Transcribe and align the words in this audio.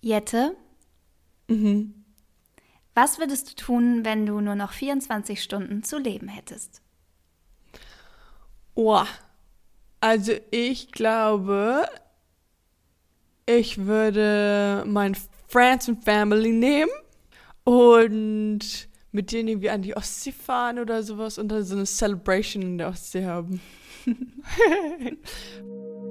Jette, 0.00 0.56
Mhm. 1.48 2.04
was 2.94 3.18
würdest 3.18 3.50
du 3.50 3.54
tun, 3.64 4.04
wenn 4.04 4.26
du 4.26 4.40
nur 4.40 4.54
noch 4.54 4.72
24 4.72 5.42
Stunden 5.42 5.82
zu 5.82 5.98
leben 5.98 6.28
hättest? 6.28 6.82
Oh, 8.74 9.04
also 10.00 10.32
ich 10.50 10.92
glaube, 10.92 11.86
ich 13.46 13.86
würde 13.86 14.84
mein 14.86 15.16
Friends 15.48 15.88
and 15.88 16.04
Family 16.04 16.52
nehmen 16.52 16.90
und 17.64 18.88
mit 19.10 19.32
denen 19.32 19.48
irgendwie 19.48 19.70
an 19.70 19.82
die 19.82 19.96
Ostsee 19.96 20.32
fahren 20.32 20.78
oder 20.78 21.02
sowas 21.02 21.38
und 21.38 21.48
dann 21.48 21.64
so 21.64 21.74
eine 21.74 21.86
Celebration 21.86 22.62
in 22.62 22.78
der 22.78 22.88
Ostsee 22.88 23.24
haben. 23.24 23.60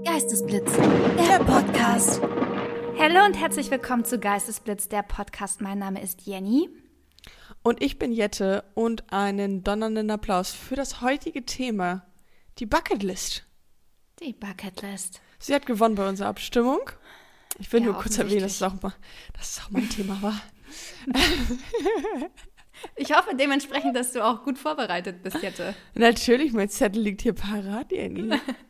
Geistesblitz, 0.04 0.74
der 0.76 1.40
Podcast. 1.44 2.22
Hallo 3.00 3.24
und 3.26 3.36
herzlich 3.36 3.70
willkommen 3.70 4.06
zu 4.06 4.18
Geistesblitz, 4.20 4.90
der 4.90 5.04
Podcast. 5.04 5.62
Mein 5.62 5.78
Name 5.78 6.02
ist 6.02 6.26
Jenny. 6.26 6.68
Und 7.62 7.82
ich 7.84 8.00
bin 8.00 8.12
Jette 8.12 8.64
und 8.74 9.14
einen 9.14 9.64
donnernden 9.64 10.10
Applaus 10.10 10.52
für 10.52 10.76
das 10.76 11.02
heutige 11.02 11.46
Thema, 11.46 12.06
die 12.58 12.66
Bucketlist. 12.66 13.46
Die 14.20 14.34
Bucketlist. 14.34 15.22
Sie 15.38 15.54
hat 15.54 15.66
gewonnen 15.68 15.96
bei 15.96 16.10
unserer 16.10 16.30
Abstimmung. 16.30 16.80
Ich 17.60 17.72
will 17.72 17.82
Ja, 17.82 17.88
nur 17.88 17.96
kurz 17.96 18.18
erwähnen, 18.18 18.42
dass 18.42 18.56
es, 18.56 18.64
auch 18.64 18.82
mal, 18.82 18.94
dass 19.38 19.52
es 19.52 19.64
auch 19.64 19.70
mein 19.70 19.90
Thema 19.90 20.22
war. 20.22 20.42
Ich 22.96 23.12
hoffe 23.12 23.36
dementsprechend, 23.36 23.96
dass 23.96 24.14
du 24.14 24.24
auch 24.24 24.44
gut 24.44 24.60
vorbereitet 24.60 25.24
bist, 25.24 25.42
Jette. 25.42 25.74
Natürlich, 25.96 26.54
mein 26.54 26.70
Zettel 26.70 27.02
liegt 27.02 27.24
hier 27.24 27.34
parat, 27.34 27.92
Jenny. 27.92 28.30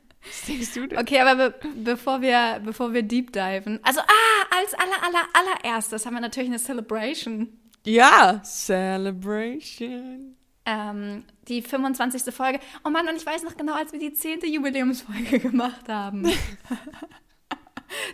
Denkst 0.48 0.74
du 0.74 0.88
denn? 0.88 1.00
Okay, 1.00 1.20
aber 1.20 1.50
be 1.50 1.68
bevor 1.76 2.22
wir, 2.22 2.62
bevor 2.64 2.94
wir 2.94 3.04
deep 3.04 3.32
diven, 3.32 3.80
also 3.84 4.02
ah, 4.02 4.58
als 4.60 4.74
aller, 4.74 5.04
aller, 5.04 5.28
allererstes 5.34 6.06
haben 6.06 6.14
wir 6.14 6.22
natürlich 6.22 6.50
eine 6.50 6.60
Celebration. 6.60 7.50
Ja, 7.86 8.42
Celebration. 8.44 10.36
Ähm, 10.66 11.24
die 11.48 11.62
25. 11.62 12.34
Folge. 12.34 12.60
Oh 12.84 12.90
Mann, 12.90 13.08
und 13.08 13.16
ich 13.16 13.26
weiß 13.26 13.44
noch 13.44 13.56
genau, 13.56 13.74
als 13.74 13.94
wir 13.94 14.00
die 14.00 14.12
10. 14.12 14.42
Jubiläumsfolge 14.42 15.40
gemacht 15.50 15.88
haben. 15.88 16.30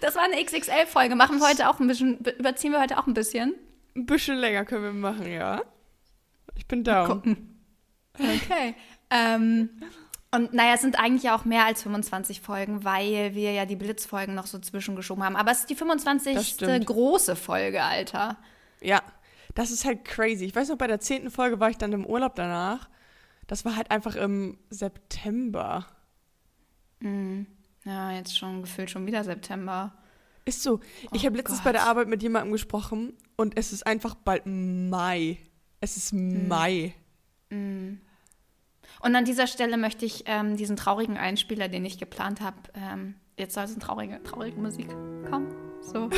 Das 0.02 0.16
war 0.16 0.24
eine 0.24 0.44
XXL-Folge. 0.44 1.16
Machen 1.16 1.40
wir 1.40 1.48
heute 1.48 1.70
auch 1.70 1.80
ein 1.80 1.88
bisschen, 1.88 2.20
überziehen 2.38 2.72
wir 2.72 2.80
heute 2.80 3.00
auch 3.00 3.08
ein 3.08 3.16
bisschen. 3.16 3.56
Ein 3.96 4.06
bisschen 4.06 4.38
länger 4.38 4.66
können 4.66 4.84
wir 4.84 4.94
machen, 4.94 5.32
ja. 5.32 5.62
Ich 6.56 6.68
bin 6.68 6.84
down. 6.84 7.08
Gucken. 7.08 7.60
Okay. 8.14 8.76
ähm, 9.10 9.70
und 10.34 10.54
naja, 10.54 10.74
es 10.76 10.82
sind 10.82 11.00
eigentlich 11.00 11.30
auch 11.32 11.46
mehr 11.46 11.66
als 11.66 11.84
25 11.84 12.42
Folgen, 12.42 12.84
weil 12.84 13.36
wir 13.36 13.54
ja 13.54 13.66
die 13.66 13.76
Blitzfolgen 13.76 14.34
noch 14.36 14.48
so 14.48 14.60
zwischengeschoben 14.60 15.24
haben. 15.24 15.36
Aber 15.36 15.52
es 15.52 15.60
ist 15.60 15.70
die 15.70 15.74
Das 15.76 15.80
25. 15.80 16.48
stimmt. 16.48 16.86
große 16.88 17.36
Folge, 17.36 17.84
Alter. 17.84 18.38
Ja, 18.82 19.02
das 19.56 19.72
ist 19.72 19.86
halt 19.86 20.04
crazy. 20.06 20.46
Ich 20.46 20.56
weiß 20.56 20.70
noch, 20.70 20.78
bei 20.78 20.88
der 20.88 21.00
zehnten 21.00 21.30
Folge 21.32 21.60
war 21.60 21.70
ich 21.70 21.78
dann 21.78 21.94
im 21.94 22.06
Urlaub 22.06 22.36
danach. 22.36 22.90
Das 23.48 23.66
war 23.66 23.76
halt 23.76 23.92
einfach 23.92 24.16
im 24.16 24.58
September. 24.70 25.86
Ja, 27.86 28.12
jetzt 28.12 28.38
schon 28.38 28.62
gefühlt 28.62 28.90
schon 28.90 29.06
wieder 29.06 29.24
September. 29.24 29.94
Ist 30.46 30.64
so. 30.64 30.80
Ich 31.12 31.22
Oh 31.24 31.26
habe 31.26 31.38
letztens 31.38 31.62
bei 31.62 31.72
der 31.72 31.82
Gott. 31.82 31.90
Arbeit 31.90 32.08
mit 32.08 32.24
jemandem 32.24 32.52
gesprochen 32.52 33.14
und 33.36 33.58
es 33.58 33.72
ist 33.74 33.86
einfach 33.86 34.16
bald 34.16 34.44
Mai. 34.46 35.38
Es 35.80 35.98
ist 35.98 36.14
Mai. 36.14 36.94
Und 39.02 39.16
an 39.16 39.26
dieser 39.26 39.48
Stelle 39.48 39.78
möchte 39.78 40.06
ich 40.06 40.24
ähm, 40.28 40.56
diesen 40.56 40.76
traurigen 40.76 41.18
Einspieler, 41.18 41.68
den 41.68 41.86
ich 41.86 41.98
geplant 41.98 42.42
habe, 42.42 42.58
ähm, 42.76 43.16
jetzt 43.38 43.54
soll 43.56 43.66
es 43.66 43.72
eine 43.72 43.80
traurige, 43.80 44.22
traurige 44.24 44.60
Musik 44.60 44.88
kommen. 45.30 45.54
So. 45.82 46.10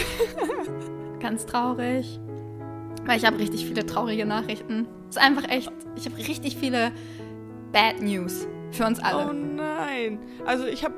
Ganz 1.19 1.45
traurig. 1.45 2.19
Weil 3.05 3.17
ich 3.17 3.25
habe 3.25 3.37
richtig 3.39 3.65
viele 3.65 3.85
traurige 3.85 4.25
Nachrichten. 4.25 4.87
Es 5.09 5.15
ist 5.15 5.21
einfach 5.21 5.47
echt, 5.49 5.71
ich 5.95 6.05
habe 6.05 6.17
richtig 6.17 6.57
viele 6.57 6.91
Bad 7.71 8.01
News 8.01 8.47
für 8.71 8.85
uns 8.85 8.99
Oh 8.99 9.03
alle. 9.03 9.33
nein. 9.33 10.19
Also 10.45 10.65
ich 10.65 10.83
habe 10.83 10.93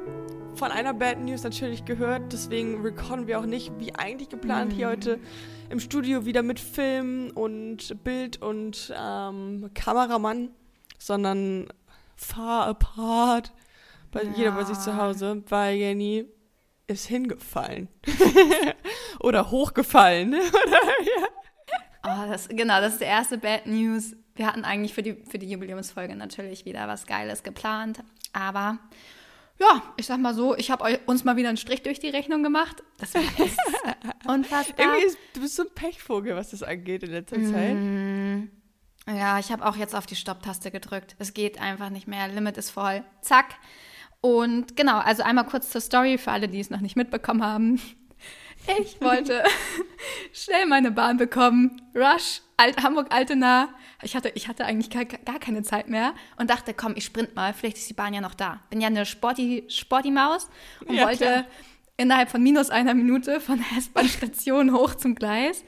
von 0.56 0.72
einer 0.72 0.94
Bad 0.94 1.20
News 1.20 1.44
natürlich 1.44 1.86
gehört, 1.86 2.34
deswegen 2.34 2.82
recorden 2.82 3.28
wir 3.28 3.40
auch 3.40 3.46
nicht, 3.46 3.72
wie 3.78 3.94
eigentlich 3.94 4.30
geplant, 4.30 4.74
hier 4.74 4.90
heute 4.90 5.20
im 5.70 5.80
Studio 5.80 6.26
wieder 6.26 6.42
mit 6.42 6.60
Film 6.60 7.32
und 7.36 8.04
Bild 8.04 8.42
und 8.42 8.92
ähm, 8.98 9.70
Kameramann, 9.76 10.50
sondern 10.98 11.68
far 12.16 12.68
apart, 12.68 13.54
bei 14.12 14.24
jeder 14.24 14.52
bei 14.52 14.64
sich 14.64 14.78
zu 14.80 14.92
Ja. 14.92 14.98
Hause, 14.98 15.44
weil 15.50 15.76
Jenny 15.76 16.26
ist 16.88 17.08
hingefallen. 17.08 17.90
Oder 19.20 19.52
hochgefallen. 19.52 20.36
Oh, 22.04 22.26
das, 22.30 22.48
genau, 22.48 22.80
das 22.80 22.94
ist 22.94 23.02
der 23.02 23.10
erste 23.10 23.38
Bad 23.38 23.66
News. 23.66 24.16
Wir 24.36 24.48
hatten 24.48 24.64
eigentlich 24.64 24.94
für 24.94 25.02
die, 25.02 25.16
für 25.30 25.40
die 25.40 25.50
Jubiläumsfolge 25.50 26.16
natürlich 26.16 26.64
wieder 26.64 26.88
was 26.88 27.06
Geiles 27.06 27.44
geplant. 27.44 28.02
Aber 28.32 28.78
ja, 29.60 29.82
ich 29.98 30.06
sag 30.06 30.20
mal 30.20 30.34
so, 30.34 30.56
ich 30.56 30.72
habe 30.72 31.00
uns 31.06 31.26
mal 31.26 31.36
wieder 31.36 31.50
einen 31.50 31.58
Strich 31.58 31.82
durch 31.82 32.00
die 32.00 32.08
Rechnung 32.10 32.44
gemacht. 32.44 32.82
Das 33.00 33.14
war 33.14 33.24
unfassbar. 34.34 34.86
Irgendwie 34.86 35.06
ist, 35.06 35.18
du 35.34 35.42
bist 35.42 35.56
so 35.58 35.64
ein 35.64 35.70
Pechvogel, 35.76 36.36
was 36.38 36.52
das 36.52 36.64
angeht 36.64 37.04
in 37.04 37.12
letzter 37.12 37.44
Zeit. 37.44 37.76
Ja, 39.08 39.40
ich 39.40 39.52
habe 39.52 39.66
auch 39.66 39.76
jetzt 39.78 39.96
auf 39.96 40.06
die 40.06 40.16
Stopptaste 40.16 40.70
gedrückt. 40.72 41.16
Es 41.18 41.34
geht 41.34 41.60
einfach 41.62 41.90
nicht 41.90 42.08
mehr. 42.08 42.28
Limit 42.28 42.58
ist 42.58 42.72
voll. 42.72 43.04
Zack. 43.22 43.56
Und 44.22 44.76
genau, 44.76 44.98
also 45.00 45.24
einmal 45.24 45.46
kurz 45.46 45.70
zur 45.70 45.80
Story 45.82 46.18
für 46.18 46.32
alle, 46.32 46.48
die 46.50 46.60
es 46.60 46.70
noch 46.70 46.82
nicht 46.82 46.96
mitbekommen 46.98 47.44
haben. 47.44 47.82
Ich 48.80 49.00
wollte 49.02 49.44
schnell 50.34 50.66
meine 50.66 50.92
Bahn 50.92 51.18
bekommen. 51.18 51.82
Rush, 51.96 52.42
Alt, 52.58 52.84
Hamburg-Altena. 52.84 53.70
Ich 54.02 54.16
hatte, 54.16 54.30
ich 54.36 54.48
hatte 54.48 54.66
eigentlich 54.66 54.90
gar, 54.90 55.06
gar 55.06 55.40
keine 55.40 55.64
Zeit 55.64 55.88
mehr 55.88 56.14
und 56.38 56.50
dachte, 56.50 56.74
komm, 56.74 56.94
ich 56.98 57.06
sprint 57.06 57.36
mal. 57.36 57.54
Vielleicht 57.54 57.78
ist 57.78 57.90
die 57.90 57.94
Bahn 57.94 58.14
ja 58.14 58.20
noch 58.22 58.34
da. 58.36 58.60
Bin 58.70 58.82
ja 58.82 58.88
eine 58.88 59.06
Sporty, 59.06 59.64
Sporty 59.70 60.12
Maus 60.12 60.50
und 60.86 60.96
Ja, 60.96 61.06
wollte 61.06 61.24
klar. 61.24 61.46
innerhalb 61.96 62.30
von 62.30 62.44
minus 62.44 62.70
einer 62.70 62.94
Minute 62.94 63.40
von 63.40 63.58
der 63.58 63.78
S-Bahn-Station 63.78 64.74
hoch 64.74 64.96
zum 64.96 65.16
Gleis. 65.16 65.64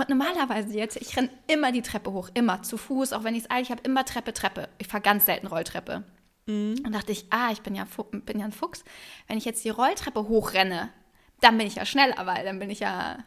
Und 0.00 0.08
normalerweise 0.08 0.78
jetzt, 0.78 0.96
ich 0.96 1.14
renne 1.14 1.28
immer 1.46 1.72
die 1.72 1.82
Treppe 1.82 2.10
hoch, 2.10 2.30
immer 2.32 2.62
zu 2.62 2.78
Fuß, 2.78 3.12
auch 3.12 3.22
wenn 3.22 3.34
ich 3.34 3.42
es 3.42 3.50
eilig 3.50 3.70
habe, 3.70 3.82
immer 3.82 4.06
Treppe, 4.06 4.32
Treppe. 4.32 4.70
Ich 4.78 4.86
fahre 4.86 5.02
ganz 5.02 5.26
selten 5.26 5.46
Rolltreppe. 5.46 6.04
Und 6.46 6.92
dachte 6.92 7.12
ich, 7.12 7.26
ah, 7.28 7.52
ich 7.52 7.60
bin 7.60 7.74
ja, 7.74 7.86
bin 8.10 8.38
ja 8.38 8.46
ein 8.46 8.52
Fuchs. 8.52 8.82
Wenn 9.28 9.36
ich 9.36 9.44
jetzt 9.44 9.62
die 9.62 9.68
Rolltreppe 9.68 10.26
hochrenne, 10.26 10.88
dann 11.42 11.58
bin 11.58 11.66
ich 11.66 11.74
ja 11.74 11.84
schneller, 11.84 12.16
weil 12.24 12.44
dann 12.44 12.58
bin 12.58 12.70
ich 12.70 12.80
ja 12.80 13.18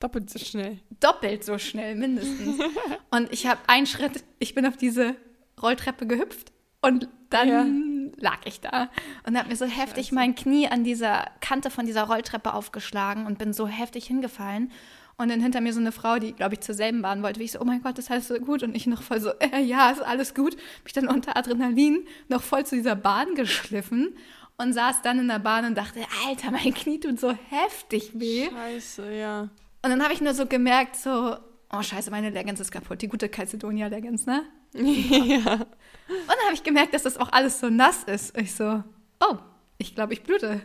Doppelt 0.00 0.30
so 0.30 0.38
schnell. 0.38 0.78
doppelt 1.00 1.44
so 1.44 1.58
schnell 1.58 1.94
mindestens. 1.96 2.60
und 3.10 3.30
ich 3.30 3.46
habe 3.46 3.60
einen 3.66 3.86
Schritt, 3.86 4.24
ich 4.38 4.54
bin 4.54 4.64
auf 4.64 4.78
diese 4.78 5.16
Rolltreppe 5.60 6.06
gehüpft 6.06 6.50
und 6.80 7.10
dann 7.28 8.12
lag 8.16 8.38
ich 8.46 8.62
da 8.62 8.88
und 9.26 9.36
habe 9.36 9.50
mir 9.50 9.56
so 9.56 9.66
heftig 9.66 10.12
mein 10.12 10.34
Knie 10.34 10.66
an 10.66 10.82
dieser 10.82 11.26
Kante 11.42 11.70
von 11.70 11.84
dieser 11.84 12.04
Rolltreppe 12.04 12.54
aufgeschlagen 12.54 13.26
und 13.26 13.38
bin 13.38 13.52
so 13.52 13.66
heftig 13.66 14.06
hingefallen. 14.06 14.72
Und 15.18 15.30
dann 15.30 15.40
hinter 15.40 15.62
mir 15.62 15.72
so 15.72 15.80
eine 15.80 15.92
Frau, 15.92 16.18
die, 16.18 16.34
glaube 16.34 16.54
ich, 16.54 16.60
zur 16.60 16.74
selben 16.74 17.00
Bahn 17.00 17.22
wollte, 17.22 17.40
wie 17.40 17.44
ich 17.44 17.52
so, 17.52 17.60
oh 17.60 17.64
mein 17.64 17.82
Gott, 17.82 17.98
ist 17.98 18.10
alles 18.10 18.28
so 18.28 18.34
gut? 18.34 18.62
Und 18.62 18.76
ich 18.76 18.86
noch 18.86 19.02
voll 19.02 19.20
so, 19.20 19.30
äh, 19.38 19.62
ja, 19.62 19.90
ist 19.90 20.02
alles 20.02 20.34
gut. 20.34 20.56
Mich 20.84 20.92
dann 20.92 21.08
unter 21.08 21.36
Adrenalin 21.36 22.06
noch 22.28 22.42
voll 22.42 22.66
zu 22.66 22.76
dieser 22.76 22.96
Bahn 22.96 23.34
geschliffen 23.34 24.14
und 24.58 24.74
saß 24.74 25.00
dann 25.02 25.18
in 25.18 25.28
der 25.28 25.38
Bahn 25.38 25.64
und 25.64 25.74
dachte, 25.74 26.00
Alter, 26.26 26.50
mein 26.50 26.74
Knie 26.74 27.00
tut 27.00 27.18
so 27.18 27.32
heftig 27.32 28.10
weh. 28.14 28.48
Scheiße, 28.50 29.14
ja. 29.14 29.42
Und 29.82 29.90
dann 29.90 30.02
habe 30.02 30.12
ich 30.12 30.20
nur 30.20 30.34
so 30.34 30.46
gemerkt, 30.46 30.96
so, 30.96 31.36
oh 31.72 31.82
scheiße, 31.82 32.10
meine 32.10 32.30
Leggings 32.30 32.60
ist 32.60 32.70
kaputt, 32.70 33.00
die 33.00 33.08
gute 33.08 33.28
Calcedonia 33.28 33.86
Leggings, 33.86 34.26
ne? 34.26 34.44
ja. 34.74 35.52
Und 35.52 36.28
dann 36.28 36.44
habe 36.44 36.54
ich 36.54 36.62
gemerkt, 36.62 36.92
dass 36.92 37.04
das 37.04 37.16
auch 37.16 37.32
alles 37.32 37.60
so 37.60 37.70
nass 37.70 38.04
ist. 38.04 38.36
Ich 38.36 38.54
so, 38.54 38.82
oh, 39.20 39.36
ich 39.78 39.94
glaube, 39.94 40.12
ich 40.14 40.22
blute. 40.22 40.60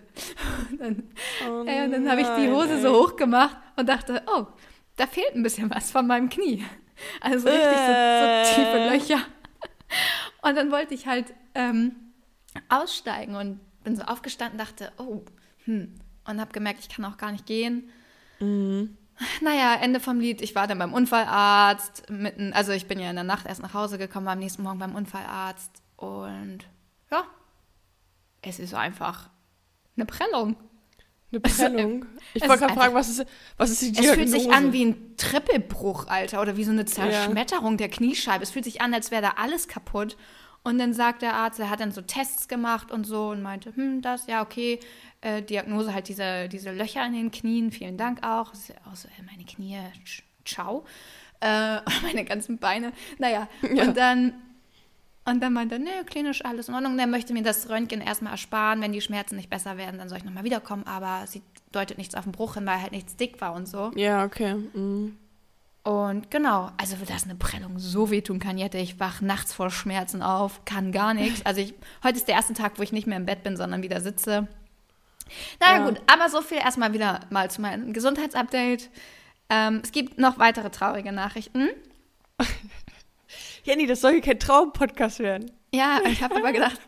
Und 0.72 0.80
dann, 0.80 1.04
Oh 1.48 1.60
und 1.62 1.68
dann 1.68 2.10
habe 2.10 2.22
ich 2.22 2.28
die 2.40 2.50
Hose 2.50 2.76
ey. 2.76 2.82
so 2.82 2.94
hoch 2.94 3.16
gemacht 3.16 3.58
und 3.76 3.88
dachte, 3.90 4.22
oh, 4.28 4.48
da 4.98 5.08
fehlt 5.08 5.36
ein 5.36 5.44
bisschen 5.44 5.70
was 5.70 5.92
von 5.92 6.08
meinem 6.08 6.30
Knie. 6.30 6.64
Also 7.20 7.50
richtig 7.50 7.64
so, 7.64 7.92
Äh. 7.92 8.46
so 8.46 8.54
tiefe 8.54 8.90
Löcher. 8.92 9.26
Und 10.44 10.56
dann 10.56 10.70
wollte 10.72 10.94
ich 10.94 11.08
halt 11.08 11.34
ähm, 11.56 11.96
aussteigen 12.70 13.36
und 13.36 13.60
bin 13.84 13.96
so 13.96 14.04
aufgestanden, 14.04 14.60
dachte, 14.60 14.92
oh, 14.98 15.24
hm. 15.66 15.96
Und 16.28 16.40
habe 16.40 16.52
gemerkt, 16.52 16.80
ich 16.80 16.90
kann 16.90 17.04
auch 17.06 17.18
gar 17.18 17.32
nicht 17.32 17.48
gehen. 17.48 17.90
Naja, 18.40 19.76
Ende 19.82 20.00
vom 20.00 20.20
Lied. 20.20 20.42
Ich 20.42 20.54
war 20.54 20.68
dann 20.68 20.78
beim 20.78 20.94
Unfallarzt. 20.94 22.08
Mitten, 22.12 22.54
also 22.54 22.72
ich 22.72 22.88
bin 22.88 23.00
ja 23.00 23.10
in 23.10 23.16
der 23.16 23.24
Nacht 23.26 23.48
erst 23.48 23.62
nach 23.64 23.74
Hause 23.74 23.98
gekommen, 23.98 24.28
war 24.28 24.34
am 24.34 24.40
nächsten 24.40 24.62
Morgen 24.62 24.78
beim 24.80 24.94
Unfallarzt. 24.96 25.82
Und 25.98 26.60
ja, 27.12 27.24
es 28.42 28.60
ist 28.60 28.74
einfach 28.74 29.30
eine 29.96 30.06
Prellung. 30.06 30.56
Eine 31.32 31.40
Prellung. 31.40 32.06
Ich 32.34 32.42
es 32.44 32.50
wollte 32.50 32.64
ist 32.64 32.68
gerade 32.70 32.80
fragen, 32.80 32.96
was 32.96 33.10
ist, 33.10 33.26
was 33.58 33.70
ist 33.72 33.82
die 33.82 33.88
Es 33.88 33.94
Diagnose? 33.94 34.16
fühlt 34.16 34.30
sich 34.30 34.52
an 34.52 34.72
wie 34.74 34.86
ein 34.86 35.18
Trippelbruch, 35.18 36.08
Alter, 36.08 36.42
oder 36.42 36.56
wie 36.56 36.64
so 36.64 36.72
eine 36.72 36.86
Zerschmetterung 36.86 37.76
der 37.78 37.90
Kniescheibe. 37.90 38.44
Es 38.44 38.52
fühlt 38.52 38.64
sich 38.66 38.82
an, 38.82 38.94
als 38.94 39.12
wäre 39.12 39.22
da 39.22 39.34
alles 39.38 39.68
kaputt. 39.68 40.16
Und 40.64 40.78
dann 40.78 40.94
sagt 40.94 41.24
der 41.24 41.34
Arzt, 41.34 41.60
er 41.60 41.70
hat 41.70 41.80
dann 41.80 41.92
so 41.92 42.02
Tests 42.02 42.48
gemacht 42.48 42.92
und 42.92 43.06
so 43.06 43.30
und 43.30 43.42
meinte, 43.42 43.76
hm, 43.76 44.02
das, 44.02 44.28
ja, 44.28 44.42
okay, 44.42 44.80
Äh, 45.24 45.44
Diagnose 45.44 45.94
halt 45.94 46.08
diese, 46.08 46.50
diese 46.50 46.72
Löcher 46.72 47.06
in 47.06 47.14
den 47.14 47.30
Knien. 47.32 47.72
Vielen 47.72 47.96
Dank 47.96 48.24
auch. 48.24 48.52
auch 48.52 48.96
so, 48.96 49.08
äh, 49.08 49.24
meine 49.24 49.46
Knie, 49.46 49.78
ciao. 50.46 50.84
Äh, 51.42 51.80
meine 52.02 52.26
ganzen 52.26 52.58
Beine. 52.58 52.92
Naja, 53.20 53.48
ja. 53.62 53.84
und 53.84 53.98
dann 53.98 54.34
und 55.24 55.40
dann 55.42 55.54
meinte 55.54 55.76
er, 55.76 55.80
nee, 55.80 56.04
klinisch 56.06 56.44
alles 56.44 56.68
in 56.68 56.74
Ordnung. 56.74 56.94
Und 56.94 57.00
er 57.00 57.08
möchte 57.08 57.34
mir 57.34 57.44
das 57.44 57.70
Röntgen 57.70 58.02
erstmal 58.02 58.34
ersparen. 58.34 58.82
Wenn 58.82 58.92
die 58.92 59.02
Schmerzen 59.02 59.36
nicht 59.36 59.50
besser 59.50 59.78
werden, 59.78 60.00
dann 60.00 60.10
soll 60.10 60.18
ich 60.18 60.24
nochmal 60.24 60.44
wiederkommen. 60.44 60.86
Aber 60.88 61.28
sie 61.28 61.44
deutet 61.72 62.00
nichts 62.00 62.16
auf 62.16 62.24
den 62.24 62.32
Bruch 62.32 62.56
hin, 62.56 62.66
weil 62.66 62.82
halt 62.82 62.92
nichts 62.92 63.16
dick 63.16 63.40
war 63.40 63.54
und 63.54 63.68
so. 63.68 63.92
Ja, 63.96 64.26
okay. 64.26 64.56
Mhm. 64.56 65.18
Und 65.84 66.30
genau, 66.30 66.72
also 66.78 66.96
dass 67.08 67.24
eine 67.24 67.36
Prellung 67.36 67.80
so 67.80 68.12
wehtun 68.12 68.40
kann, 68.40 68.58
Jette, 68.58 68.78
ich 68.78 69.00
wach 69.00 69.22
nachts 69.22 69.52
vor 69.52 69.72
Schmerzen 69.72 70.22
auf, 70.22 70.64
kann 70.66 70.92
gar 70.92 71.14
nichts. 71.14 71.42
Also 71.46 71.62
ich, 71.62 71.74
heute 72.04 72.18
ist 72.18 72.28
der 72.28 72.36
erste 72.36 72.54
Tag, 72.54 72.74
wo 72.78 72.84
ich 72.84 72.92
nicht 72.92 73.08
mehr 73.08 73.18
im 73.18 73.26
Bett 73.26 73.44
bin, 73.44 73.58
sondern 73.58 73.82
wieder 73.82 74.00
sitze. 74.00 74.48
Naja 75.60 75.80
ja. 75.80 75.88
gut, 75.88 76.02
aber 76.08 76.30
so 76.30 76.42
viel 76.42 76.58
erstmal 76.58 76.94
wieder 76.94 77.22
mal 77.30 77.50
zu 77.50 77.62
meinem 77.62 77.94
Gesundheitsupdate. 77.94 78.90
Ähm, 79.50 79.82
es 79.84 79.92
gibt 79.92 80.20
noch 80.20 80.38
weitere 80.38 80.70
traurige 80.70 81.12
Nachrichten. 81.12 81.70
Jenny, 83.64 83.86
das 83.86 84.02
soll 84.02 84.14
hier 84.14 84.22
kein 84.22 84.40
Traum-Podcast 84.40 85.20
werden. 85.20 85.52
Ja, 85.74 86.00
ich 86.06 86.24
habe 86.24 86.36
aber 86.36 86.52
gedacht, 86.52 86.80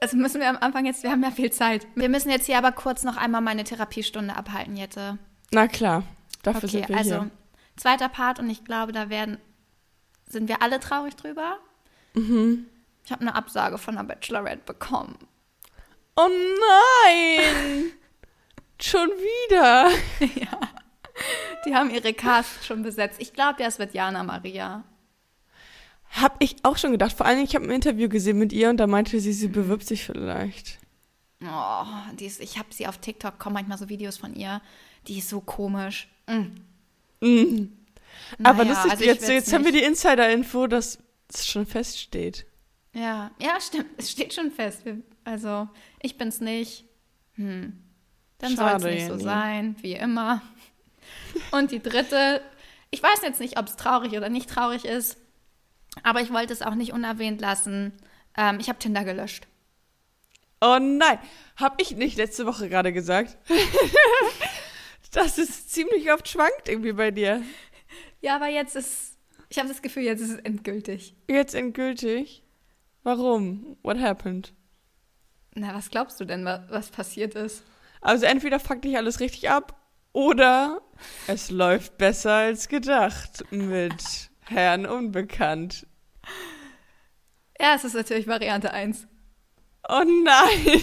also 0.00 0.16
müssen 0.16 0.40
wir 0.40 0.48
am 0.48 0.58
Anfang 0.58 0.86
jetzt, 0.86 1.02
wir 1.02 1.10
haben 1.10 1.22
ja 1.22 1.30
viel 1.30 1.50
Zeit. 1.50 1.86
Wir 1.94 2.08
müssen 2.08 2.30
jetzt 2.30 2.46
hier 2.46 2.58
aber 2.58 2.72
kurz 2.72 3.04
noch 3.04 3.16
einmal 3.16 3.40
meine 3.40 3.64
Therapiestunde 3.64 4.34
abhalten, 4.34 4.76
Jette. 4.76 5.18
Na 5.50 5.66
klar, 5.66 6.04
dafür 6.42 6.64
okay, 6.64 6.78
sind 6.78 6.88
wir 6.88 6.96
also, 6.96 7.10
hier. 7.22 7.30
zweiter 7.76 8.08
Part 8.08 8.38
und 8.38 8.48
ich 8.50 8.64
glaube, 8.64 8.92
da 8.92 9.10
werden, 9.10 9.38
sind 10.26 10.48
wir 10.48 10.62
alle 10.62 10.80
traurig 10.80 11.16
drüber. 11.16 11.58
Mhm. 12.14 12.66
Ich 13.04 13.12
habe 13.12 13.22
eine 13.22 13.34
Absage 13.34 13.78
von 13.78 13.96
der 13.96 14.04
Bachelorette 14.04 14.62
bekommen. 14.64 15.18
Oh 16.16 16.28
nein! 16.28 17.92
schon 18.80 19.08
wieder? 19.08 19.90
ja. 20.20 20.60
Die 21.66 21.74
haben 21.74 21.90
ihre 21.90 22.14
Cast 22.14 22.64
schon 22.64 22.82
besetzt. 22.82 23.20
Ich 23.20 23.32
glaube, 23.32 23.62
ja, 23.62 23.68
es 23.68 23.78
wird 23.78 23.92
Jana 23.92 24.22
Maria. 24.22 24.84
Hab 26.10 26.42
ich 26.42 26.56
auch 26.64 26.76
schon 26.76 26.92
gedacht. 26.92 27.12
Vor 27.12 27.26
allem, 27.26 27.44
ich 27.44 27.54
habe 27.54 27.64
ein 27.64 27.70
Interview 27.70 28.08
gesehen 28.08 28.38
mit 28.38 28.52
ihr 28.52 28.70
und 28.70 28.78
da 28.78 28.86
meinte 28.86 29.20
sie, 29.20 29.32
sie 29.32 29.48
bewirbt 29.48 29.86
sich 29.86 30.04
vielleicht. 30.04 30.78
Oh, 31.42 31.84
die 32.18 32.26
ist, 32.26 32.40
ich 32.40 32.58
habe 32.58 32.68
sie 32.70 32.86
auf 32.86 32.98
TikTok, 32.98 33.38
kommen 33.38 33.54
manchmal 33.54 33.78
so 33.78 33.88
Videos 33.88 34.18
von 34.18 34.34
ihr. 34.34 34.60
Die 35.06 35.18
ist 35.18 35.28
so 35.28 35.40
komisch. 35.40 36.08
Mm. 36.26 37.26
Mm. 37.26 37.72
Aber 38.42 38.64
naja, 38.64 38.74
lustig, 38.74 38.90
also 38.90 39.04
jetzt, 39.04 39.28
jetzt 39.28 39.52
haben 39.52 39.64
wir 39.64 39.72
die 39.72 39.82
Insider-Info, 39.82 40.66
dass 40.66 40.98
es 41.32 41.46
schon 41.46 41.64
feststeht. 41.64 42.44
Ja, 42.92 43.30
ja, 43.40 43.60
stimmt. 43.60 43.86
Es 43.96 44.10
steht 44.10 44.34
schon 44.34 44.50
fest. 44.50 44.82
Also, 45.24 45.68
ich 46.00 46.18
bin's 46.18 46.40
nicht. 46.40 46.84
Hm. 47.34 47.78
Dann 48.38 48.56
soll 48.56 48.68
es 48.68 48.82
nicht 48.84 49.06
so 49.06 49.14
nie. 49.14 49.22
sein, 49.22 49.76
wie 49.80 49.94
immer. 49.94 50.42
Und 51.52 51.70
die 51.70 51.80
dritte, 51.80 52.42
ich 52.90 53.02
weiß 53.02 53.22
jetzt 53.22 53.40
nicht, 53.40 53.58
ob 53.58 53.66
es 53.66 53.76
traurig 53.76 54.12
oder 54.12 54.28
nicht 54.28 54.50
traurig 54.50 54.84
ist. 54.84 55.16
Aber 56.02 56.20
ich 56.20 56.32
wollte 56.32 56.52
es 56.52 56.62
auch 56.62 56.74
nicht 56.74 56.92
unerwähnt 56.92 57.40
lassen. 57.40 57.92
Ähm, 58.36 58.58
ich 58.60 58.68
habe 58.68 58.78
Tinder 58.78 59.04
gelöscht. 59.04 59.46
Oh 60.60 60.78
nein, 60.78 61.18
habe 61.56 61.76
ich 61.80 61.96
nicht 61.96 62.16
letzte 62.18 62.46
Woche 62.46 62.68
gerade 62.68 62.92
gesagt. 62.92 63.38
das 65.12 65.38
ist 65.38 65.72
ziemlich 65.72 66.12
oft 66.12 66.28
schwankt 66.28 66.68
irgendwie 66.68 66.92
bei 66.92 67.10
dir. 67.10 67.42
Ja, 68.20 68.36
aber 68.36 68.48
jetzt 68.48 68.76
ist, 68.76 69.16
ich 69.48 69.58
habe 69.58 69.68
das 69.68 69.80
Gefühl, 69.80 70.02
jetzt 70.02 70.20
ist 70.20 70.30
es 70.30 70.38
endgültig. 70.38 71.14
Jetzt 71.28 71.54
endgültig? 71.54 72.42
Warum? 73.02 73.78
What 73.82 73.98
happened? 73.98 74.52
Na, 75.54 75.74
was 75.74 75.90
glaubst 75.90 76.20
du 76.20 76.24
denn, 76.26 76.44
was 76.44 76.90
passiert 76.90 77.34
ist? 77.34 77.64
Also 78.02 78.26
entweder 78.26 78.60
fuckt 78.60 78.84
dich 78.84 78.96
alles 78.96 79.20
richtig 79.20 79.50
ab 79.50 79.80
oder 80.12 80.80
es 81.26 81.50
läuft 81.50 81.98
besser 81.98 82.34
als 82.34 82.68
gedacht 82.68 83.44
mit 83.50 84.29
Herrn 84.50 84.84
Unbekannt. 84.84 85.86
Ja, 87.60 87.74
es 87.76 87.84
ist 87.84 87.94
natürlich 87.94 88.26
Variante 88.26 88.72
1. 88.72 89.06
Oh 89.88 90.02
nein! 90.04 90.82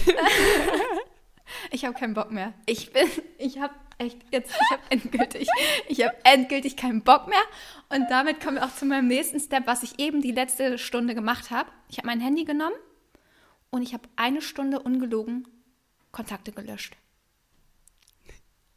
ich 1.70 1.84
habe 1.84 1.98
keinen 1.98 2.14
Bock 2.14 2.30
mehr. 2.30 2.54
Ich 2.64 2.92
bin, 2.92 3.06
ich 3.36 3.58
habe 3.58 3.74
echt 3.98 4.16
jetzt, 4.32 4.52
ich 4.52 4.70
habe 4.70 4.82
endgültig, 4.88 5.48
ich 5.86 6.02
habe 6.02 6.16
endgültig 6.24 6.76
keinen 6.78 7.02
Bock 7.02 7.28
mehr. 7.28 7.42
Und 7.90 8.10
damit 8.10 8.40
kommen 8.40 8.56
wir 8.56 8.64
auch 8.64 8.74
zu 8.74 8.86
meinem 8.86 9.06
nächsten 9.06 9.38
Step, 9.38 9.66
was 9.66 9.82
ich 9.82 9.98
eben 9.98 10.22
die 10.22 10.32
letzte 10.32 10.78
Stunde 10.78 11.14
gemacht 11.14 11.50
habe. 11.50 11.70
Ich 11.90 11.98
habe 11.98 12.06
mein 12.06 12.20
Handy 12.20 12.44
genommen 12.44 12.76
und 13.68 13.82
ich 13.82 13.92
habe 13.92 14.08
eine 14.16 14.40
Stunde 14.40 14.80
ungelogen 14.80 15.46
Kontakte 16.10 16.52
gelöscht. 16.52 16.96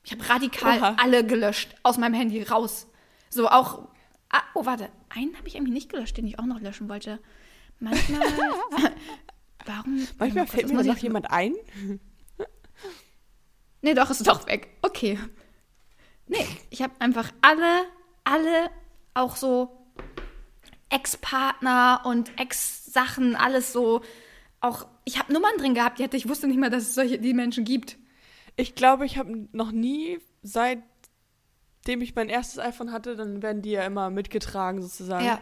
Ich 0.03 0.11
habe 0.11 0.27
radikal 0.27 0.79
Oha. 0.79 0.95
alle 1.01 1.25
gelöscht 1.25 1.75
aus 1.83 1.97
meinem 1.97 2.15
Handy 2.15 2.43
raus. 2.43 2.87
So 3.29 3.47
auch 3.47 3.87
Ah, 4.31 4.43
oh, 4.53 4.65
warte. 4.65 4.89
Einen 5.09 5.35
habe 5.37 5.47
ich 5.47 5.55
irgendwie 5.55 5.73
nicht 5.73 5.89
gelöscht, 5.89 6.17
den 6.17 6.27
ich 6.27 6.39
auch 6.39 6.45
noch 6.45 6.61
löschen 6.61 6.87
wollte. 6.87 7.19
Manchmal. 7.79 8.21
warum? 9.65 10.07
Manchmal 10.17 10.47
fällt 10.47 10.71
mir 10.71 10.83
noch 10.83 10.97
jemand 10.97 11.29
ein. 11.29 11.53
nee, 13.81 13.93
doch, 13.93 14.09
ist 14.09 14.25
doch 14.25 14.47
weg. 14.47 14.69
Okay. 14.81 15.19
Nee, 16.27 16.47
ich 16.69 16.81
habe 16.81 16.93
einfach 16.99 17.31
alle, 17.41 17.83
alle 18.23 18.69
auch 19.13 19.35
so 19.35 19.77
Ex-Partner 20.89 22.01
und 22.05 22.31
Ex-Sachen, 22.39 23.35
alles 23.35 23.73
so. 23.73 24.01
Auch, 24.61 24.87
ich 25.05 25.17
habe 25.17 25.33
Nummern 25.33 25.57
drin 25.57 25.73
gehabt, 25.73 25.99
die 25.99 26.03
hatte, 26.03 26.17
ich 26.17 26.29
wusste 26.29 26.47
nicht 26.47 26.59
mal, 26.59 26.69
dass 26.69 26.83
es 26.83 26.95
solche 26.95 27.19
die 27.19 27.33
Menschen 27.33 27.65
gibt. 27.65 27.97
Ich 28.55 28.75
glaube, 28.75 29.05
ich 29.05 29.17
habe 29.17 29.47
noch 29.51 29.71
nie 29.71 30.19
seit 30.43 30.83
dem 31.87 32.01
ich 32.01 32.15
mein 32.15 32.29
erstes 32.29 32.59
iPhone 32.59 32.91
hatte, 32.91 33.15
dann 33.15 33.41
werden 33.41 33.61
die 33.61 33.71
ja 33.71 33.83
immer 33.83 34.09
mitgetragen 34.09 34.81
sozusagen. 34.81 35.25
Ja. 35.25 35.41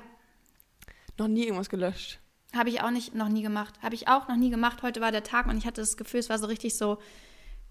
Noch 1.18 1.28
nie 1.28 1.44
irgendwas 1.44 1.70
gelöscht. 1.70 2.20
Habe 2.56 2.70
ich 2.70 2.82
auch 2.82 2.92
nicht, 2.92 3.14
noch 3.14 3.30
nie 3.30 3.44
gemacht. 3.44 3.76
Habe 3.82 3.96
ich 3.96 4.08
auch 4.08 4.28
noch 4.28 4.38
nie 4.38 4.50
gemacht. 4.50 4.82
Heute 4.82 5.02
war 5.02 5.12
der 5.12 5.24
Tag 5.24 5.48
und 5.48 5.58
ich 5.58 5.66
hatte 5.66 5.82
das 5.82 5.98
Gefühl, 5.98 6.20
es 6.20 6.30
war 6.30 6.40
so 6.40 6.48
richtig 6.48 6.78
so, 6.78 6.98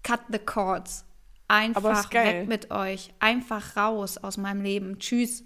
cut 0.03 0.21
the 0.31 0.39
cords. 0.39 1.05
Einfach 1.47 2.13
weg 2.13 2.47
mit 2.47 2.71
euch. 2.71 3.11
Einfach 3.19 3.75
raus 3.75 4.17
aus 4.17 4.37
meinem 4.37 4.61
Leben. 4.61 4.99
Tschüss. 4.99 5.43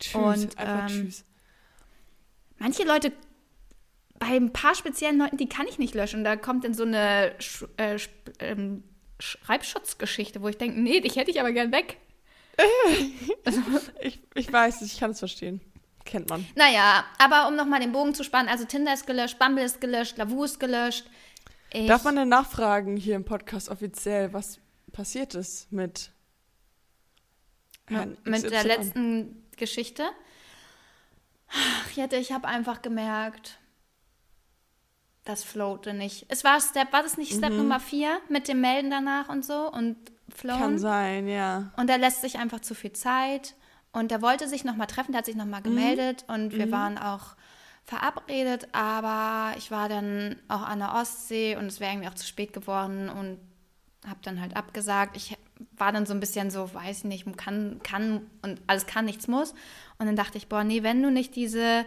Tschüss. 0.00 0.14
Und, 0.14 0.58
einfach 0.58 0.90
ähm, 0.90 1.04
tschüss. 1.04 1.24
Manche 2.58 2.84
Leute, 2.84 3.12
bei 4.18 4.28
ein 4.28 4.52
paar 4.52 4.74
speziellen 4.74 5.18
Leuten, 5.18 5.36
die 5.36 5.48
kann 5.48 5.66
ich 5.68 5.78
nicht 5.78 5.94
löschen. 5.94 6.24
Da 6.24 6.36
kommt 6.36 6.64
dann 6.64 6.74
so 6.74 6.84
eine 6.84 7.34
Sch 7.38 7.66
äh, 7.76 7.98
ähm, 8.38 8.82
Schreibschutzgeschichte, 9.20 10.42
wo 10.42 10.48
ich 10.48 10.58
denke, 10.58 10.80
nee, 10.80 11.00
dich 11.00 11.16
hätte 11.16 11.30
ich 11.30 11.38
aber 11.40 11.52
gern 11.52 11.70
weg. 11.70 11.98
ich, 14.00 14.22
ich 14.34 14.52
weiß 14.52 14.82
ich 14.82 14.98
kann 14.98 15.10
es 15.10 15.18
verstehen. 15.18 15.60
Kennt 16.04 16.28
man. 16.28 16.46
Naja, 16.54 17.04
aber 17.18 17.48
um 17.48 17.56
nochmal 17.56 17.80
den 17.80 17.92
Bogen 17.92 18.14
zu 18.14 18.24
spannen, 18.24 18.48
also 18.48 18.64
Tinder 18.64 18.92
ist 18.92 19.06
gelöscht, 19.06 19.38
Bumble 19.38 19.64
ist 19.64 19.80
gelöscht, 19.80 20.18
Lavu 20.18 20.44
ist 20.44 20.60
gelöscht. 20.60 21.06
Ich 21.72 21.86
Darf 21.86 22.04
man 22.04 22.16
denn 22.16 22.28
nachfragen 22.28 22.96
hier 22.96 23.16
im 23.16 23.24
Podcast 23.24 23.68
offiziell, 23.68 24.32
was 24.32 24.60
passiert 24.92 25.34
ist 25.34 25.72
mit 25.72 26.10
Herrn 27.86 28.16
mit 28.24 28.50
der 28.50 28.64
letzten 28.64 29.44
Geschichte? 29.56 30.04
Ach, 31.48 31.90
Jette, 31.92 32.16
ich 32.16 32.32
habe 32.32 32.48
einfach 32.48 32.82
gemerkt, 32.82 33.58
das 35.24 35.42
floate 35.42 35.94
nicht. 35.94 36.26
Es 36.28 36.44
war 36.44 36.60
Step, 36.60 36.92
war 36.92 37.02
das 37.02 37.16
nicht 37.16 37.32
Step 37.32 37.50
mhm. 37.50 37.58
Nummer 37.58 37.80
4 37.80 38.20
mit 38.28 38.46
dem 38.46 38.60
Melden 38.60 38.90
danach 38.90 39.28
und 39.28 39.44
so 39.44 39.70
und 39.70 39.96
flown. 40.34 40.58
Kann 40.58 40.78
sein, 40.78 41.28
ja. 41.28 41.72
Und 41.76 41.90
er 41.90 41.98
lässt 41.98 42.20
sich 42.20 42.38
einfach 42.38 42.60
zu 42.60 42.74
viel 42.74 42.92
Zeit. 42.92 43.54
Und 43.92 44.10
er 44.10 44.22
wollte 44.22 44.48
sich 44.48 44.64
nochmal 44.64 44.88
treffen, 44.88 45.12
der 45.12 45.20
hat 45.20 45.26
sich 45.26 45.36
nochmal 45.36 45.60
mhm. 45.60 45.64
gemeldet 45.64 46.24
mhm. 46.26 46.34
und 46.34 46.52
wir 46.52 46.66
mhm. 46.66 46.72
waren 46.72 46.98
auch 46.98 47.36
verabredet, 47.84 48.68
aber 48.72 49.56
ich 49.56 49.70
war 49.70 49.88
dann 49.88 50.36
auch 50.48 50.62
an 50.62 50.80
der 50.80 50.94
Ostsee 50.94 51.56
und 51.56 51.66
es 51.66 51.80
wäre 51.80 51.92
irgendwie 51.92 52.08
auch 52.08 52.14
zu 52.14 52.26
spät 52.26 52.52
geworden 52.52 53.08
und 53.08 53.38
habe 54.06 54.18
dann 54.22 54.40
halt 54.40 54.56
abgesagt. 54.56 55.16
Ich 55.16 55.36
war 55.76 55.92
dann 55.92 56.06
so 56.06 56.12
ein 56.12 56.20
bisschen 56.20 56.50
so, 56.50 56.72
weiß 56.74 56.98
ich 56.98 57.04
nicht, 57.04 57.36
kann, 57.36 57.80
kann 57.82 58.28
und 58.42 58.60
alles 58.66 58.86
kann, 58.86 59.04
nichts 59.04 59.28
muss. 59.28 59.52
Und 59.98 60.06
dann 60.06 60.16
dachte 60.16 60.38
ich, 60.38 60.48
boah, 60.48 60.64
nee, 60.64 60.82
wenn 60.82 61.02
du 61.02 61.10
nicht 61.10 61.36
diese, 61.36 61.86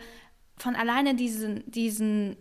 von 0.55 0.75
alleine 0.75 1.15
diesen, 1.15 1.69
diesen 1.69 2.37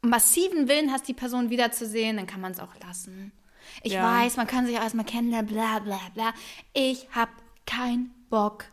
massiven 0.00 0.68
Willen 0.68 0.92
hast, 0.92 1.06
die 1.08 1.14
Person 1.14 1.50
wiederzusehen, 1.50 2.16
dann 2.16 2.26
kann 2.26 2.40
man 2.40 2.52
es 2.52 2.60
auch 2.60 2.74
lassen. 2.80 3.32
Ich 3.82 3.92
ja. 3.92 4.02
weiß, 4.02 4.36
man 4.36 4.46
kann 4.46 4.66
sich 4.66 4.76
auch 4.78 4.82
erstmal 4.82 5.04
kennenlernen, 5.04 5.50
bla 5.50 5.78
bla 5.80 6.00
bla. 6.14 6.32
Ich 6.72 7.08
habe 7.14 7.30
keinen 7.66 8.14
Bock, 8.30 8.64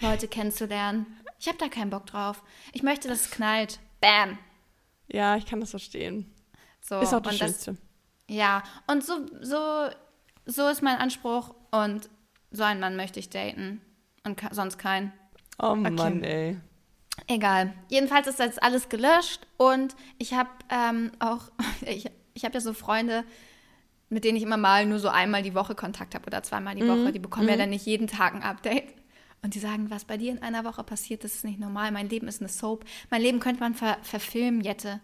Leute 0.00 0.28
kennenzulernen. 0.28 1.06
Ich 1.38 1.48
habe 1.48 1.58
da 1.58 1.68
keinen 1.68 1.90
Bock 1.90 2.06
drauf. 2.06 2.42
Ich 2.72 2.82
möchte, 2.82 3.08
dass 3.08 3.22
es 3.22 3.30
knallt. 3.30 3.80
Bam. 4.00 4.38
Ja, 5.08 5.36
ich 5.36 5.46
kann 5.46 5.60
das 5.60 5.70
verstehen. 5.70 6.32
So, 6.80 7.00
ist 7.00 7.14
auch 7.14 7.20
das 7.20 7.38
Schönste. 7.38 7.72
Das, 7.72 7.80
ja, 8.28 8.62
und 8.86 9.04
so, 9.04 9.26
so, 9.40 9.88
so 10.46 10.68
ist 10.68 10.82
mein 10.82 10.98
Anspruch 10.98 11.54
und 11.70 12.08
so 12.50 12.62
einen 12.62 12.80
Mann 12.80 12.96
möchte 12.96 13.20
ich 13.20 13.30
daten 13.30 13.80
und 14.24 14.40
sonst 14.50 14.78
keinen. 14.78 15.12
Oh 15.58 15.68
okay. 15.68 15.90
Mann, 15.90 16.22
ey. 16.22 16.58
Egal. 17.26 17.72
Jedenfalls 17.88 18.26
ist 18.26 18.40
das 18.40 18.58
alles 18.58 18.88
gelöscht 18.88 19.46
und 19.56 19.94
ich 20.18 20.34
habe 20.34 20.50
ähm, 20.68 21.12
auch, 21.20 21.50
ich, 21.86 22.10
ich 22.34 22.44
habe 22.44 22.54
ja 22.54 22.60
so 22.60 22.72
Freunde, 22.72 23.24
mit 24.08 24.24
denen 24.24 24.36
ich 24.36 24.42
immer 24.42 24.56
mal 24.56 24.86
nur 24.86 24.98
so 24.98 25.08
einmal 25.08 25.42
die 25.42 25.54
Woche 25.54 25.74
Kontakt 25.74 26.14
habe 26.14 26.26
oder 26.26 26.42
zweimal 26.42 26.74
die 26.74 26.86
Woche. 26.86 27.12
Die 27.12 27.18
bekommen 27.18 27.48
ja 27.48 27.56
dann 27.56 27.70
nicht 27.70 27.86
jeden 27.86 28.06
Tag 28.06 28.34
ein 28.34 28.42
Update. 28.42 28.94
Und 29.42 29.54
die 29.54 29.58
sagen, 29.58 29.90
was 29.90 30.04
bei 30.06 30.16
dir 30.16 30.30
in 30.32 30.42
einer 30.42 30.64
Woche 30.64 30.82
passiert, 30.84 31.22
das 31.22 31.34
ist 31.34 31.44
nicht 31.44 31.60
normal. 31.60 31.92
Mein 31.92 32.08
Leben 32.08 32.28
ist 32.28 32.40
eine 32.40 32.48
Soap. 32.48 32.84
Mein 33.10 33.20
Leben 33.20 33.40
könnte 33.40 33.60
man 33.60 33.74
ver 33.74 33.98
verfilmen, 34.02 34.62
Jette. 34.62 35.00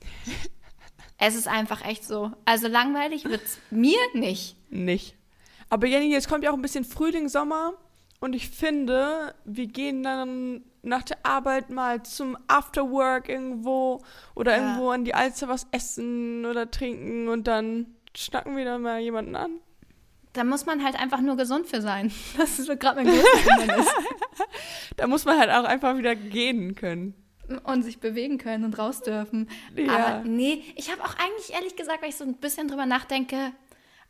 es 1.18 1.34
ist 1.34 1.48
einfach 1.48 1.84
echt 1.84 2.04
so. 2.04 2.32
Also 2.44 2.68
langweilig 2.68 3.24
wird 3.24 3.42
es 3.44 3.58
mir 3.70 3.98
nicht. 4.14 4.56
Nicht. 4.70 5.14
Aber 5.68 5.86
Jenny, 5.86 6.10
jetzt 6.10 6.28
kommt 6.28 6.44
ja 6.44 6.50
auch 6.50 6.54
ein 6.56 6.62
bisschen 6.62 6.84
Frühling, 6.84 7.28
Sommer. 7.28 7.74
Und 8.20 8.34
ich 8.34 8.48
finde, 8.48 9.34
wir 9.44 9.66
gehen 9.66 10.02
dann 10.02 10.62
nach 10.82 11.02
der 11.02 11.18
Arbeit 11.24 11.70
mal 11.70 12.02
zum 12.02 12.36
Afterwork 12.48 13.28
irgendwo 13.28 14.02
oder 14.34 14.56
Ja. 14.56 14.62
irgendwo 14.62 14.90
an 14.90 15.04
die 15.04 15.14
Alster 15.14 15.48
was 15.48 15.66
essen 15.72 16.46
oder 16.46 16.70
trinken 16.70 17.28
und 17.28 17.46
dann 17.46 17.95
schnacken 18.18 18.56
wir 18.56 18.64
da 18.64 18.78
mal 18.78 19.00
jemanden 19.00 19.36
an. 19.36 19.60
Da 20.32 20.44
muss 20.44 20.66
man 20.66 20.84
halt 20.84 20.98
einfach 21.00 21.20
nur 21.20 21.36
gesund 21.36 21.66
für 21.66 21.80
sein. 21.80 22.12
Das 22.36 22.58
ist 22.58 22.66
so 22.66 22.76
gerade 22.76 23.02
mein 23.02 23.12
größtes. 23.12 23.86
Da 24.96 25.06
muss 25.06 25.24
man 25.24 25.38
halt 25.38 25.50
auch 25.50 25.64
einfach 25.64 25.96
wieder 25.96 26.14
gehen 26.14 26.74
können. 26.74 27.14
Und 27.64 27.82
sich 27.82 28.00
bewegen 28.00 28.38
können 28.38 28.64
und 28.64 28.78
raus 28.78 29.02
dürfen. 29.02 29.48
Ja. 29.74 29.92
Aber 29.92 30.24
nee, 30.24 30.64
ich 30.74 30.90
habe 30.90 31.02
auch 31.02 31.14
eigentlich 31.18 31.52
ehrlich 31.52 31.76
gesagt, 31.76 32.02
weil 32.02 32.08
ich 32.08 32.16
so 32.16 32.24
ein 32.24 32.34
bisschen 32.34 32.68
drüber 32.68 32.86
nachdenke, 32.86 33.52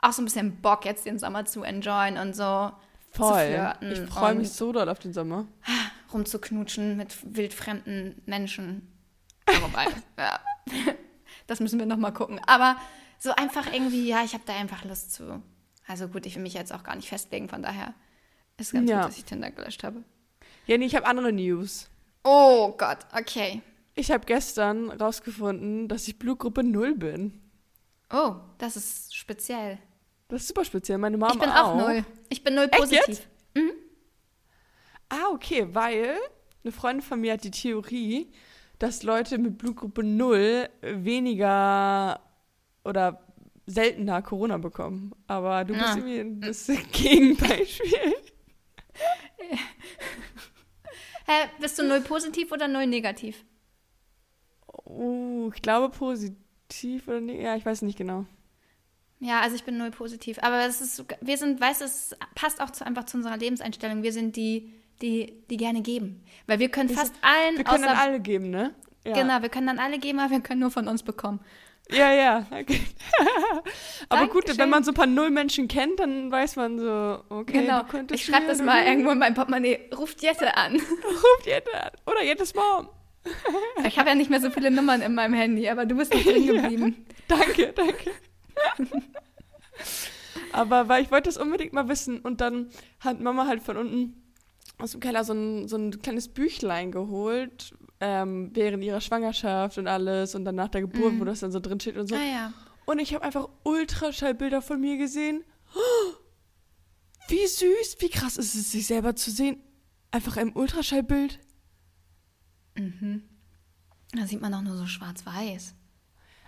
auch 0.01 0.13
so 0.13 0.23
ein 0.23 0.25
bisschen 0.25 0.61
Bock, 0.63 0.85
jetzt 0.85 1.05
den 1.07 1.19
Sommer 1.19 1.45
zu 1.45 1.63
enjoyen 1.63 2.19
und 2.19 2.35
so 2.35 2.71
Voll. 3.17 3.75
Ich 3.81 4.01
freue 4.11 4.35
mich 4.35 4.51
so 4.51 4.73
doll 4.73 4.89
auf 4.89 4.99
den 4.99 5.13
Sommer. 5.13 5.47
rumzuknutschen 6.13 6.97
mit 6.97 7.17
wildfremden 7.37 8.23
Menschen. 8.27 8.93
Ja, 9.49 9.63
wobei, 9.63 9.87
ja. 10.19 10.41
Das 11.47 11.61
müssen 11.61 11.79
wir 11.79 11.87
nochmal 11.87 12.13
gucken. 12.13 12.41
Aber 12.49 12.77
so 13.27 13.33
einfach 13.35 13.73
irgendwie, 13.73 14.09
ja, 14.09 14.23
ich 14.25 14.33
habe 14.35 14.45
da 14.47 14.55
einfach 14.55 14.85
Lust 14.85 15.13
zu. 15.13 15.43
Also 15.87 16.09
gut, 16.09 16.27
ich 16.27 16.35
will 16.37 16.43
mich 16.43 16.55
jetzt 16.55 16.73
auch 16.73 16.83
gar 16.85 16.97
nicht 16.97 17.09
festlegen, 17.09 17.49
von 17.49 17.63
daher 17.63 17.95
ist 18.57 18.73
ganz 18.73 18.89
Ja. 18.89 19.01
gut, 19.03 19.09
dass 19.11 19.19
ich 19.19 19.25
Tinder 19.25 19.51
gelöscht 19.51 19.85
habe. 19.85 20.03
Jenny, 20.67 20.87
ich 20.87 20.95
habe 20.97 21.07
andere 21.07 21.33
News. 21.33 21.91
Oh 22.25 22.73
Gott, 22.79 22.99
okay. 23.17 23.63
Ich 23.95 24.11
habe 24.11 24.25
gestern 24.27 24.91
rausgefunden, 24.91 25.89
dass 25.89 26.07
ich 26.09 26.19
Blutgruppe 26.19 26.63
0 26.65 26.95
bin. 26.95 27.41
Oh, 28.13 28.37
das 28.59 28.77
ist 28.77 29.15
speziell. 29.15 29.79
Das 30.29 30.43
ist 30.43 30.49
super 30.49 30.65
speziell. 30.65 30.99
Meine 30.99 31.17
Mama 31.19 31.35
ich 31.35 31.41
bin 31.41 31.51
auch 31.51 31.77
null. 31.77 32.05
Ich 32.29 32.43
bin 32.45 32.55
null 32.55 32.69
positiv. 32.69 33.07
jetzt? 33.09 33.29
Ah, 35.09 35.29
okay, 35.33 35.69
weil 35.73 36.17
eine 36.65 36.73
Freundin 36.73 37.03
von 37.03 37.21
mir 37.21 37.35
hat 37.35 37.45
die 37.45 37.51
Theorie, 37.53 38.33
dass 38.79 39.03
Leute 39.05 39.39
mit 39.39 39.57
Blutgruppe 39.59 40.03
0 40.03 40.69
weniger 40.83 42.21
oder 42.87 43.21
seltener 43.67 44.23
Corona 44.23 44.59
bekommen. 44.59 45.13
Aber 45.27 45.65
du 45.65 45.75
bist 45.75 45.85
Ah. 45.87 45.97
irgendwie 45.97 46.47
das 46.47 46.67
Gegenbeispiel. 46.93 48.15
Hä, 51.27 51.49
bist 51.61 51.79
du 51.79 51.83
null 51.83 52.01
positiv 52.01 52.53
oder 52.53 52.69
null 52.69 52.87
negativ? 52.87 53.45
Uh, 54.85 55.51
ich 55.55 55.63
glaube 55.63 55.95
positiv 55.97 57.09
oder 57.09 57.21
nicht. 57.21 57.41
Ja, 57.41 57.57
ich 57.57 57.67
weiß 57.67 57.83
nicht 57.83 57.99
genau. 57.99 58.27
Ja, 59.19 59.41
also 59.41 59.57
ich 59.57 59.65
bin 59.65 59.77
null 59.79 59.91
positiv. 59.91 60.39
Aber 60.43 60.65
es 60.67 60.81
ist, 60.81 61.05
wir 61.21 61.37
sind, 61.39 61.61
weißt 61.61 61.81
du, 61.81 61.85
es 61.87 62.15
passt 62.35 62.61
auch 62.61 62.71
zu, 62.71 62.87
einfach 62.87 63.05
zu 63.05 63.17
unserer 63.17 63.37
Lebenseinstellung. 63.37 64.03
Wir 64.03 64.13
sind 64.13 64.37
die, 64.37 64.73
die, 65.03 65.43
die 65.51 65.57
gerne 65.57 65.83
geben. 65.83 66.23
Weil 66.47 66.59
wir 66.61 66.69
können 66.69 66.91
Wir 66.91 66.97
fast 66.97 67.15
allen, 67.23 67.57
Wir 67.57 67.65
können 67.65 67.85
außer, 67.85 67.95
dann 67.95 67.97
alle 68.09 68.21
geben, 68.21 68.51
ne? 68.51 68.75
Ja. 69.05 69.15
genau, 69.15 69.41
wir 69.43 69.49
können 69.49 69.67
dann 69.69 69.79
alle 69.79 69.99
geben, 69.99 70.19
aber 70.21 70.31
wir 70.33 70.41
können 70.41 70.61
nur 70.61 70.71
von 70.71 70.87
uns 70.89 71.03
bekommen. 71.03 71.41
Ja, 71.93 72.13
ja. 72.13 72.47
Okay. 72.51 72.81
Aber 74.09 74.27
gut, 74.27 74.35
Dankeschön. 74.35 74.59
wenn 74.59 74.71
man 74.71 74.85
so 74.85 74.91
ein 74.91 74.95
paar 74.95 75.07
Null-Menschen 75.07 75.69
kennt, 75.69 76.01
dann 76.01 76.31
weiß 76.33 76.57
man 76.57 76.79
so, 76.79 77.23
okay, 77.29 77.63
genau. 77.63 77.85
Ich 78.13 78.25
schreibe 78.25 78.47
das 78.47 78.61
mal 78.61 78.85
irgendwo 78.85 79.11
in 79.11 79.19
mein 79.19 79.35
Portemonnaie. 79.35 79.89
Ruft 79.97 80.23
Jette 80.23 80.57
an. 80.57 80.75
Ruft 81.05 81.47
Jette 81.47 81.73
an. 81.81 81.91
Oder 82.07 82.25
Jettes 82.25 82.55
Mom. 82.55 82.89
Ich 83.85 83.99
habe 83.99 84.09
ja 84.09 84.15
nicht 84.15 84.31
mehr 84.31 84.41
so 84.41 84.51
viele 84.51 84.71
Nummern 84.71 85.01
in 85.01 85.15
meinem 85.15 85.35
Handy, 85.35 85.69
aber 85.69 85.87
du 85.87 85.97
bist 85.97 86.13
noch 86.13 86.23
drin 86.25 86.47
geblieben. 86.47 87.07
Danke, 87.29 87.73
danke. 87.75 88.11
Aber 90.53 90.89
weil 90.89 91.03
ich 91.03 91.11
wollte 91.11 91.29
das 91.29 91.37
unbedingt 91.37 91.73
mal 91.73 91.89
wissen 91.89 92.21
und 92.21 92.41
dann 92.41 92.71
hat 93.01 93.21
Mama 93.21 93.47
halt 93.47 93.63
von 93.63 93.77
unten 93.77 94.33
aus 94.79 94.93
dem 94.93 95.01
Keller 95.01 95.25
so 95.25 95.33
ein, 95.33 95.69
so 95.69 95.77
ein 95.77 96.03
kleines 96.03 96.29
Büchlein 96.29 96.93
geholt, 96.93 97.75
ähm, 98.01 98.51
während 98.55 98.83
ihrer 98.85 99.01
Schwangerschaft 99.01 99.79
und 99.79 99.87
alles 99.89 100.35
und 100.35 100.45
dann 100.45 100.55
nach 100.57 100.69
der 100.69 100.83
Geburt, 100.83 101.15
Mhm. 101.15 101.21
wo 101.21 101.25
das 101.25 101.41
dann 101.41 101.53
so 101.53 101.61
drin 101.61 101.81
steht 101.81 101.97
und 101.97 102.07
so. 102.09 102.15
Ah 102.15 102.21
ja. 102.25 102.53
Und 102.85 102.99
ich 103.01 103.15
habe 103.15 103.25
einfach 103.25 103.49
Ultraschallbilder 103.65 104.63
von 104.63 104.81
mir 104.81 104.97
gesehen. 104.97 105.45
Oh, 105.75 106.13
Wie 107.29 107.45
süß, 107.47 107.97
wie 108.01 108.09
krass 108.09 108.37
ist 108.37 108.55
es, 108.55 108.71
sich 108.73 108.87
selber 108.87 109.17
zu 109.17 109.31
sehen. 109.33 109.61
Einfach 110.13 110.37
im 110.37 110.55
Ultraschallbild. 110.55 111.41
Mhm. 112.77 113.23
Da 114.13 114.27
sieht 114.27 114.41
man 114.41 114.55
auch 114.55 114.63
nur 114.63 114.77
so 114.77 114.87
schwarz-weiß. 114.87 115.75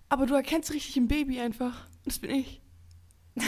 Aber 0.08 0.26
du 0.26 0.34
erkennst 0.34 0.72
richtig 0.72 0.96
ein 0.96 1.08
Baby 1.08 1.40
einfach. 1.40 1.86
Das 2.04 2.18
bin 2.20 2.30
ich. 2.30 2.62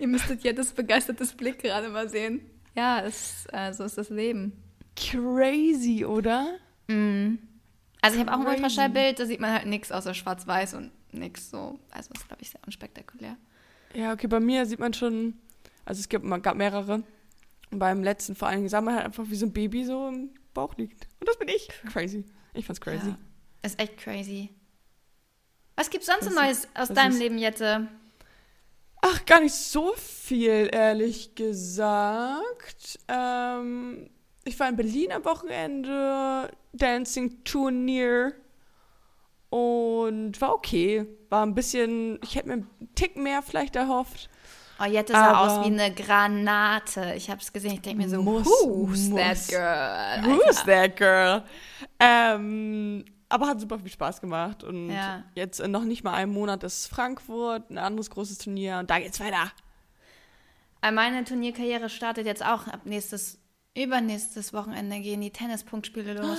Ihr 0.00 0.06
müsstet 0.08 0.44
Jettes 0.44 0.72
begeistertes 0.72 1.32
Blick 1.36 1.58
gerade 1.60 1.88
mal 1.88 2.08
sehen. 2.08 2.40
Ja, 2.76 3.00
es, 3.00 3.46
äh, 3.52 3.72
so 3.72 3.82
ist 3.84 3.98
das 3.98 4.08
Leben. 4.10 4.62
Crazy, 4.96 6.04
oder? 6.04 6.58
Mhm. 6.88 7.38
Also 8.00 8.18
ich 8.18 8.26
habe 8.26 8.36
auch 8.36 8.40
ein. 8.44 8.54
Ultraschallbild, 8.54 9.18
da 9.18 9.26
sieht 9.26 9.40
man 9.40 9.52
halt 9.52 9.66
nichts 9.66 9.90
außer 9.92 10.14
schwarz-weiß 10.14 10.74
und 10.74 10.90
nichts 11.12 11.50
so. 11.50 11.78
Also 11.90 12.10
ist, 12.14 12.26
glaube 12.28 12.42
ich, 12.42 12.50
sehr 12.50 12.60
unspektakulär. 12.66 13.36
Ja, 13.94 14.12
okay, 14.12 14.26
bei 14.26 14.40
mir 14.40 14.66
sieht 14.66 14.78
man 14.78 14.92
schon, 14.94 15.34
also 15.84 16.00
es 16.00 16.08
gibt, 16.08 16.24
man 16.24 16.42
gab 16.42 16.56
mehrere. 16.56 17.02
Und 17.70 17.78
beim 17.78 18.02
letzten 18.02 18.34
vor 18.34 18.48
allen 18.48 18.58
Dingen 18.58 18.68
sah 18.68 18.80
man 18.80 18.94
halt 18.94 19.04
einfach, 19.06 19.24
wie 19.28 19.34
so 19.36 19.46
ein 19.46 19.52
Baby 19.52 19.84
so 19.84 20.08
im 20.08 20.30
Bauch 20.54 20.74
liegt. 20.76 21.06
Und 21.20 21.28
das 21.28 21.38
bin 21.38 21.48
ich. 21.48 21.68
Crazy. 21.92 22.24
Ich 22.54 22.64
fand's 22.64 22.80
crazy. 22.80 23.08
Ja, 23.08 23.18
ist 23.62 23.78
echt 23.80 23.98
crazy. 23.98 24.50
Was 25.76 25.90
gibt's 25.90 26.06
sonst 26.06 26.24
so 26.24 26.30
Das 26.30 26.34
Neues 26.34 26.64
aus 26.74 26.88
das 26.88 26.94
deinem 26.94 27.12
ist- 27.12 27.18
Leben, 27.18 27.38
Jette? 27.38 27.88
Ach, 29.00 29.24
gar 29.26 29.40
nicht 29.40 29.54
so 29.54 29.92
viel, 29.96 30.68
ehrlich 30.72 31.34
gesagt. 31.36 32.98
Ähm, 33.06 34.10
ich 34.48 34.58
war 34.58 34.68
in 34.68 34.76
Berlin 34.76 35.12
am 35.12 35.24
Wochenende, 35.24 36.50
Dancing-Turnier 36.72 38.32
und 39.50 40.40
war 40.40 40.54
okay. 40.54 41.06
War 41.30 41.44
ein 41.44 41.54
bisschen, 41.54 42.18
ich 42.22 42.34
hätte 42.36 42.48
mir 42.48 42.54
einen 42.54 42.94
Tick 42.94 43.16
mehr 43.16 43.42
vielleicht 43.42 43.76
erhofft. 43.76 44.28
Oh, 44.80 44.84
Jette 44.84 45.12
sah 45.12 45.30
Aber- 45.32 45.40
aus 45.60 45.66
wie 45.66 45.72
eine 45.72 45.92
Granate. 45.92 47.14
Ich 47.16 47.28
habe 47.30 47.40
es 47.40 47.52
gesehen, 47.52 47.72
ich 47.74 47.80
denke 47.80 48.02
mir 48.02 48.08
so, 48.08 48.22
Muss, 48.22 48.46
who's 48.46 49.08
muss. 49.08 49.20
that 49.48 49.48
girl? 49.48 50.36
Who's 50.36 50.64
that 50.64 50.96
girl? 50.96 51.42
Ähm, 51.98 53.04
aber 53.28 53.48
hat 53.48 53.60
super 53.60 53.78
viel 53.78 53.90
Spaß 53.90 54.20
gemacht 54.20 54.62
und 54.62 54.90
Ja. 54.90 55.24
jetzt 55.34 55.60
in 55.60 55.70
noch 55.72 55.82
nicht 55.84 56.04
mal 56.04 56.14
einem 56.14 56.32
Monat 56.32 56.62
ist 56.62 56.86
Frankfurt, 56.86 57.70
ein 57.70 57.78
anderes 57.78 58.08
großes 58.10 58.38
Turnier 58.38 58.78
und 58.78 58.88
da 58.88 58.98
geht's 59.00 59.18
weiter. 59.20 59.50
Äh, 60.80 60.92
Meine 60.92 61.24
Turnierkarriere 61.24 61.88
startet 61.88 62.24
jetzt 62.26 62.44
auch 62.44 62.68
ab 62.68 62.82
nächstes, 62.84 63.38
übernächstes 63.76 64.52
Wochenende 64.52 65.00
gehen 65.00 65.20
die 65.20 65.30
Tennispunktspiele 65.30 66.14
los. 66.14 66.38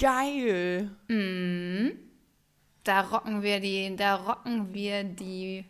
Geil. 0.00 0.90
Mhm. 1.08 1.98
Da 2.84 3.00
rocken 3.02 3.42
wir 3.42 3.60
die, 3.60 3.94
da 3.96 4.16
rocken 4.16 4.72
wir 4.72 5.04
die 5.04 5.64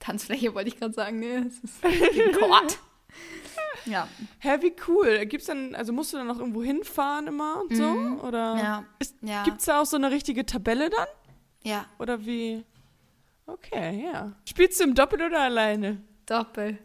Tanzfläche, 0.00 0.54
wollte 0.54 0.68
ich 0.68 0.76
gerade 0.78 0.94
sagen. 0.94 1.18
Nee, 1.18 1.36
es 1.46 1.58
ist 1.60 1.82
Court. 2.38 2.78
Ja, 3.86 4.06
Hä, 4.40 4.58
wie 4.60 4.74
cool. 4.86 5.24
Gibt's 5.26 5.46
dann, 5.46 5.74
also 5.74 5.92
musst 5.92 6.12
du 6.12 6.18
dann 6.18 6.26
noch 6.26 6.38
irgendwo 6.38 6.62
hinfahren 6.62 7.26
immer 7.28 7.62
und 7.62 7.74
so? 7.74 7.84
Oder 8.26 8.54
Mhm. 8.54 8.60
ja, 8.60 8.84
Ist, 8.98 9.16
ja, 9.22 9.44
gibt's 9.44 9.64
da 9.64 9.80
auch 9.80 9.86
so 9.86 9.96
eine 9.96 10.10
richtige 10.10 10.44
Tabelle 10.44 10.90
dann? 10.90 11.06
ja, 11.62 11.86
Oder 11.98 12.24
wie? 12.26 12.64
Okay, 13.46 14.04
ja. 14.12 14.32
Spielst 14.44 14.78
du 14.80 14.84
im 14.84 14.94
Doppel 14.94 15.22
oder 15.22 15.40
alleine? 15.40 16.02
Doppel. 16.26 16.78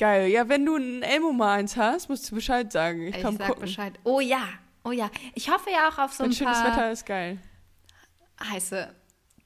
Geil. 0.00 0.28
Ja, 0.28 0.48
wenn 0.48 0.64
du 0.64 0.76
ein 0.76 1.02
Elmo 1.02 1.30
mal 1.30 1.58
eins 1.58 1.76
hast, 1.76 2.08
musst 2.08 2.30
du 2.30 2.34
Bescheid 2.34 2.72
sagen. 2.72 3.06
Ich, 3.08 3.16
Ich, 3.16 3.22
komm 3.22 3.36
sag 3.36 3.48
gucken. 3.48 3.60
Bescheid. 3.60 3.92
Oh 4.02 4.18
ja, 4.20 4.48
oh 4.82 4.92
ja. 4.92 5.10
Ich 5.34 5.50
hoffe 5.50 5.68
ja 5.70 5.90
auch 5.90 5.98
auf 5.98 6.14
so 6.14 6.24
Wenn 6.24 6.30
ein 6.30 6.34
schönes 6.34 6.56
paar 6.58 6.72
Wetter 6.72 6.90
ist 6.90 7.04
geil. 7.04 7.36
heiße 8.42 8.94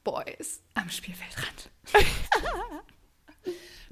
Boys 0.05 0.63
am 0.75 0.89
Spielfeldrand. 0.89 1.71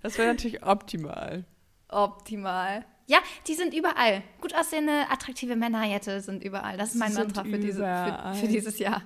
Das 0.02 0.19
wäre 0.19 0.26
natürlich 0.26 0.64
optimal. 0.64 1.45
Optimal. 1.88 2.85
Ja, 3.07 3.19
die 3.47 3.54
sind 3.54 3.73
überall. 3.73 4.25
Gut 4.40 4.52
aussehende, 4.52 5.04
attraktive 5.09 5.54
Männer, 5.54 5.85
Jette, 5.85 6.21
sind 6.21 6.42
überall. 6.42 6.76
Das 6.76 6.88
ist 6.88 6.97
mein 6.97 7.14
Mantra 7.14 7.45
für, 7.45 7.59
diese, 7.61 7.85
für, 7.85 8.35
für 8.35 8.49
dieses 8.49 8.81
Jahr. 8.81 9.02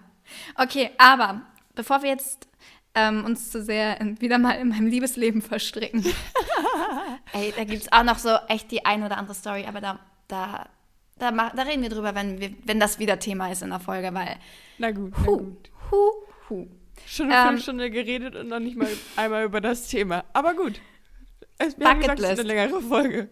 Okay, 0.55 0.91
aber 0.97 1.43
bevor 1.75 2.03
wir 2.03 2.09
jetzt 2.09 2.49
ähm, 2.97 3.25
uns 3.25 3.51
zu 3.51 3.63
sehr 3.63 4.01
in, 4.01 4.21
wieder 4.21 4.39
mal 4.39 4.53
in 4.53 4.71
meinem 4.71 4.87
Liebesleben 4.87 5.43
verstricken. 5.43 6.05
Ey, 7.33 7.53
da 7.55 7.65
gibt 7.65 7.83
es 7.83 7.93
auch 7.93 8.03
noch 8.03 8.19
so 8.19 8.31
echt 8.49 8.71
die 8.71 8.85
ein 8.85 9.03
oder 9.05 9.19
andere 9.19 9.35
Story, 9.35 9.67
aber 9.69 9.81
da, 9.81 10.01
da, 10.29 10.69
da, 11.19 11.31
mach, 11.31 11.55
da 11.55 11.63
reden 11.63 11.83
wir 11.83 11.91
drüber, 11.91 12.15
wenn, 12.15 12.41
wir, 12.41 12.51
wenn 12.65 12.81
das 12.81 12.99
wieder 12.99 13.19
Thema 13.19 13.53
ist 13.53 13.63
in 13.63 13.71
der 13.71 13.81
Folge, 13.81 14.13
weil 14.15 14.37
Na 14.79 14.91
gut, 14.91 15.13
na 15.17 15.27
hu, 15.27 15.37
gut. 15.37 15.71
hu, 15.91 16.11
hu. 16.49 16.67
Schon 17.07 17.27
eine 17.27 17.35
ähm, 17.35 17.43
Viertelstunde 17.43 17.91
geredet 17.91 18.35
und 18.35 18.49
noch 18.49 18.59
nicht 18.59 18.77
mal 18.77 18.89
einmal 19.17 19.45
über 19.45 19.61
das 19.61 19.89
Thema. 19.89 20.25
Aber 20.33 20.55
gut. 20.55 20.81
Es, 21.59 21.79
wir 21.79 21.89
haben 21.89 22.01
gesagt, 22.01 22.19
es 22.19 22.31
ist 22.31 22.41
eine 22.41 22.49
längere 22.49 22.81
Folge. 22.81 23.29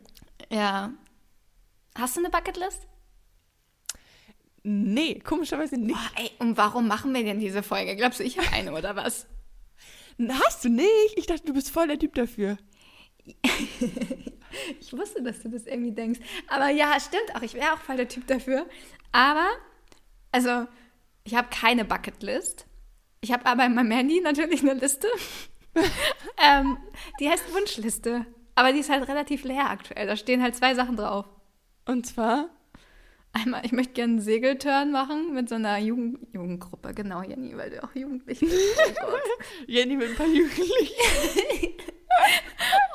Ja. 0.51 0.93
Hast 1.97 2.17
du 2.17 2.21
eine 2.21 2.29
Bucketlist? 2.29 2.87
Nee, 4.63 5.21
komischerweise 5.21 5.77
nicht. 5.77 5.97
Oh, 5.97 6.21
ey, 6.21 6.31
und 6.39 6.57
warum 6.57 6.87
machen 6.87 7.15
wir 7.15 7.23
denn 7.23 7.39
diese 7.39 7.63
Folge? 7.63 7.97
Glaubst 7.97 8.21
du, 8.21 8.25
ich 8.25 8.39
habe 8.39 8.51
eine 8.53 8.73
oder 8.73 8.97
was? 8.97 9.27
Hast 10.29 10.65
du 10.65 10.69
nicht? 10.69 11.15
Ich 11.17 11.27
dachte, 11.27 11.45
du 11.45 11.55
bist 11.55 11.71
voll 11.71 11.89
der 11.89 11.99
Typ 11.99 12.15
dafür. 12.15 12.57
ich 14.81 14.93
wusste, 14.93 15.23
dass 15.23 15.41
du 15.41 15.49
das 15.49 15.67
irgendwie 15.67 15.93
denkst. 15.93 16.21
Aber 16.49 16.69
ja, 16.69 16.99
stimmt 17.01 17.35
auch. 17.35 17.43
Ich 17.43 17.55
wäre 17.55 17.73
auch 17.73 17.81
voll 17.81 17.97
der 17.97 18.09
Typ 18.09 18.27
dafür. 18.27 18.67
Aber, 19.13 19.49
also, 20.31 20.67
ich 21.25 21.35
habe 21.35 21.49
keine 21.51 21.85
Bucketlist. 21.85 22.67
Ich 23.21 23.33
habe 23.33 23.47
aber 23.47 23.65
in 23.65 23.75
meinem 23.75 23.91
Handy 23.91 24.21
natürlich 24.21 24.63
eine 24.63 24.75
Liste. 24.75 25.09
ähm, 26.43 26.77
die 27.19 27.29
heißt 27.29 27.53
Wunschliste. 27.55 28.27
Aber 28.55 28.73
die 28.73 28.81
ist 28.81 28.91
halt 28.91 29.09
relativ 29.09 29.45
leer 29.45 29.71
aktuell. 29.71 30.07
Da 30.07 30.17
stehen 30.17 30.43
halt 30.43 30.55
zwei 30.55 30.75
Sachen 30.75 30.97
drauf. 30.97 31.27
Und 31.87 32.07
zwar? 32.07 32.51
Einmal, 33.35 33.63
ich 33.65 33.73
möchte 33.73 33.95
gerne 33.95 34.13
einen 34.15 34.21
Segelturn 34.23 34.93
machen 34.93 35.35
mit 35.35 35.49
so 35.49 35.57
einer 35.57 35.77
Jugend 35.79 36.19
Jugendgruppe. 36.33 36.95
Genau, 36.95 37.21
Jenny, 37.23 37.57
weil 37.57 37.71
du 37.71 37.83
auch 37.83 37.95
jugendlich 37.95 38.39
bist. 38.39 38.55
Oh 39.03 39.17
Jenny 39.67 39.97
mit 39.97 40.11
ein 40.11 40.17
paar 40.17 40.27
Jugendlichen. 40.27 40.95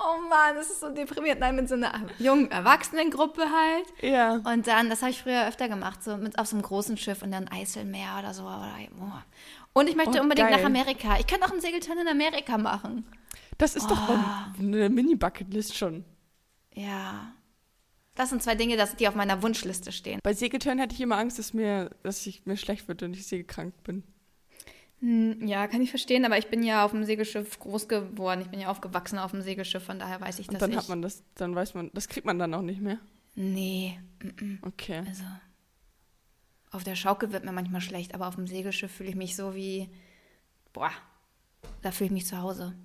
oh 0.02 0.30
Mann, 0.30 0.56
das 0.56 0.70
ist 0.70 0.80
so 0.80 0.90
deprimierend. 0.90 1.42
Nein, 1.42 1.58
mit 1.58 1.68
so 1.68 1.76
einer 1.76 1.94
jungen 2.20 2.50
Erwachsenengruppe 2.52 3.42
halt. 3.42 3.86
Ja. 4.02 4.36
Und 4.36 4.66
dann, 4.68 4.90
das 4.90 5.02
habe 5.02 5.12
ich 5.12 5.22
früher 5.22 5.46
öfter 5.46 5.68
gemacht, 5.68 6.02
so 6.04 6.16
mit 6.16 6.40
auf 6.40 6.48
so 6.48 6.56
einem 6.56 6.64
großen 6.64 6.96
Schiff 6.96 7.22
und 7.22 7.32
dann 7.32 7.50
Eiselmeer 7.50 8.18
oder 8.20 8.34
so. 8.34 8.44
Oder, 8.44 8.74
oh. 9.02 9.12
Und 9.74 9.90
ich 9.90 9.98
möchte 9.98 10.20
oh, 10.20 10.22
unbedingt 10.22 10.50
geil. 10.50 10.58
nach 10.58 10.66
Amerika. 10.66 11.18
Ich 11.20 11.28
könnte 11.28 11.46
auch 11.46 11.52
einen 11.52 11.62
Segelturn 11.62 11.98
in 12.00 12.08
Amerika 12.08 12.58
machen. 12.58 13.06
Das 13.58 13.76
ist 13.76 13.86
oh. 13.86 13.90
doch 13.90 14.10
eine 14.58 14.90
Mini-Bucketlist 14.90 15.78
schon. 15.78 16.06
Ja. 16.74 17.34
Das 18.20 18.32
sind 18.32 18.44
zwei 18.44 18.56
Dinge, 18.56 18.76
die 19.00 19.08
auf 19.08 19.16
meiner 19.16 19.42
Wunschliste 19.42 19.94
stehen. 19.94 20.20
Bei 20.24 20.34
Segeltörn 20.34 20.82
hatte 20.82 20.94
ich 20.94 21.00
immer 21.00 21.18
Angst, 21.18 21.40
dass 21.40 21.54
mir, 21.54 21.90
dass 22.04 22.28
ich 22.28 22.46
mir 22.46 22.58
schlecht 22.58 22.90
wird 22.90 23.02
und 23.02 23.14
ich 23.14 23.26
segelkrank 23.26 23.74
bin. 23.84 24.04
Hm, 25.00 25.48
ja, 25.48 25.70
kann 25.70 25.82
ich 25.82 25.90
verstehen, 25.90 26.26
aber 26.26 26.38
ich 26.38 26.48
bin 26.48 26.62
ja 26.62 26.84
auf 26.84 26.92
dem 26.92 27.06
Segelschiff 27.06 27.58
groß 27.60 27.88
geworden. 27.88 28.42
Ich 28.42 28.50
bin 28.50 28.60
ja 28.60 28.68
aufgewachsen 28.68 29.20
auf 29.20 29.32
dem 29.32 29.42
Segelschiff, 29.42 29.86
von 29.86 30.00
daher 30.00 30.20
weiß 30.20 30.40
ich 30.40 30.48
das. 30.48 30.56
Und 30.56 30.62
dann 30.62 30.76
hat 30.76 30.90
man 30.90 31.02
das, 31.02 31.24
dann 31.36 31.56
weiß 31.56 31.76
man, 31.76 31.92
das 31.94 32.10
kriegt 32.10 32.26
man 32.26 32.38
dann 32.38 32.54
auch 32.54 32.62
nicht 32.62 32.82
mehr. 32.82 32.98
Nee. 33.36 33.98
M 34.20 34.32
-m. 34.32 34.68
Okay. 34.68 35.02
Also 35.08 35.24
auf 36.72 36.84
der 36.84 36.96
Schaukel 36.96 37.32
wird 37.32 37.46
mir 37.46 37.54
manchmal 37.54 37.80
schlecht, 37.80 38.14
aber 38.16 38.28
auf 38.28 38.36
dem 38.36 38.48
Segelschiff 38.48 38.92
fühle 38.92 39.12
ich 39.12 39.16
mich 39.16 39.38
so 39.38 39.56
wie, 39.56 39.88
boah, 40.74 40.92
da 41.84 41.92
fühle 41.92 42.08
ich 42.08 42.14
mich 42.14 42.26
zu 42.26 42.38
Hause. 42.38 42.76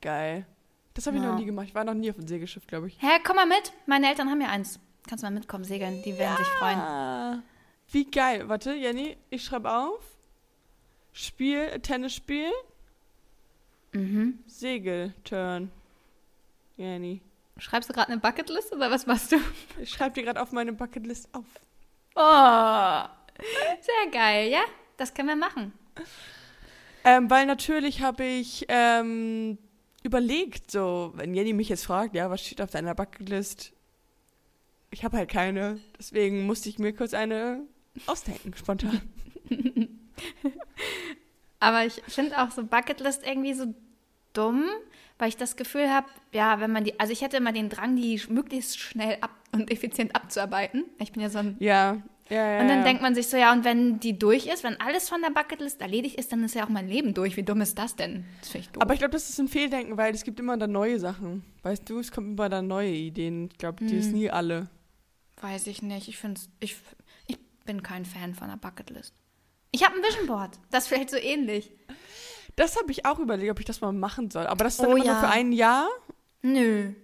Geil. 0.00 0.46
Das 0.94 1.06
habe 1.06 1.16
ich 1.16 1.22
ja. 1.22 1.30
noch 1.30 1.38
nie 1.38 1.46
gemacht. 1.46 1.66
Ich 1.68 1.74
war 1.74 1.84
noch 1.84 1.94
nie 1.94 2.10
auf 2.10 2.16
dem 2.16 2.26
Segelschiff, 2.26 2.66
glaube 2.66 2.88
ich. 2.88 3.00
Hä, 3.00 3.18
komm 3.24 3.36
mal 3.36 3.46
mit. 3.46 3.72
Meine 3.86 4.08
Eltern 4.08 4.30
haben 4.30 4.40
ja 4.40 4.48
eins. 4.48 4.78
Kannst 5.08 5.24
mal 5.24 5.30
mitkommen, 5.30 5.64
segeln. 5.64 6.02
Die 6.04 6.18
werden 6.18 6.32
ja. 6.32 6.36
sich 6.36 6.46
freuen. 6.46 7.42
Wie 7.90 8.10
geil. 8.10 8.48
Warte, 8.48 8.74
Jenny, 8.74 9.16
ich 9.30 9.44
schreibe 9.44 9.70
auf. 9.70 10.02
Spiel, 11.12 11.80
Tennisspiel. 11.80 12.50
Mhm. 13.92 14.38
Segelturn. 14.46 15.70
Jenny. 16.76 17.20
Schreibst 17.58 17.88
du 17.90 17.92
gerade 17.92 18.12
eine 18.12 18.20
Bucketlist 18.20 18.72
oder 18.72 18.90
was 18.90 19.06
machst 19.06 19.32
du? 19.32 19.36
Ich 19.80 19.90
schreibe 19.90 20.14
dir 20.14 20.22
gerade 20.22 20.40
auf 20.40 20.52
meine 20.52 20.72
Bucketlist 20.72 21.28
auf. 21.34 21.44
Oh, 22.14 23.04
sehr 23.80 24.10
geil, 24.10 24.50
ja? 24.50 24.62
Das 24.96 25.12
können 25.12 25.28
wir 25.28 25.36
machen. 25.36 25.72
Ähm, 27.04 27.28
weil 27.30 27.46
natürlich 27.46 28.00
habe 28.02 28.24
ich 28.24 28.66
ähm, 28.68 29.58
überlegt, 30.02 30.70
so, 30.70 31.12
wenn 31.14 31.34
Jenny 31.34 31.52
mich 31.52 31.68
jetzt 31.68 31.86
fragt, 31.86 32.14
ja, 32.14 32.30
was 32.30 32.44
steht 32.44 32.60
auf 32.60 32.70
deiner 32.70 32.94
Bucketlist? 32.94 33.72
Ich 34.90 35.04
habe 35.04 35.16
halt 35.16 35.30
keine, 35.30 35.80
deswegen 35.98 36.46
musste 36.46 36.68
ich 36.68 36.78
mir 36.78 36.92
kurz 36.92 37.14
eine 37.14 37.62
ausdenken, 38.06 38.52
spontan. 38.54 39.00
Aber 41.60 41.86
ich 41.86 42.02
finde 42.08 42.42
auch 42.42 42.50
so 42.50 42.64
Bucketlist 42.64 43.26
irgendwie 43.26 43.54
so 43.54 43.74
dumm, 44.32 44.64
weil 45.18 45.28
ich 45.28 45.36
das 45.36 45.56
Gefühl 45.56 45.90
habe, 45.90 46.08
ja, 46.32 46.60
wenn 46.60 46.72
man 46.72 46.84
die, 46.84 46.98
also 46.98 47.12
ich 47.12 47.22
hätte 47.22 47.36
immer 47.36 47.52
den 47.52 47.68
Drang, 47.68 47.96
die 47.96 48.20
möglichst 48.28 48.78
schnell 48.78 49.18
ab 49.20 49.30
und 49.52 49.70
effizient 49.70 50.16
abzuarbeiten. 50.16 50.84
Ich 50.98 51.12
bin 51.12 51.22
ja 51.22 51.30
so 51.30 51.38
ein. 51.38 51.56
Ja. 51.60 52.02
Ja, 52.32 52.52
ja, 52.52 52.60
und 52.62 52.68
dann 52.68 52.82
denkt 52.82 53.02
man 53.02 53.14
sich 53.14 53.28
so, 53.28 53.36
ja, 53.36 53.52
und 53.52 53.62
wenn 53.62 54.00
die 54.00 54.18
durch 54.18 54.46
ist, 54.46 54.64
wenn 54.64 54.80
alles 54.80 55.06
von 55.10 55.20
der 55.20 55.28
Bucketlist 55.28 55.82
erledigt 55.82 56.18
ist, 56.18 56.32
dann 56.32 56.42
ist 56.42 56.54
ja 56.54 56.64
auch 56.64 56.70
mein 56.70 56.88
Leben 56.88 57.12
durch. 57.12 57.36
Wie 57.36 57.42
dumm 57.42 57.60
ist 57.60 57.76
das 57.76 57.94
denn? 57.94 58.24
Das 58.40 58.48
finde 58.48 58.66
ich 58.66 58.72
doof. 58.72 58.82
Aber 58.82 58.94
ich 58.94 59.00
glaube, 59.00 59.12
das 59.12 59.28
ist 59.28 59.38
ein 59.38 59.48
Fehldenken, 59.48 59.98
weil 59.98 60.14
es 60.14 60.24
gibt 60.24 60.40
immer 60.40 60.56
dann 60.56 60.72
neue 60.72 60.98
Sachen. 60.98 61.44
Weißt 61.62 61.90
du, 61.90 61.98
es 61.98 62.10
kommen 62.10 62.32
immer 62.32 62.48
dann 62.48 62.68
neue 62.68 62.88
Ideen. 62.88 63.50
Ich 63.52 63.58
glaube, 63.58 63.84
die 63.84 63.92
hm. 63.92 63.98
ist 63.98 64.12
nie 64.12 64.30
alle. 64.30 64.70
Weiß 65.42 65.66
ich 65.66 65.82
nicht. 65.82 66.08
Ich 66.08 66.16
finde 66.16 66.40
ich, 66.60 66.78
ich 67.26 67.36
bin 67.66 67.82
kein 67.82 68.06
Fan 68.06 68.34
von 68.34 68.48
der 68.48 68.56
Bucketlist. 68.56 69.12
Ich 69.70 69.84
habe 69.84 69.94
ein 69.96 70.02
Vision 70.02 70.26
Board. 70.26 70.58
Das 70.70 70.86
vielleicht 70.86 71.10
so 71.10 71.18
ähnlich. 71.18 71.70
Das 72.56 72.78
habe 72.78 72.90
ich 72.92 73.04
auch 73.04 73.18
überlegt, 73.18 73.50
ob 73.50 73.60
ich 73.60 73.66
das 73.66 73.82
mal 73.82 73.92
machen 73.92 74.30
soll. 74.30 74.46
Aber 74.46 74.64
das 74.64 74.74
ist 74.74 74.80
dann 74.80 74.92
oh, 74.92 74.96
immer 74.96 75.04
ja. 75.04 75.12
nur 75.12 75.20
für 75.20 75.28
ein 75.28 75.52
Jahr? 75.52 75.86
Nö. 76.40 76.94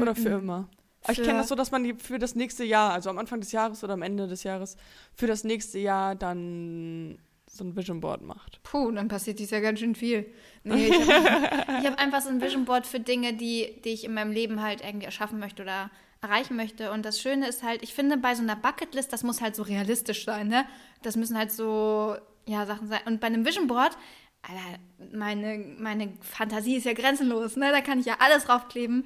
Oder 0.00 0.14
für 0.14 0.30
immer? 0.30 0.70
Ich 1.08 1.22
kenne 1.22 1.38
das 1.38 1.48
so, 1.48 1.54
dass 1.54 1.70
man 1.70 1.84
die 1.84 1.94
für 1.94 2.18
das 2.18 2.34
nächste 2.34 2.64
Jahr, 2.64 2.92
also 2.92 3.10
am 3.10 3.18
Anfang 3.18 3.40
des 3.40 3.52
Jahres 3.52 3.82
oder 3.84 3.94
am 3.94 4.02
Ende 4.02 4.26
des 4.26 4.42
Jahres, 4.42 4.76
für 5.14 5.26
das 5.26 5.44
nächste 5.44 5.78
Jahr 5.78 6.14
dann 6.14 7.18
so 7.50 7.64
ein 7.64 7.76
Vision 7.76 8.00
Board 8.00 8.22
macht. 8.22 8.62
Puh, 8.62 8.90
dann 8.90 9.08
passiert 9.08 9.38
dies 9.38 9.50
ja 9.50 9.60
ganz 9.60 9.80
schön 9.80 9.94
viel. 9.94 10.26
Nee, 10.64 10.88
ich 10.88 11.08
habe 11.08 11.86
hab 11.86 11.98
einfach 11.98 12.20
so 12.20 12.28
ein 12.28 12.40
Vision 12.40 12.64
Board 12.64 12.86
für 12.86 13.00
Dinge, 13.00 13.34
die, 13.34 13.80
die 13.84 13.90
ich 13.90 14.04
in 14.04 14.14
meinem 14.14 14.32
Leben 14.32 14.62
halt 14.62 14.82
irgendwie 14.82 15.06
erschaffen 15.06 15.38
möchte 15.38 15.62
oder 15.62 15.90
erreichen 16.20 16.56
möchte. 16.56 16.90
Und 16.92 17.04
das 17.04 17.20
Schöne 17.20 17.48
ist 17.48 17.62
halt, 17.62 17.82
ich 17.82 17.94
finde, 17.94 18.16
bei 18.16 18.34
so 18.34 18.42
einer 18.42 18.56
Bucketlist, 18.56 19.12
das 19.12 19.22
muss 19.22 19.40
halt 19.40 19.56
so 19.56 19.62
realistisch 19.62 20.24
sein, 20.24 20.48
ne? 20.48 20.66
Das 21.02 21.16
müssen 21.16 21.38
halt 21.38 21.52
so, 21.52 22.16
ja, 22.46 22.66
Sachen 22.66 22.88
sein. 22.88 23.00
Und 23.06 23.20
bei 23.20 23.28
einem 23.28 23.46
Vision 23.46 23.66
Board, 23.66 23.96
Alter, 24.42 24.78
meine, 25.12 25.58
meine 25.78 26.12
Fantasie 26.20 26.76
ist 26.76 26.86
ja 26.86 26.92
grenzenlos, 26.92 27.56
ne? 27.56 27.70
Da 27.72 27.80
kann 27.80 28.00
ich 28.00 28.06
ja 28.06 28.16
alles 28.18 28.44
draufkleben. 28.44 29.04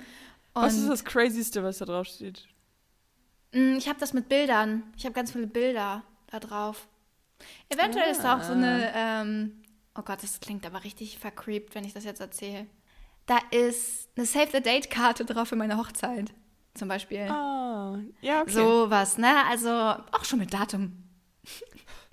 Und 0.54 0.62
was 0.62 0.74
ist 0.74 0.88
das 0.88 1.04
Crazyste, 1.04 1.62
was 1.62 1.78
da 1.78 1.86
drauf 1.86 2.06
steht? 2.06 2.46
Mm, 3.52 3.76
ich 3.76 3.88
habe 3.88 3.98
das 3.98 4.12
mit 4.12 4.28
Bildern. 4.28 4.82
Ich 4.96 5.04
habe 5.04 5.14
ganz 5.14 5.32
viele 5.32 5.46
Bilder 5.46 6.02
da 6.30 6.40
drauf. 6.40 6.88
Eventuell 7.68 8.08
ah. 8.08 8.10
ist 8.10 8.22
da 8.22 8.38
auch 8.38 8.42
so 8.42 8.52
eine, 8.52 8.92
ah. 8.94 9.22
ähm, 9.22 9.62
oh 9.96 10.02
Gott, 10.02 10.22
das 10.22 10.40
klingt 10.40 10.66
aber 10.66 10.84
richtig 10.84 11.18
vercreept, 11.18 11.74
wenn 11.74 11.84
ich 11.84 11.94
das 11.94 12.04
jetzt 12.04 12.20
erzähle. 12.20 12.66
Da 13.26 13.38
ist 13.50 14.10
eine 14.16 14.26
Save 14.26 14.48
the 14.52 14.60
Date-Karte 14.60 15.24
drauf 15.24 15.48
für 15.48 15.56
meine 15.56 15.78
Hochzeit. 15.78 16.32
Zum 16.74 16.88
Beispiel. 16.88 17.28
Ah, 17.28 17.98
ja, 18.20 18.42
okay. 18.42 18.50
Sowas, 18.50 19.18
ne? 19.18 19.44
Also 19.48 19.70
auch 19.70 20.24
schon 20.24 20.38
mit 20.38 20.54
Datum. 20.54 21.02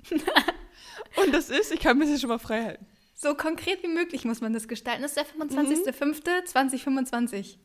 Und 0.11 1.33
das 1.33 1.49
ist, 1.49 1.71
ich 1.71 1.79
kann 1.79 1.97
mir 1.97 2.05
das 2.05 2.21
schon 2.21 2.29
mal 2.29 2.39
frei 2.39 2.63
halten. 2.63 2.85
So 3.15 3.33
konkret 3.35 3.81
wie 3.83 3.87
möglich 3.87 4.25
muss 4.25 4.41
man 4.41 4.51
das 4.53 4.67
gestalten. 4.67 5.01
Das 5.01 5.15
ist 5.15 5.17
der 5.17 5.25
25.05.2025. 5.25 7.57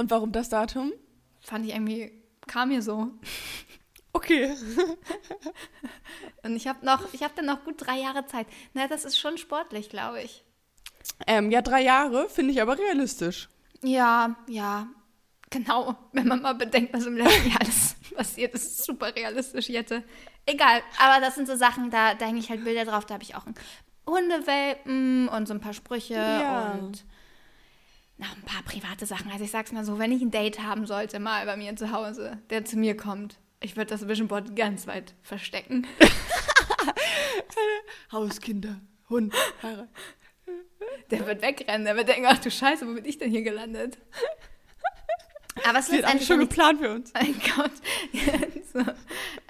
Und 0.00 0.10
warum 0.10 0.32
das 0.32 0.48
Datum? 0.48 0.94
Fand 1.42 1.66
ich 1.66 1.74
irgendwie, 1.74 2.10
kam 2.46 2.70
mir 2.70 2.82
so. 2.82 3.08
Okay. 4.12 4.52
Und 6.42 6.56
ich 6.56 6.66
habe 6.66 6.84
noch, 6.84 7.14
ich 7.14 7.22
habe 7.22 7.32
dann 7.36 7.46
noch 7.46 7.62
gut 7.62 7.76
drei 7.78 8.00
Jahre 8.00 8.26
Zeit. 8.26 8.48
Na, 8.74 8.88
das 8.88 9.04
ist 9.04 9.16
schon 9.16 9.38
sportlich, 9.38 9.88
glaube 9.88 10.20
ich. 10.20 10.44
Ähm, 11.28 11.52
ja, 11.52 11.62
drei 11.62 11.82
Jahre 11.82 12.28
finde 12.28 12.50
ich 12.50 12.60
aber 12.60 12.76
realistisch. 12.76 13.48
Ja, 13.84 14.34
ja. 14.48 14.88
Genau. 15.50 15.94
Wenn 16.12 16.26
man 16.26 16.42
mal 16.42 16.56
bedenkt, 16.56 16.92
was 16.92 17.06
im 17.06 17.16
letzten 17.16 17.50
Jahr 17.50 17.60
alles 17.60 17.94
passiert 18.16 18.52
ist, 18.54 18.64
ist 18.64 18.84
super 18.84 19.14
realistisch, 19.14 19.68
Jette. 19.68 20.02
Egal, 20.44 20.82
aber 20.98 21.24
das 21.24 21.36
sind 21.36 21.46
so 21.46 21.54
Sachen, 21.54 21.92
da, 21.92 22.14
da 22.14 22.26
hänge 22.26 22.40
ich 22.40 22.50
halt 22.50 22.64
Bilder 22.64 22.86
drauf. 22.86 23.06
Da 23.06 23.14
habe 23.14 23.22
ich 23.22 23.36
auch 23.36 23.46
einen 23.46 23.54
Hundewelpen 24.08 25.28
und 25.28 25.46
so 25.46 25.54
ein 25.54 25.60
paar 25.60 25.72
Sprüche 25.72 26.14
ja. 26.14 26.72
und 26.72 27.04
noch 28.20 28.36
ein 28.36 28.42
paar 28.42 28.62
private 28.62 29.06
Sachen. 29.06 29.32
Also 29.32 29.44
ich 29.44 29.50
sag's 29.50 29.72
mal 29.72 29.84
so, 29.84 29.98
wenn 29.98 30.12
ich 30.12 30.22
ein 30.22 30.30
Date 30.30 30.62
haben 30.62 30.86
sollte, 30.86 31.18
mal 31.18 31.44
bei 31.46 31.56
mir 31.56 31.74
zu 31.76 31.90
Hause, 31.90 32.38
der 32.50 32.64
zu 32.64 32.76
mir 32.76 32.96
kommt, 32.96 33.38
ich 33.60 33.76
würde 33.76 33.90
das 33.90 34.08
Vision 34.08 34.28
Board 34.28 34.56
ganz 34.56 34.86
weit 34.86 35.14
verstecken. 35.22 35.86
Hauskinder, 38.12 38.80
Hund, 39.08 39.34
Haare. 39.62 39.88
Der 41.10 41.26
wird 41.26 41.42
wegrennen, 41.42 41.84
der 41.84 41.96
wird 41.96 42.08
denken, 42.08 42.26
ach 42.26 42.38
du 42.38 42.50
Scheiße, 42.50 42.86
wo 42.86 42.94
bin 42.94 43.04
ich 43.04 43.18
denn 43.18 43.30
hier 43.30 43.42
gelandet? 43.42 43.98
Aber 45.68 45.78
es 45.78 45.88
ist 45.88 45.94
letztendlich 45.94 46.26
schon 46.26 46.40
geplant 46.40 46.80
für 46.80 46.94
uns. 46.94 47.12
Mein 47.14 47.34
Gott. 47.56 47.72
so. 48.72 48.80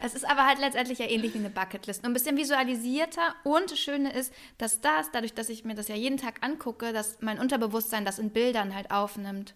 Es 0.03 0.15
ist 0.15 0.29
aber 0.29 0.47
halt 0.47 0.59
letztendlich 0.59 0.99
ja 0.99 1.07
ähnlich 1.07 1.35
wie 1.35 1.39
eine 1.39 1.51
Bucketlist. 1.51 2.03
Nur 2.03 2.11
ein 2.11 2.15
bisschen 2.15 2.37
visualisierter. 2.37 3.35
Und 3.45 3.71
das 3.71 3.79
Schöne 3.79 4.13
ist, 4.13 4.33
dass 4.59 4.81
das, 4.81 5.11
dadurch, 5.13 5.35
dass 5.35 5.49
ich 5.49 5.65
mir 5.65 5.75
das 5.75 5.89
ja 5.89 5.95
jeden 5.95 6.17
Tag 6.17 6.43
angucke, 6.43 6.93
dass 6.93 7.19
mein 7.21 7.39
Unterbewusstsein 7.39 8.05
das 8.05 8.19
in 8.19 8.31
Bildern 8.31 8.75
halt 8.75 8.91
aufnimmt. 8.91 9.55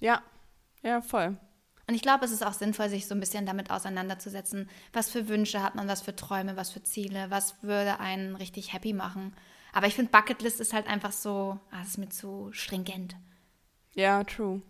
Ja, 0.00 0.22
ja, 0.82 1.00
voll. 1.00 1.36
Und 1.86 1.94
ich 1.94 2.02
glaube, 2.02 2.24
es 2.24 2.30
ist 2.30 2.44
auch 2.44 2.52
sinnvoll, 2.52 2.88
sich 2.88 3.06
so 3.06 3.14
ein 3.14 3.20
bisschen 3.20 3.46
damit 3.46 3.70
auseinanderzusetzen. 3.70 4.70
Was 4.92 5.10
für 5.10 5.28
Wünsche 5.28 5.62
hat 5.62 5.74
man, 5.74 5.86
was 5.88 6.00
für 6.00 6.16
Träume, 6.16 6.56
was 6.56 6.70
für 6.70 6.82
Ziele, 6.82 7.26
was 7.30 7.62
würde 7.62 8.00
einen 8.00 8.36
richtig 8.36 8.72
happy 8.72 8.92
machen. 8.92 9.34
Aber 9.72 9.86
ich 9.86 9.94
finde, 9.94 10.10
Bucketlist 10.10 10.60
ist 10.60 10.72
halt 10.72 10.86
einfach 10.86 11.12
so, 11.12 11.58
ah, 11.70 11.78
das 11.80 11.88
ist 11.88 11.98
mir 11.98 12.08
zu 12.08 12.48
stringent. 12.52 13.16
Ja, 13.94 14.24
true. 14.24 14.62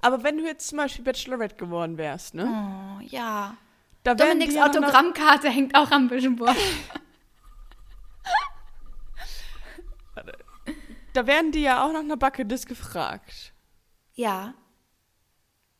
Aber 0.00 0.22
wenn 0.22 0.38
du 0.38 0.44
jetzt 0.44 0.68
zum 0.68 0.78
Beispiel 0.78 1.04
Bachelorette 1.04 1.56
geworden 1.56 1.98
wärst, 1.98 2.34
ne? 2.34 2.46
Oh, 2.46 3.00
ja. 3.04 3.56
Da 4.02 4.14
Dominiks 4.14 4.56
Autogrammkarte 4.56 5.48
hängt 5.50 5.74
auch 5.74 5.90
am 5.90 6.10
Vision 6.10 6.36
Board. 6.36 6.56
da 11.12 11.26
werden 11.26 11.52
die 11.52 11.62
ja 11.62 11.84
auch 11.84 11.92
nach 11.92 12.00
einer 12.00 12.16
Bucketlist 12.16 12.66
gefragt. 12.68 13.52
Ja. 14.14 14.54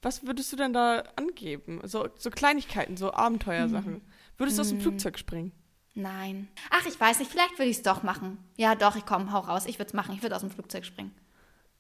Was 0.03 0.27
würdest 0.27 0.53
du 0.53 0.57
denn 0.57 0.73
da 0.73 1.05
angeben? 1.17 1.81
So, 1.85 2.09
so 2.17 2.31
Kleinigkeiten, 2.31 2.97
so 2.97 3.13
Abenteuersachen. 3.13 3.95
Hm. 3.95 4.03
Würdest 4.37 4.59
du 4.59 4.63
aus 4.63 4.69
dem 4.69 4.81
Flugzeug 4.81 5.19
springen? 5.19 5.53
Nein. 5.95 6.49
Ach, 6.71 6.87
ich 6.87 6.99
weiß 6.99 7.19
nicht, 7.19 7.31
vielleicht 7.31 7.59
würde 7.59 7.71
ich 7.71 7.79
es 7.79 7.83
doch 7.83 8.05
machen. 8.05 8.39
Ja, 8.57 8.77
doch, 8.77 8.95
ich 8.95 9.05
komme, 9.05 9.33
hau 9.33 9.41
raus. 9.41 9.67
Ich 9.67 9.81
würde 9.81 9.89
es 9.89 9.95
machen. 9.95 10.15
Ich 10.15 10.23
würde 10.23 10.37
aus 10.37 10.43
dem 10.43 10.51
Flugzeug 10.51 10.85
springen. 10.85 11.13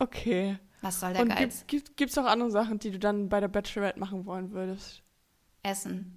Okay. 0.00 0.58
Was 0.80 1.00
soll 1.00 1.12
der 1.12 1.22
Und 1.22 1.28
Geiz? 1.30 1.64
gibt, 1.66 1.96
gibt, 1.96 2.10
es 2.10 2.18
auch 2.18 2.24
andere 2.26 2.50
Sachen, 2.50 2.78
die 2.78 2.90
du 2.90 2.98
dann 2.98 3.28
bei 3.28 3.40
der 3.40 3.48
Bachelorette 3.48 3.98
machen 3.98 4.26
wollen 4.26 4.52
würdest? 4.52 5.02
Essen. 5.62 6.14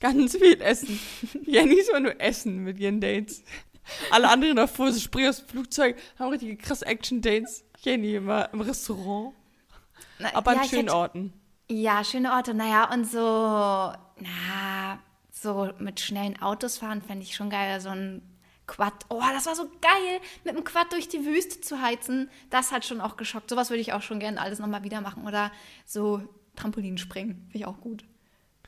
Ganz 0.00 0.36
viel 0.36 0.60
Essen. 0.60 0.98
Jenny 1.44 1.80
soll 1.82 2.00
nur 2.00 2.20
essen 2.20 2.58
mit 2.64 2.78
ihren 2.78 3.00
Dates. 3.00 3.42
Alle 4.10 4.28
anderen 4.28 4.56
davor, 4.56 4.90
sie 4.92 5.00
springen 5.00 5.28
aus 5.28 5.38
dem 5.38 5.48
Flugzeug, 5.48 5.96
haben 6.18 6.30
richtige 6.30 6.56
krasse 6.56 6.84
Action-Dates. 6.86 7.64
Jenny 7.78 8.14
immer 8.16 8.52
im 8.52 8.60
Restaurant. 8.60 9.34
Na, 10.18 10.34
Aber 10.34 10.54
ja, 10.54 10.60
an 10.62 10.68
schönen 10.68 10.82
hätte- 10.88 10.96
Orten. 10.96 11.32
Ja, 11.70 12.02
schöne 12.04 12.32
Orte. 12.32 12.54
Naja, 12.54 12.92
und 12.92 13.04
so, 13.06 13.18
na, 13.20 14.98
so 15.30 15.70
mit 15.78 16.00
schnellen 16.00 16.40
Autos 16.42 16.78
fahren 16.78 17.02
fände 17.02 17.22
ich 17.24 17.34
schon 17.34 17.50
geil. 17.50 17.80
So 17.80 17.88
ein 17.90 18.22
Quad. 18.66 18.92
Oh, 19.08 19.22
das 19.32 19.46
war 19.46 19.54
so 19.54 19.68
geil, 19.80 20.20
mit 20.44 20.54
einem 20.54 20.64
Quad 20.64 20.92
durch 20.92 21.08
die 21.08 21.24
Wüste 21.24 21.60
zu 21.60 21.80
heizen. 21.80 22.28
Das 22.50 22.72
hat 22.72 22.84
schon 22.84 23.00
auch 23.00 23.16
geschockt. 23.16 23.50
Sowas 23.50 23.70
würde 23.70 23.80
ich 23.80 23.92
auch 23.92 24.02
schon 24.02 24.18
gerne 24.20 24.40
alles 24.40 24.58
nochmal 24.58 24.82
wieder 24.84 25.00
machen. 25.00 25.26
Oder 25.26 25.52
so 25.84 26.22
Trampolinspringen. 26.56 27.36
Finde 27.46 27.58
ich 27.58 27.66
auch 27.66 27.80
gut. 27.80 28.04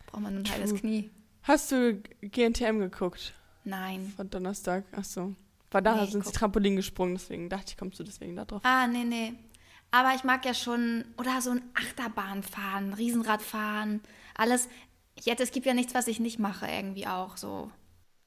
Braucht 0.07 0.23
man 0.23 0.35
nur 0.35 0.45
ein 0.45 0.67
True. 0.69 0.79
Knie. 0.79 1.11
Hast 1.43 1.73
du 1.73 2.01
GNTM 2.21 2.79
geguckt? 2.79 3.35
Nein. 3.65 4.13
Von 4.17 4.31
Donnerstag? 4.31 4.85
Ach 4.93 5.05
so. 5.05 5.35
Weil 5.71 5.83
da 5.83 5.97
Nee, 5.97 6.11
sind 6.11 6.25
sie 6.25 6.33
Trampolin 6.33 6.77
gesprungen, 6.77 7.15
deswegen 7.15 7.49
dachte 7.51 7.67
ich, 7.69 7.77
kommst 7.77 7.99
du 7.99 8.05
deswegen 8.05 8.37
da 8.37 8.45
drauf. 8.45 8.63
Ah, 8.65 8.87
nee, 8.87 9.05
nee. 9.05 9.35
Aber 9.91 10.15
ich 10.15 10.25
mag 10.25 10.45
ja 10.45 10.55
schon, 10.55 11.05
oder 11.19 11.41
so 11.41 11.51
ein 11.51 11.63
Achterbahn 11.75 12.43
fahren, 12.43 12.95
Riesenrad 12.95 13.43
fahren, 13.43 14.01
alles. 14.35 14.69
Jetzt, 15.21 15.41
es 15.41 15.51
gibt 15.51 15.67
ja 15.67 15.75
nichts, 15.75 15.95
was 15.95 16.07
ich 16.07 16.21
nicht 16.21 16.39
mache, 16.39 16.67
irgendwie 16.67 17.07
auch 17.07 17.37
so. 17.37 17.71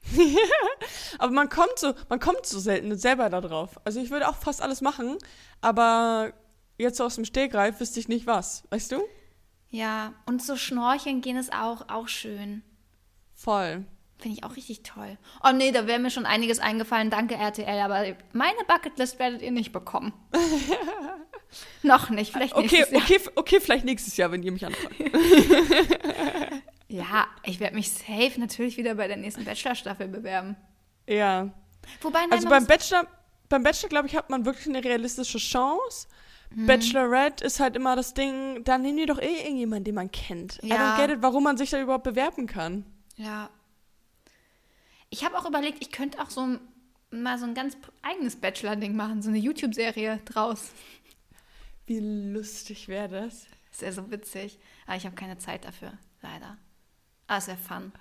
Aber 1.20 1.32
man 1.32 1.50
kommt 1.50 1.78
so, 1.78 1.94
man 2.10 2.20
kommt 2.20 2.46
so 2.46 2.60
selten 2.60 2.96
selber 2.98 3.30
da 3.30 3.42
drauf. 3.42 3.80
Also 3.84 4.00
ich 4.00 4.10
würde 4.10 4.28
auch 4.28 4.36
fast 4.36 4.62
alles 4.62 4.82
machen, 4.82 5.18
aber 5.62 6.34
jetzt 6.78 6.98
so 6.98 7.04
aus 7.06 7.16
dem 7.16 7.26
Stehgreif 7.26 7.80
wüsste 7.80 8.00
ich 8.00 8.08
nicht 8.08 8.26
was, 8.28 8.64
weißt 8.72 8.92
du? 8.94 9.04
Ja, 9.70 10.14
und 10.26 10.42
so 10.44 10.58
schnorcheln 10.58 11.22
gehen 11.22 11.38
ist 11.38 11.54
auch, 11.54 11.88
auch 11.90 12.08
schön. 12.08 12.64
Voll. 13.36 13.86
Finde 14.18 14.38
ich 14.38 14.44
auch 14.44 14.56
richtig 14.56 14.84
toll. 14.84 15.18
Oh 15.44 15.52
nee, 15.52 15.72
da 15.72 15.88
wäre 15.88 15.98
mir 16.00 16.12
schon 16.12 16.26
einiges 16.28 16.60
eingefallen. 16.60 17.10
Danke, 17.10 17.36
RTL, 17.36 17.80
aber 17.80 18.16
meine 18.34 18.64
Bucketlist 18.68 19.18
werdet 19.18 19.42
ihr 19.42 19.52
nicht 19.52 19.72
bekommen. 19.72 20.14
Noch 21.84 22.10
nicht, 22.10 22.32
vielleicht 22.32 22.54
Okay, 22.56 22.62
nächstes 22.62 22.92
Jahr. 22.92 23.02
okay, 23.04 23.20
okay, 23.36 23.60
vielleicht 23.60 23.86
nächstes 23.86 24.18
Jahr, 24.18 24.32
wenn 24.32 24.44
ihr 24.44 24.52
mich 24.52 24.66
anfragt. 24.66 24.96
Ja, 26.92 27.28
ich 27.44 27.60
werde 27.60 27.76
mich 27.76 27.92
safe 27.92 28.34
natürlich 28.40 28.76
wieder 28.78 28.96
bei 28.96 29.08
der 29.08 29.18
nächsten 29.18 29.46
Bachelor-Staffel 29.46 30.08
bewerben. 30.10 30.56
Ja. 31.08 31.50
Wobei, 32.02 32.20
nein, 32.22 32.34
Also 32.34 32.50
beim 32.50 32.68
Bachelor, 32.68 33.08
beim 33.50 33.64
Bachelor, 33.64 33.90
glaube 33.90 34.08
ich, 34.08 34.16
hat 34.16 34.30
man 34.30 34.46
wirklich 34.46 34.68
eine 34.68 34.84
realistische 34.84 35.38
Chance. 35.38 36.08
Mhm. 36.54 36.66
Bachelorette 36.68 37.46
ist 37.46 37.60
halt 37.62 37.76
immer 37.78 37.96
das 37.96 38.14
Ding, 38.14 38.64
da 38.66 38.78
nehmen 38.78 38.98
die 38.98 39.06
doch 39.06 39.20
eh 39.20 39.38
irgendjemanden, 39.44 39.86
den 39.86 39.96
man 39.96 40.12
kennt. 40.12 40.60
I 40.64 40.68
Ja. 40.68 40.96
don't 40.98 41.02
get 41.08 41.16
it, 41.18 41.22
warum 41.24 41.44
man 41.44 41.56
sich 41.58 41.70
da 41.70 41.82
überhaupt 41.82 42.04
bewerben 42.04 42.46
kann. 42.46 42.86
Ja. 43.16 43.50
Ich 45.10 45.24
habe 45.24 45.38
auch 45.38 45.46
überlegt, 45.46 45.78
ich 45.82 45.92
könnte 45.92 46.20
auch 46.22 46.30
so 46.30 46.42
ein- 46.42 46.60
mal 47.12 47.38
so 47.38 47.46
ein 47.46 47.54
ganz 47.54 47.78
eigenes 48.02 48.36
Bachelor-Ding 48.36 48.96
machen, 48.96 49.22
so 49.22 49.30
eine 49.30 49.38
YouTube-Serie 49.40 50.20
draus. 50.26 50.72
Wie 51.86 52.00
lustig 52.00 52.88
wäre 52.90 53.08
das? 53.10 53.48
Das 53.72 53.82
wäre 53.82 53.94
so 53.94 54.12
witzig. 54.12 54.60
Aber 54.86 54.96
ich 54.98 55.06
habe 55.06 55.16
keine 55.16 55.38
Zeit 55.38 55.64
dafür, 55.66 55.94
leider. 56.22 56.58
Aber 57.32 57.38
es 57.38 57.48
wäre 57.48 57.58
fun. 57.58 57.94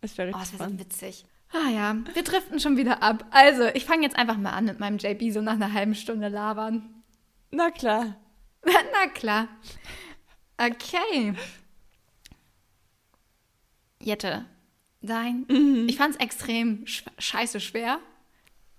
Das 0.00 0.16
wäre 0.16 0.30
Oh, 0.32 0.38
richtig 0.38 0.54
es 0.54 0.58
wäre 0.58 0.70
so 0.70 0.76
fun. 0.76 0.78
witzig. 0.80 1.24
Ah 1.52 1.68
ja, 1.68 1.94
wir 2.14 2.22
driften 2.24 2.58
schon 2.58 2.78
wieder 2.78 3.02
ab. 3.02 3.26
Also, 3.30 3.66
ich 3.74 3.84
fange 3.84 4.02
jetzt 4.04 4.16
einfach 4.16 4.38
mal 4.38 4.52
an 4.52 4.64
mit 4.64 4.80
meinem 4.80 4.96
JB 4.96 5.30
so 5.30 5.42
nach 5.42 5.52
einer 5.52 5.74
halben 5.74 5.94
Stunde 5.94 6.28
labern. 6.28 7.02
Na 7.50 7.70
klar. 7.70 8.16
Na 8.64 9.08
klar. 9.12 9.48
Okay. 10.56 11.34
Jette, 14.00 14.46
dein. 15.02 15.44
Ich 15.86 15.98
fand 15.98 16.14
es 16.14 16.20
extrem 16.20 16.86
sch 16.86 17.04
scheiße 17.18 17.60
schwer. 17.60 17.98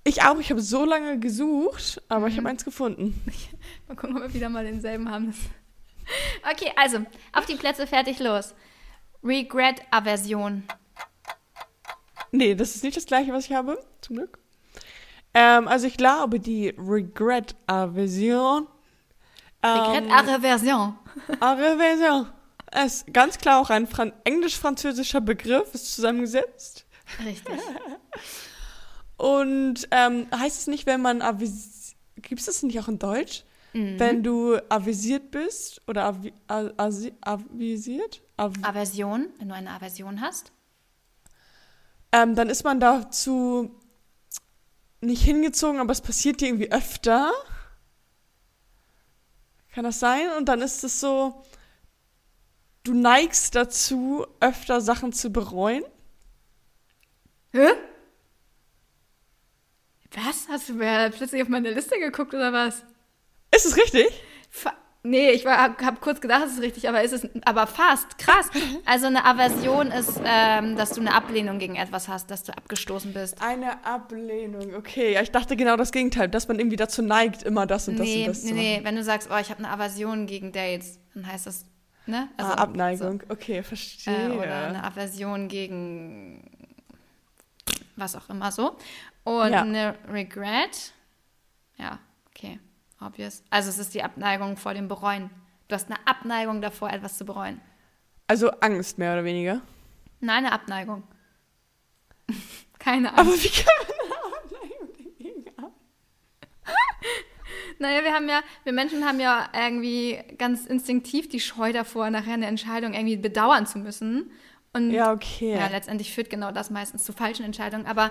Ich 0.03 0.23
auch, 0.23 0.39
ich 0.39 0.49
habe 0.49 0.61
so 0.61 0.85
lange 0.85 1.19
gesucht, 1.19 2.01
aber 2.09 2.27
ich 2.29 2.33
Mhm. 2.33 2.37
habe 2.39 2.49
eins 2.49 2.65
gefunden. 2.65 3.21
Mal 3.87 3.95
gucken, 3.95 4.15
ob 4.17 4.23
wir 4.23 4.33
wieder 4.33 4.49
mal 4.49 4.65
denselben 4.65 5.11
haben. 5.11 5.35
Okay, 6.51 6.71
also, 6.77 7.05
auf 7.33 7.45
die 7.45 7.55
Plätze, 7.55 7.85
fertig, 7.85 8.17
los. 8.19 8.55
Regret-Aversion. 9.23 10.63
Nee, 12.31 12.55
das 12.55 12.75
ist 12.75 12.83
nicht 12.83 12.97
das 12.97 13.05
gleiche, 13.05 13.33
was 13.33 13.45
ich 13.45 13.53
habe, 13.53 13.83
zum 14.01 14.17
Glück. 14.17 14.39
Ähm, 15.33 15.67
also 15.67 15.87
ich 15.87 15.97
glaube, 15.97 16.39
die 16.39 16.69
Regret-Aversion. 16.77 18.67
Ähm, 19.63 19.71
Regret-Aversion. 19.71 20.97
Aversion. 21.39 22.27
Ist 22.85 23.13
ganz 23.13 23.37
klar 23.37 23.61
auch 23.61 23.69
ein 23.69 23.87
Fran 23.87 24.13
englisch-französischer 24.23 25.21
Begriff, 25.21 25.73
ist 25.73 25.95
zusammengesetzt. 25.95 26.85
Richtig. 27.25 27.59
Und 29.17 29.87
ähm, 29.91 30.27
heißt 30.35 30.59
es 30.59 30.67
nicht, 30.67 30.85
wenn 30.85 31.01
man 31.01 31.19
gibt 32.21 32.39
es 32.39 32.45
das 32.45 32.63
nicht 32.63 32.79
auch 32.79 32.87
in 32.87 32.99
Deutsch? 32.99 33.43
Mhm. 33.73 33.99
Wenn 33.99 34.23
du 34.23 34.57
avisiert 34.69 35.29
bist 35.31 35.81
oder 35.87 36.05
avi 36.05 36.33
a- 36.47 36.71
asi- 36.77 37.13
avisiert, 37.21 38.21
av 38.37 38.53
Aversion, 38.61 39.27
wenn 39.39 39.49
du 39.49 39.55
eine 39.55 39.71
Aversion 39.71 40.21
hast. 40.21 40.51
ähm, 42.11 42.35
dann 42.35 42.49
ist 42.49 42.63
man 42.63 42.79
dazu 42.79 43.69
nicht 45.01 45.21
hingezogen, 45.23 45.79
aber 45.79 45.91
es 45.91 46.01
passiert 46.01 46.39
dir 46.41 46.47
irgendwie 46.47 46.71
öfter. 46.71 47.31
Kann 49.73 49.83
das 49.83 49.99
sein? 49.99 50.31
Und 50.37 50.45
dann 50.45 50.61
ist 50.61 50.83
es 50.83 50.99
so, 50.99 51.43
du 52.83 52.93
neigst 52.93 53.53
dazu, 53.53 54.25
öfter 54.39 54.81
Sachen 54.81 55.13
zu 55.13 55.29
bereuen. 55.31 55.83
Hä? 57.51 57.67
Was? 60.11 60.47
Hast 60.47 60.69
du 60.69 60.73
mir 60.73 61.11
plötzlich 61.15 61.41
auf 61.43 61.49
meine 61.49 61.71
Liste 61.71 61.99
geguckt 61.99 62.33
oder 62.33 62.51
was? 62.53 62.83
Ist 63.55 63.65
es 63.65 63.77
richtig? 63.77 64.07
Fa 64.49 64.73
nee, 65.03 65.31
ich 65.31 65.45
war, 65.45 65.57
hab, 65.77 66.01
kurz 66.01 66.19
gedacht, 66.21 66.43
es 66.45 66.53
ist 66.53 66.61
richtig, 66.61 66.89
aber 66.89 67.01
ist 67.01 67.13
es 67.13 67.27
aber 67.45 67.67
fast. 67.67 68.17
Krass. 68.17 68.49
Also 68.85 69.07
eine 69.07 69.25
Aversion 69.25 69.91
ist, 69.91 70.19
ähm, 70.23 70.75
dass 70.77 70.91
du 70.91 71.01
eine 71.01 71.13
Ablehnung 71.13 71.59
gegen 71.59 71.75
etwas 71.75 72.07
hast, 72.07 72.31
dass 72.31 72.43
du 72.43 72.55
abgestoßen 72.55 73.13
bist. 73.13 73.41
Eine 73.41 73.85
Ablehnung, 73.85 74.73
okay. 74.75 75.13
Ja, 75.13 75.21
ich 75.21 75.31
dachte 75.31 75.55
genau 75.57 75.75
das 75.75 75.91
Gegenteil, 75.91 76.29
dass 76.29 76.47
man 76.47 76.57
irgendwie 76.57 76.77
dazu 76.77 77.01
neigt, 77.01 77.43
immer 77.43 77.65
das 77.65 77.87
und 77.87 77.99
das 77.99 78.07
nee, 78.07 78.21
und 78.21 78.27
das 78.27 78.43
nee, 78.43 78.49
zu 78.49 78.55
nee. 78.55 78.73
machen. 78.75 78.85
Wenn 78.85 78.95
du 78.95 79.03
sagst, 79.03 79.29
oh, 79.31 79.37
ich 79.37 79.49
habe 79.49 79.59
eine 79.59 79.69
Aversion 79.69 80.25
gegen 80.25 80.51
Dates, 80.53 80.99
dann 81.13 81.27
heißt 81.27 81.47
das, 81.47 81.65
ne? 82.05 82.29
ah, 82.37 82.53
Abneigung, 82.53 83.23
okay, 83.29 83.57
So, 83.57 83.63
verstehe. 83.63 84.29
äh, 84.33 84.37
oder 84.37 84.67
eine 84.67 84.83
Aversion 84.83 85.47
gegen 85.49 86.43
was 87.97 88.15
auch 88.15 88.29
immer 88.29 88.51
so. 88.51 88.77
Und 89.23 89.51
Ja. 89.51 89.61
eine 89.63 89.95
Regret, 90.09 90.93
ja, 91.77 91.99
okay, 91.99 91.99
obvious. 93.01 93.43
Also 93.49 93.69
es 93.69 93.77
ist 93.77 93.93
die 93.93 94.03
Abneigung 94.03 94.57
vor 94.57 94.73
dem 94.73 94.87
Bereuen. 94.87 95.29
Du 95.67 95.75
hast 95.75 95.89
eine 95.89 96.05
Abneigung 96.07 96.61
davor, 96.61 96.89
etwas 96.89 97.17
zu 97.17 97.25
bereuen. 97.25 97.59
Also 98.27 98.51
Angst, 98.61 98.97
mehr 98.97 99.13
oder 99.13 99.23
weniger. 99.23 99.61
Nein, 100.19 100.45
eine 100.45 100.51
Abneigung. 100.51 101.03
Keine 102.79 103.09
Angst. 103.09 103.19
Aber 103.19 103.31
wie 103.31 103.49
kann 103.49 103.73
man 103.87 104.05
eine 104.05 104.35
Abneigung 104.35 104.89
dagegen 104.97 105.45
haben? 105.61 105.73
Naja, 107.79 108.03
wir 108.03 108.11
haben 108.13 108.27
ja, 108.27 108.41
wir 108.63 108.73
Menschen 108.73 109.05
haben 109.05 109.19
ja 109.19 109.49
irgendwie 109.53 110.19
ganz 110.39 110.65
instinktiv 110.65 111.29
die 111.29 111.39
Scheu 111.39 111.71
davor, 111.73 112.09
nachher 112.09 112.33
eine 112.33 112.47
Entscheidung 112.47 112.93
irgendwie 112.93 113.17
bedauern 113.17 113.67
zu 113.67 113.77
müssen. 113.77 114.31
Und 114.73 114.89
Ja, 114.91 115.11
okay. 115.13 115.53
ja, 115.55 115.67
letztendlich 115.67 116.11
führt 116.13 116.29
genau 116.31 116.51
das 116.51 116.71
meistens 116.71 117.03
zu 117.03 117.13
falschen 117.13 117.45
Entscheidungen. 117.45 117.85
Aber 117.85 118.09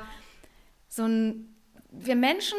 so 0.89 1.05
ein, 1.05 1.57
wir 1.91 2.15
Menschen 2.15 2.59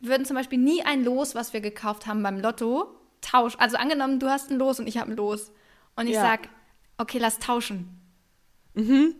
würden 0.00 0.24
zum 0.24 0.36
Beispiel 0.36 0.58
nie 0.58 0.82
ein 0.82 1.04
Los, 1.04 1.34
was 1.34 1.52
wir 1.52 1.60
gekauft 1.60 2.06
haben 2.06 2.22
beim 2.22 2.40
Lotto, 2.40 2.94
tauschen. 3.20 3.58
Also 3.60 3.76
angenommen, 3.76 4.20
du 4.20 4.28
hast 4.28 4.50
ein 4.50 4.58
Los 4.58 4.78
und 4.80 4.86
ich 4.86 4.98
habe 4.98 5.10
ein 5.12 5.16
Los. 5.16 5.50
Und 5.96 6.06
ich 6.06 6.14
Ja. 6.14 6.22
sag, 6.22 6.48
okay, 6.98 7.18
lass 7.18 7.38
tauschen. 7.38 7.88
Mhm. 8.74 9.14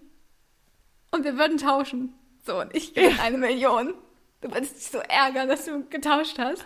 Und 1.11 1.25
wir 1.25 1.39
würden 1.39 1.57
tauschen. 1.59 2.13
So, 2.45 2.61
und 2.61 2.75
ich 2.75 2.95
gewinne 2.95 3.21
eine 3.23 3.39
Million. 3.39 3.95
Du 4.43 4.53
würdest 4.53 4.77
dich 4.77 4.87
so 4.91 4.99
ärgern, 4.99 5.49
dass 5.49 5.65
du 5.65 5.85
getauscht 5.89 6.39
hast. 6.39 6.65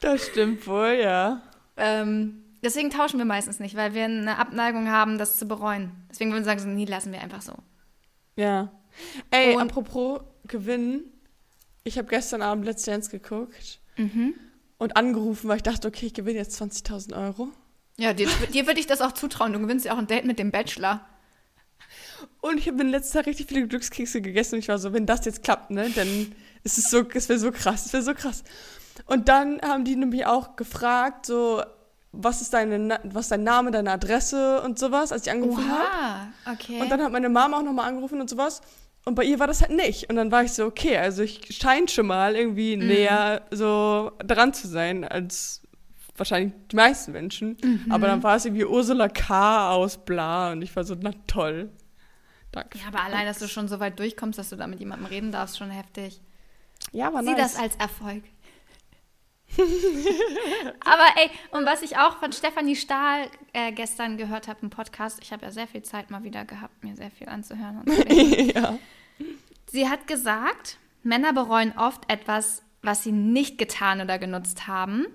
Das 0.00 0.26
stimmt 0.26 0.66
wohl, 0.66 0.98
ja. 1.02 1.42
Ähm, 1.76 2.44
deswegen 2.62 2.90
tauschen 2.90 3.18
wir 3.18 3.24
meistens 3.26 3.60
nicht, 3.60 3.76
weil 3.76 3.94
wir 3.94 4.04
eine 4.04 4.38
Abneigung 4.38 4.90
haben, 4.90 5.18
das 5.18 5.38
zu 5.38 5.46
bereuen. 5.46 5.92
Deswegen 6.10 6.30
würden 6.30 6.42
wir 6.42 6.46
sagen, 6.46 6.60
so, 6.60 6.68
nie 6.68 6.86
lassen 6.86 7.12
wir 7.12 7.20
einfach 7.20 7.42
so. 7.42 7.54
Ja. 8.36 8.70
Ey, 9.30 9.54
Und- 9.54 9.62
apropos 9.62 10.20
gewinnen. 10.46 11.10
Ich 11.84 11.98
habe 11.98 12.08
gestern 12.08 12.40
Abend 12.42 12.64
Let's 12.64 12.84
Dance 12.84 13.10
geguckt 13.10 13.78
Mhm. 13.96 14.34
und 14.78 14.96
angerufen, 14.96 15.48
weil 15.48 15.58
ich 15.58 15.62
dachte, 15.62 15.86
okay, 15.86 16.06
ich 16.06 16.14
gewinne 16.14 16.38
jetzt 16.38 16.60
20.000 16.60 17.14
Euro. 17.16 17.48
Ja, 17.96 18.12
dir, 18.12 18.26
dir 18.52 18.66
würde 18.66 18.80
ich 18.80 18.86
das 18.86 19.00
auch 19.00 19.12
zutrauen. 19.12 19.52
Du 19.52 19.60
gewinnst 19.60 19.84
ja 19.84 19.92
auch 19.92 19.98
ein 19.98 20.06
Date 20.06 20.24
mit 20.24 20.38
dem 20.38 20.50
Bachelor. 20.50 21.00
Und 22.40 22.58
ich 22.58 22.66
habe 22.68 22.80
in 22.82 22.88
letzter 22.88 23.18
Zeit 23.18 23.26
richtig 23.26 23.46
viele 23.48 23.68
Glückskekse 23.68 24.20
gegessen 24.22 24.54
und 24.56 24.60
ich 24.60 24.68
war 24.68 24.78
so, 24.78 24.92
wenn 24.92 25.06
das 25.06 25.24
jetzt 25.26 25.42
klappt, 25.44 25.70
ne, 25.70 25.90
dann 25.90 26.34
ist 26.62 26.78
es 26.78 26.90
so, 26.90 27.04
es 27.12 27.28
wäre 27.28 27.38
so 27.38 27.52
krass, 27.52 27.86
es 27.86 27.92
wäre 27.92 28.02
so 28.02 28.14
krass. 28.14 28.42
Und 29.06 29.28
dann 29.28 29.60
haben 29.62 29.84
die 29.84 29.94
nämlich 29.96 30.24
auch 30.26 30.56
gefragt, 30.56 31.26
so, 31.26 31.62
was 32.12 32.40
ist 32.40 32.54
deine, 32.54 32.98
was 33.04 33.26
ist 33.26 33.30
dein 33.32 33.44
Name, 33.44 33.70
deine 33.70 33.90
Adresse 33.92 34.62
und 34.62 34.78
sowas, 34.78 35.12
als 35.12 35.26
ich 35.26 35.32
angerufen 35.32 35.68
habe. 35.68 36.28
Okay. 36.52 36.80
Und 36.80 36.88
dann 36.88 37.02
hat 37.02 37.12
meine 37.12 37.28
Mama 37.28 37.58
auch 37.58 37.62
nochmal 37.62 37.88
angerufen 37.88 38.20
und 38.20 38.30
sowas. 38.30 38.62
Und 39.06 39.14
bei 39.16 39.24
ihr 39.24 39.38
war 39.38 39.46
das 39.46 39.60
halt 39.60 39.72
nicht. 39.72 40.08
Und 40.08 40.16
dann 40.16 40.32
war 40.32 40.44
ich 40.44 40.52
so, 40.52 40.64
okay, 40.64 40.96
also 40.96 41.22
ich 41.22 41.40
scheine 41.54 41.88
schon 41.88 42.06
mal 42.06 42.36
irgendwie 42.36 42.76
Mhm. 42.76 42.86
näher 42.86 43.42
so 43.50 44.12
dran 44.18 44.54
zu 44.54 44.66
sein 44.66 45.04
als 45.04 45.60
wahrscheinlich 46.16 46.54
die 46.70 46.76
meisten 46.76 47.12
Menschen. 47.12 47.56
Mhm. 47.62 47.86
Aber 47.92 48.06
dann 48.06 48.22
war 48.22 48.36
es 48.36 48.44
irgendwie 48.46 48.64
Ursula 48.64 49.08
K. 49.08 49.72
aus 49.72 49.98
Bla 49.98 50.52
und 50.52 50.62
ich 50.62 50.74
war 50.74 50.84
so, 50.84 50.96
na 50.98 51.10
toll. 51.26 51.70
Danke. 52.52 52.78
ja, 52.78 52.84
aber 52.86 53.02
allein, 53.02 53.26
dass 53.26 53.40
du 53.40 53.48
schon 53.48 53.66
so 53.68 53.80
weit 53.80 53.98
durchkommst, 53.98 54.38
dass 54.38 54.50
du 54.50 54.56
da 54.56 54.66
mit 54.68 54.78
jemandem 54.78 55.06
reden 55.06 55.32
darfst, 55.32 55.58
schon 55.58 55.70
heftig. 55.70 56.20
Ja, 56.92 57.12
war 57.12 57.22
Sieh 57.24 57.32
nice. 57.32 57.54
das 57.54 57.56
als 57.56 57.74
Erfolg. 57.76 58.22
Aber 60.80 61.04
ey, 61.16 61.30
und 61.50 61.66
was 61.66 61.82
ich 61.82 61.96
auch 61.96 62.18
von 62.18 62.32
Stefanie 62.32 62.76
Stahl 62.76 63.28
äh, 63.52 63.72
gestern 63.72 64.16
gehört 64.16 64.48
habe 64.48 64.60
im 64.62 64.70
Podcast, 64.70 65.18
ich 65.22 65.32
habe 65.32 65.44
ja 65.44 65.50
sehr 65.50 65.66
viel 65.66 65.82
Zeit 65.82 66.10
mal 66.10 66.22
wieder 66.24 66.44
gehabt, 66.44 66.82
mir 66.82 66.96
sehr 66.96 67.10
viel 67.10 67.28
anzuhören. 67.28 67.82
Ja. 68.54 68.78
sie 69.70 69.88
hat 69.88 70.06
gesagt, 70.06 70.78
Männer 71.02 71.32
bereuen 71.32 71.72
oft 71.76 72.10
etwas, 72.10 72.62
was 72.82 73.02
sie 73.02 73.12
nicht 73.12 73.58
getan 73.58 74.00
oder 74.00 74.18
genutzt 74.18 74.66
haben. 74.66 75.06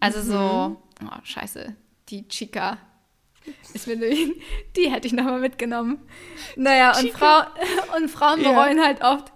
Also 0.00 0.20
so, 0.22 0.82
oh, 1.04 1.18
scheiße, 1.22 1.76
die 2.08 2.26
Chica. 2.28 2.78
Ist 3.74 3.86
mir 3.88 3.96
die, 3.96 4.40
die 4.76 4.90
hätte 4.90 5.06
ich 5.08 5.12
nochmal 5.12 5.40
mitgenommen. 5.40 5.98
Naja, 6.56 6.96
und, 6.98 7.10
Frau, 7.10 7.42
und 7.96 8.08
Frauen 8.08 8.40
Ja. 8.40 8.52
bereuen 8.52 8.80
halt 8.80 9.02
oft 9.02 9.32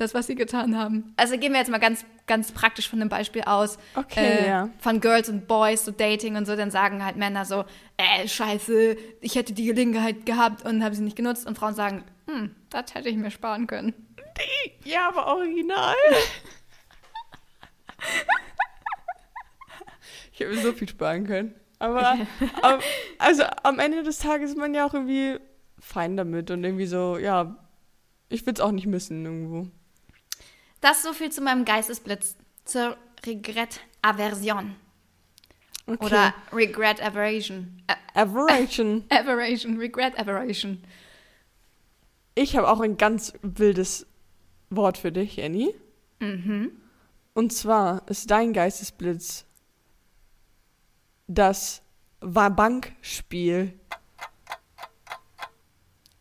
das, 0.00 0.14
was 0.14 0.26
sie 0.26 0.34
getan 0.34 0.76
haben. 0.76 1.12
Also 1.16 1.38
gehen 1.38 1.52
wir 1.52 1.58
jetzt 1.58 1.70
mal 1.70 1.78
ganz, 1.78 2.04
ganz 2.26 2.52
praktisch 2.52 2.88
von 2.88 3.00
dem 3.00 3.08
Beispiel 3.08 3.42
aus. 3.42 3.78
Okay, 3.94 4.38
äh, 4.38 4.48
ja. 4.48 4.68
Von 4.78 5.00
Girls 5.00 5.28
und 5.28 5.46
Boys, 5.46 5.84
so 5.84 5.92
Dating 5.92 6.36
und 6.36 6.46
so, 6.46 6.56
dann 6.56 6.70
sagen 6.70 7.04
halt 7.04 7.16
Männer 7.16 7.44
so, 7.44 7.64
äh, 7.96 8.26
scheiße, 8.26 8.96
ich 9.20 9.34
hätte 9.34 9.52
die 9.52 9.66
Gelegenheit 9.66 10.26
gehabt 10.26 10.64
und 10.64 10.82
habe 10.82 10.94
sie 10.94 11.02
nicht 11.02 11.16
genutzt. 11.16 11.46
Und 11.46 11.58
Frauen 11.58 11.74
sagen, 11.74 12.04
hm, 12.26 12.54
das 12.70 12.94
hätte 12.94 13.08
ich 13.08 13.16
mir 13.16 13.30
sparen 13.30 13.66
können. 13.66 13.94
Ja, 14.84 15.08
aber 15.08 15.26
original. 15.26 15.94
ich 20.32 20.40
hätte 20.40 20.50
mir 20.50 20.62
so 20.62 20.72
viel 20.72 20.88
sparen 20.88 21.26
können. 21.26 21.54
Aber, 21.78 22.18
aber 22.62 22.80
also 23.18 23.42
am 23.62 23.78
Ende 23.78 24.02
des 24.02 24.18
Tages 24.18 24.50
ist 24.50 24.56
man 24.56 24.74
ja 24.74 24.86
auch 24.86 24.94
irgendwie 24.94 25.38
fein 25.78 26.16
damit 26.16 26.50
und 26.50 26.62
irgendwie 26.62 26.86
so, 26.86 27.18
ja, 27.18 27.56
ich 28.28 28.46
will 28.46 28.54
es 28.54 28.60
auch 28.60 28.70
nicht 28.70 28.86
missen 28.86 29.24
irgendwo. 29.24 29.70
Das 30.80 31.02
so 31.02 31.12
viel 31.12 31.30
zu 31.30 31.40
meinem 31.42 31.64
Geistesblitz, 31.64 32.36
zur 32.64 32.96
Regret-Aversion. 33.26 34.76
Okay. 35.86 36.04
Oder 36.04 36.34
Regret-Aversion. 36.52 37.82
Aversion. 38.14 39.04
Aversion, 39.10 39.76
Regret-Aversion. 39.76 40.82
Ich 42.34 42.56
habe 42.56 42.68
auch 42.68 42.80
ein 42.80 42.96
ganz 42.96 43.32
wildes 43.42 44.06
Wort 44.70 44.98
für 44.98 45.12
dich, 45.12 45.42
Annie. 45.42 45.74
Mhm. 46.20 46.70
Und 47.34 47.52
zwar 47.52 48.08
ist 48.08 48.30
dein 48.30 48.52
Geistesblitz 48.52 49.44
das 51.26 51.82
Wabank-Spiel. 52.20 53.72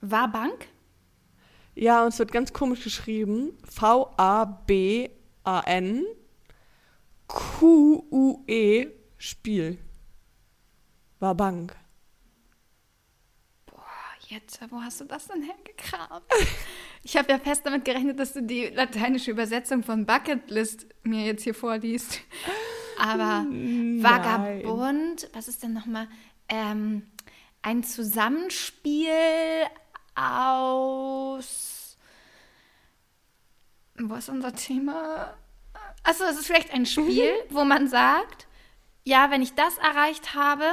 War 0.02 0.32
Bank? 0.32 0.68
Ja, 1.80 2.04
und 2.04 2.10
es 2.10 2.20
wird 2.20 2.34
ganz 2.34 2.52
komisch 2.52 2.84
geschrieben. 2.84 3.58
V-A-B-A-N 3.64 5.16
Q-U-E 7.28 8.88
Spiel. 9.18 9.78
Wabank. 11.20 11.78
Jetzt, 14.28 14.60
wo 14.70 14.82
hast 14.82 15.00
du 15.00 15.06
das 15.06 15.28
denn 15.28 15.42
hergekramt? 15.42 16.26
Ich 17.02 17.16
habe 17.16 17.32
ja 17.32 17.40
fest 17.40 17.66
damit 17.66 17.86
gerechnet, 17.86 18.20
dass 18.20 18.34
du 18.34 18.44
die 18.44 18.66
lateinische 18.66 19.32
Übersetzung 19.32 19.82
von 19.82 20.06
Bucketlist 20.06 20.86
mir 21.04 21.26
jetzt 21.26 21.44
hier 21.46 21.56
vorliest. 21.56 22.20
Aber 23.00 23.46
Vagabund, 23.50 25.30
was 25.32 25.48
ist 25.48 25.64
denn 25.64 25.72
nochmal? 25.72 26.10
Ähm, 26.50 27.04
ein 27.62 27.84
Zusammenspiel 27.84 29.14
aus. 30.20 31.98
Wo 33.98 34.16
ist 34.16 34.30
unser 34.30 34.54
Thema? 34.54 35.34
Achso, 36.04 36.24
es 36.26 36.38
ist 36.40 36.48
vielleicht 36.48 36.74
ein 36.74 36.86
Spiel, 36.86 37.32
wo 37.50 37.64
man 37.64 37.88
sagt, 37.88 38.48
ja, 39.04 39.32
wenn 39.32 39.42
ich 39.42 39.54
das 39.56 39.78
erreicht 39.78 40.36
habe, 40.36 40.66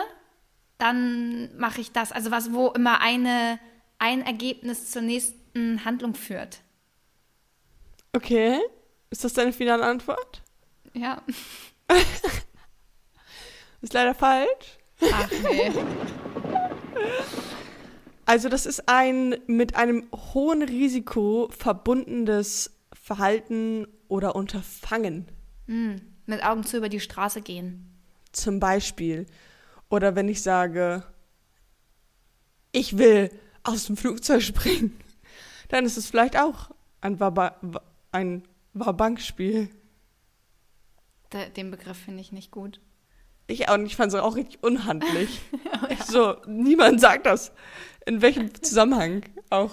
dann 0.79 1.57
mache 1.59 1.81
ich 1.81 1.93
das. 1.93 2.13
Also 2.13 2.31
was, 2.31 2.53
wo 2.53 2.69
immer 2.69 3.01
eine, 3.01 3.59
ein 3.99 4.23
Ergebnis 4.23 4.91
zur 4.91 5.03
nächsten 5.03 5.85
Handlung 5.85 6.15
führt. 6.15 6.61
Okay. 8.13 8.61
Ist 9.11 9.25
das 9.25 9.33
deine 9.33 9.53
finale 9.53 9.85
Antwort? 9.85 10.43
Ja. 10.93 11.23
Ist 13.81 13.93
leider 13.93 14.15
falsch. 14.15 14.79
Ach 15.13 15.31
nee. 15.43 15.73
Also 18.27 18.49
das 18.49 18.67
ist 18.67 18.89
ein 18.89 19.37
mit 19.47 19.77
einem 19.77 20.07
hohen 20.35 20.63
Risiko 20.63 21.49
verbundenes 21.57 22.77
Verhalten 22.93 23.87
oder 24.09 24.35
Unterfangen. 24.35 25.27
Hm, 25.67 26.01
mit 26.27 26.45
Augen 26.45 26.65
zu 26.65 26.77
über 26.77 26.89
die 26.89 27.01
Straße 27.01 27.41
gehen. 27.41 27.97
Zum 28.33 28.59
Beispiel. 28.61 29.27
Oder 29.89 30.17
wenn 30.17 30.29
ich 30.29 30.43
sage, 30.43 31.05
ich 32.73 32.99
will 32.99 33.31
aus 33.63 33.87
dem 33.87 33.97
Flugzeug 33.97 34.43
springen, 34.43 34.99
dann 35.69 35.85
ist 35.85 35.97
es 35.97 36.07
vielleicht 36.09 36.37
auch 36.37 36.71
ein, 37.01 37.21
Waba 37.21 37.57
Wa- 37.63 37.83
ein 38.13 38.43
Wabankspiel. 38.75 39.71
Den 41.57 41.71
Begriff 41.71 41.99
finde 41.99 42.21
ich 42.21 42.33
nicht 42.33 42.51
gut. 42.51 42.81
Ich 43.49 43.69
auch 43.69 43.77
nicht, 43.77 43.93
ich 43.93 43.97
fand 43.97 44.13
es 44.13 44.19
auch 44.19 44.37
richtig 44.37 44.63
unhandlich. 44.63 45.41
So, 46.07 46.37
niemand 46.47 47.01
sagt 47.01 47.27
das. 47.27 47.53
In 48.07 48.23
welchem 48.23 48.53
Zusammenhang 48.63 49.23
auch. 49.51 49.73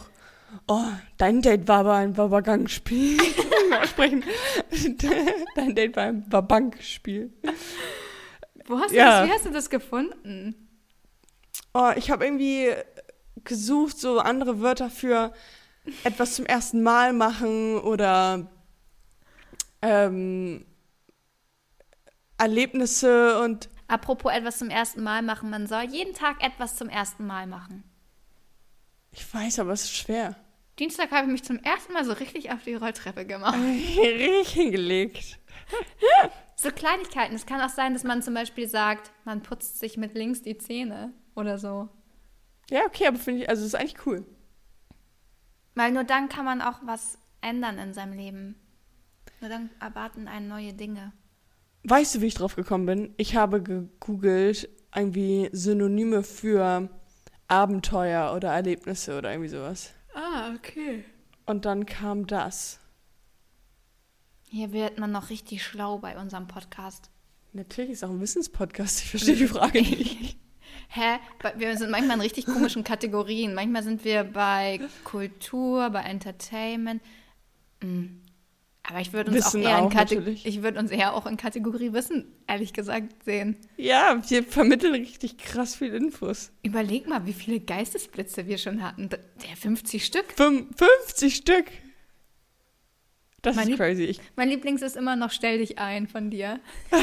Oh, 0.68 0.84
dein 1.18 1.42
Date 1.42 1.68
war 1.68 1.80
aber 1.80 1.96
ein 1.96 2.16
Wabankspiel. 2.18 3.18
sprechen. 3.88 4.24
dein 5.56 5.76
Date 5.76 5.96
war 5.96 6.04
ein 6.04 6.26
Wabankspiel. 6.30 7.32
Wo 8.66 8.80
hast 8.80 8.92
du 8.92 8.96
Ja. 8.96 9.22
das, 9.22 9.30
wie 9.30 9.34
hast 9.34 9.46
du 9.46 9.50
das 9.52 9.70
gefunden? 9.70 10.56
Oh, 11.74 11.92
ich 11.96 12.12
habe 12.12 12.26
irgendwie 12.26 12.72
gesucht, 13.44 13.98
so 14.00 14.20
andere 14.20 14.62
Wörter 14.62 14.90
für 14.90 15.34
etwas 16.04 16.36
zum 16.36 16.46
ersten 16.46 16.82
Mal 16.84 17.14
machen 17.14 17.78
oder 17.80 18.48
ähm, 19.82 20.66
Erlebnisse 22.44 23.40
und 23.42 23.70
Apropos 23.88 24.34
etwas 24.34 24.58
zum 24.60 24.70
ersten 24.70 25.02
Mal 25.04 25.22
machen, 25.22 25.50
man 25.50 25.68
soll 25.68 25.84
jeden 25.84 26.14
Tag 26.14 26.44
etwas 26.44 26.76
zum 26.76 26.90
ersten 26.90 27.26
Mal 27.26 27.48
machen. 27.48 27.84
ich 29.12 29.34
weiß, 29.34 29.60
aber 29.60 29.72
es 29.72 29.84
ist 29.84 29.96
schwer. 29.96 30.36
Dienstag 30.80 31.12
habe 31.12 31.28
ich 31.28 31.32
mich 31.32 31.44
zum 31.44 31.60
ersten 31.60 31.94
Mal 31.94 32.04
so 32.04 32.14
richtig 32.14 32.52
auf 32.52 32.64
die 32.64 32.74
Rolltreppe 32.74 33.26
gemacht. 33.26 33.58
Richtig 33.98 34.50
hingelegt. 34.50 35.40
So 36.56 36.70
Kleinigkeiten. 36.70 37.36
Es 37.36 37.46
kann 37.46 37.60
auch 37.62 37.70
sein, 37.70 37.94
dass 37.94 38.04
man 38.04 38.22
zum 38.22 38.36
Beispiel 38.36 38.70
sagt, 38.70 39.12
man 39.26 39.42
putzt 39.42 39.80
sich 39.80 39.98
mit 39.98 40.14
links 40.14 40.44
die 40.44 40.58
Zähne 40.58 41.12
oder 41.36 41.58
so. 41.58 41.90
Ja, 42.70 42.86
okay, 42.86 43.08
aber 43.08 43.18
finde 43.18 43.42
ich, 43.42 43.50
also 43.50 43.64
es 43.64 43.70
ist 43.70 43.76
eigentlich 43.76 44.06
cool. 44.06 44.26
Weil 45.76 45.92
nur 45.92 46.04
dann 46.04 46.30
kann 46.30 46.46
man 46.46 46.62
auch 46.62 46.80
was 46.84 47.18
ändern 47.42 47.80
in 47.80 47.94
seinem 47.94 48.14
Leben. 48.14 48.56
Nur 49.42 49.50
dann 49.50 49.72
erwarten 49.82 50.28
einen 50.28 50.48
neue 50.48 50.74
Dinge. 50.74 51.12
Weißt 51.86 52.16
du, 52.16 52.22
wie 52.22 52.28
ich 52.28 52.36
drauf 52.36 52.56
gekommen 52.56 52.86
bin? 52.86 53.14
Ich 53.18 53.36
habe 53.36 53.62
gegoogelt 53.62 54.70
irgendwie 54.96 55.50
Synonyme 55.52 56.24
für 56.24 56.90
Abenteuer 57.48 58.34
oder 58.36 58.52
Erlebnisse 58.54 59.18
oder 59.18 59.32
irgendwie 59.32 59.50
sowas. 59.50 59.92
Ah, 60.14 60.54
okay. 60.56 61.04
Und 61.46 61.66
dann 61.66 61.86
kam 61.86 62.26
das. 62.26 62.80
Hier 64.50 64.72
wird 64.72 64.98
man 64.98 65.12
noch 65.12 65.30
richtig 65.30 65.64
schlau 65.64 65.98
bei 65.98 66.18
unserem 66.18 66.48
Podcast. 66.48 67.10
Natürlich 67.54 67.92
ist 67.92 68.04
auch 68.04 68.10
ein 68.10 68.22
Wissenspodcast. 68.22 69.02
Ich 69.02 69.10
verstehe 69.10 69.36
die 69.36 69.48
Frage 69.48 69.80
nicht. 69.82 70.38
Hä? 70.88 71.18
Wir 71.58 71.78
sind 71.78 71.92
manchmal 71.92 72.18
in 72.18 72.22
richtig 72.22 72.46
komischen 72.46 72.84
Kategorien. 72.84 73.54
Manchmal 73.54 73.84
sind 73.84 74.06
wir 74.06 74.24
bei 74.24 74.80
Kultur, 75.04 75.90
bei 75.90 76.02
Entertainment. 76.02 77.02
Hm. 77.82 78.23
Aber 78.86 79.00
ich 79.00 79.14
würde 79.14 79.32
uns 79.32 79.46
Wissen 79.46 79.66
auch 79.66 79.70
eher 79.70 79.78
auch, 79.84 80.12
in 80.12 80.38
ich 80.44 80.62
würde 80.62 80.78
uns 80.78 80.92
eher 80.92 81.14
auch 81.14 81.26
in 81.26 81.38
Kategorie 81.38 81.94
Wissen, 81.94 82.34
ehrlich 82.48 82.74
gesagt, 82.74 83.24
sehen. 83.24 83.56
Ja, 83.78 84.22
wir 84.28 84.44
vermitteln 84.44 84.94
richtig 84.94 85.38
krass 85.38 85.76
viel 85.76 85.94
Infos. 85.94 86.52
Überleg 86.64 87.08
mal, 87.08 87.26
wie 87.26 87.32
viele 87.32 87.62
Geistesblitze 87.62 88.46
wir 88.48 88.58
schon 88.58 88.84
hatten. 88.84 89.08
Der 89.10 89.56
50 89.58 90.04
Stück. 90.06 90.26
Fünf- 90.36 90.68
50 91.08 91.34
Stück. 91.36 91.66
Das 93.42 93.56
Mein 93.56 93.64
ist 93.64 93.70
Lieb- 93.72 93.78
crazy. 93.78 94.04
Ich, 94.04 94.20
Mein 94.36 94.50
Lieblings 94.50 94.82
ist 94.82 94.98
immer 94.98 95.16
noch 95.16 95.32
Stell 95.32 95.60
dich 95.60 95.80
ein 95.80 96.08
von 96.08 96.30
dir. 96.30 96.60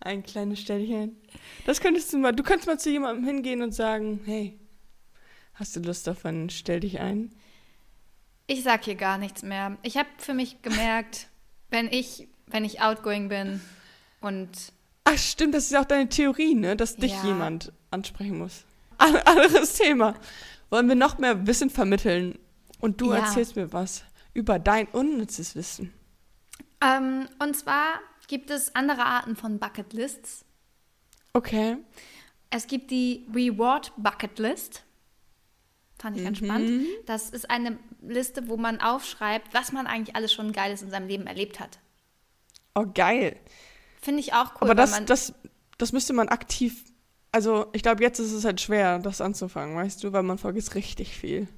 ein 0.00 0.22
kleines 0.22 0.60
Stellchen. 0.60 1.16
Das 1.66 1.80
könntest 1.80 2.12
du 2.12 2.18
mal, 2.18 2.32
du 2.32 2.42
könntest 2.42 2.66
mal 2.66 2.78
zu 2.78 2.90
jemandem 2.90 3.24
hingehen 3.26 3.62
und 3.62 3.72
sagen, 3.72 4.20
hey, 4.24 4.58
hast 5.54 5.76
du 5.76 5.80
Lust 5.80 6.08
auf 6.08 6.24
einen 6.24 6.50
Stell 6.50 6.80
dich 6.80 7.00
ein? 7.00 7.34
Ich 8.46 8.62
sag 8.62 8.84
hier 8.84 8.94
gar 8.94 9.18
nichts 9.18 9.42
mehr. 9.42 9.76
Ich 9.82 9.96
habe 9.96 10.08
für 10.18 10.34
mich 10.34 10.60
gemerkt, 10.62 11.28
wenn 11.70 11.88
ich, 11.88 12.28
wenn 12.46 12.64
ich 12.64 12.80
outgoing 12.82 13.28
bin 13.28 13.60
und 14.20 14.50
Ach 15.06 15.18
stimmt, 15.18 15.54
das 15.54 15.64
ist 15.64 15.72
ja 15.72 15.82
auch 15.82 15.86
deine 15.86 16.08
Theorie, 16.08 16.54
ne? 16.54 16.76
Dass 16.76 16.96
dich 16.96 17.12
Ja. 17.12 17.24
jemand 17.24 17.72
ansprechen 17.90 18.38
muss. 18.38 18.64
An 18.96 19.16
anderes 19.24 19.74
Thema. 19.74 20.14
Wollen 20.70 20.88
wir 20.88 20.94
noch 20.94 21.18
mehr 21.18 21.46
Wissen 21.46 21.68
vermitteln 21.68 22.38
und 22.80 23.00
du 23.02 23.12
Ja. 23.12 23.18
erzählst 23.18 23.54
mir 23.56 23.72
was 23.72 24.02
über 24.32 24.58
dein 24.58 24.86
unnützes 24.88 25.54
Wissen. 25.56 25.92
ähm, 26.80 27.28
und 27.38 27.54
zwar 27.56 28.00
gibt 28.28 28.50
es 28.50 28.74
andere 28.74 29.04
Arten 29.04 29.36
von 29.36 29.58
Bucketlists. 29.58 30.44
Okay. 31.34 31.76
Es 32.50 32.66
gibt 32.66 32.90
die 32.90 33.26
Reward 33.34 33.92
Bucket 33.96 34.38
List. 34.38 34.84
Fand 35.98 36.16
ich 36.16 36.24
ganz 36.24 36.40
Mhm. 36.40 36.46
spannend. 36.46 36.86
Das 37.06 37.30
ist 37.30 37.48
eine 37.50 37.78
Liste, 38.02 38.48
wo 38.48 38.56
man 38.56 38.80
aufschreibt, 38.80 39.54
was 39.54 39.72
man 39.72 39.86
eigentlich 39.86 40.16
alles 40.16 40.32
schon 40.32 40.52
Geiles 40.52 40.82
in 40.82 40.90
seinem 40.90 41.08
Leben 41.08 41.26
erlebt 41.26 41.60
hat. 41.60 41.78
Oh, 42.74 42.86
geil. 42.92 43.36
Finde 44.02 44.20
ich 44.20 44.32
auch 44.34 44.54
cool. 44.56 44.58
Aber 44.62 44.74
das, 44.74 44.90
man, 44.90 45.06
das, 45.06 45.32
das 45.78 45.92
müsste 45.92 46.12
man 46.12 46.28
aktiv. 46.28 46.84
Also, 47.32 47.66
ich 47.72 47.82
glaube, 47.82 48.02
jetzt 48.02 48.18
ist 48.18 48.32
es 48.32 48.44
halt 48.44 48.60
schwer, 48.60 48.98
das 48.98 49.20
anzufangen, 49.20 49.76
weißt 49.76 50.02
du, 50.04 50.12
weil 50.12 50.22
man 50.22 50.38
vergisst 50.38 50.74
richtig 50.74 51.16
viel. 51.16 51.48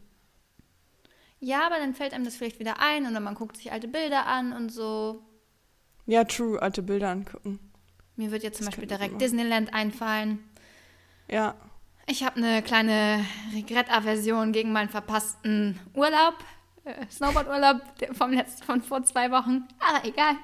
ja, 1.40 1.66
aber 1.66 1.76
dann 1.78 1.94
fällt 1.94 2.12
einem 2.14 2.24
das 2.24 2.36
vielleicht 2.36 2.58
wieder 2.58 2.80
ein 2.80 3.06
oder 3.06 3.20
man 3.20 3.34
guckt 3.34 3.56
sich 3.56 3.72
alte 3.72 3.88
Bilder 3.88 4.26
an 4.26 4.52
und 4.52 4.70
so. 4.70 5.22
Ja, 6.06 6.24
true, 6.24 6.60
alte 6.62 6.82
Bilder 6.82 7.10
angucken. 7.10 7.58
Mir 8.16 8.30
wird 8.30 8.42
jetzt 8.42 8.58
zum 8.58 8.66
Das 8.66 8.76
Beispiel 8.76 8.88
direkt. 8.88 9.20
Disneyland 9.20 9.74
einfallen. 9.74 10.38
Ja. 11.28 11.54
Ich 12.08 12.22
habe 12.22 12.36
eine 12.36 12.62
kleine 12.62 13.24
Regrettaversion 13.52 14.52
gegen 14.52 14.72
meinen 14.72 14.88
verpassten 14.88 15.78
Urlaub. 15.92 16.36
Äh, 16.84 17.06
Snowboardurlaub 17.10 17.82
vom 18.12 18.32
letzten, 18.32 18.62
von 18.62 18.80
vor 18.80 19.02
zwei 19.02 19.30
Wochen. 19.32 19.66
Aber 19.80 20.06
egal. 20.06 20.36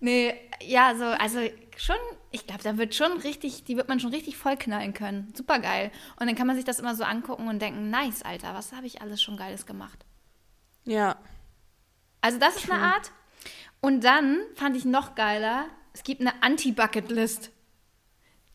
Nee, 0.00 0.34
ja, 0.60 0.94
so, 0.96 1.04
also 1.04 1.40
schon, 1.76 1.96
ich 2.32 2.46
glaube, 2.46 2.64
da 2.64 2.76
wird 2.76 2.96
schon 2.96 3.12
richtig, 3.18 3.64
die 3.64 3.76
wird 3.76 3.88
man 3.88 4.00
schon 4.00 4.10
richtig 4.10 4.36
vollknallen 4.36 4.92
können. 4.92 5.32
Super 5.36 5.60
geil. 5.60 5.92
Und 6.18 6.26
dann 6.26 6.34
kann 6.34 6.48
man 6.48 6.56
sich 6.56 6.64
das 6.64 6.80
immer 6.80 6.96
so 6.96 7.04
angucken 7.04 7.48
und 7.48 7.60
denken, 7.60 7.90
nice, 7.90 8.22
Alter, 8.22 8.54
was 8.54 8.72
habe 8.72 8.86
ich 8.86 9.00
alles 9.00 9.22
schon 9.22 9.36
Geiles 9.36 9.66
gemacht. 9.66 10.04
Ja. 10.84 11.16
Also 12.20 12.38
das 12.38 12.56
ist 12.56 12.70
eine 12.70 12.82
Art. 12.82 13.12
Und 13.80 14.02
dann 14.02 14.40
fand 14.56 14.76
ich 14.76 14.84
noch 14.84 15.14
geiler, 15.14 15.66
es 15.92 16.02
gibt 16.02 16.20
eine 16.20 16.42
Anti-Bucket-List. 16.42 17.52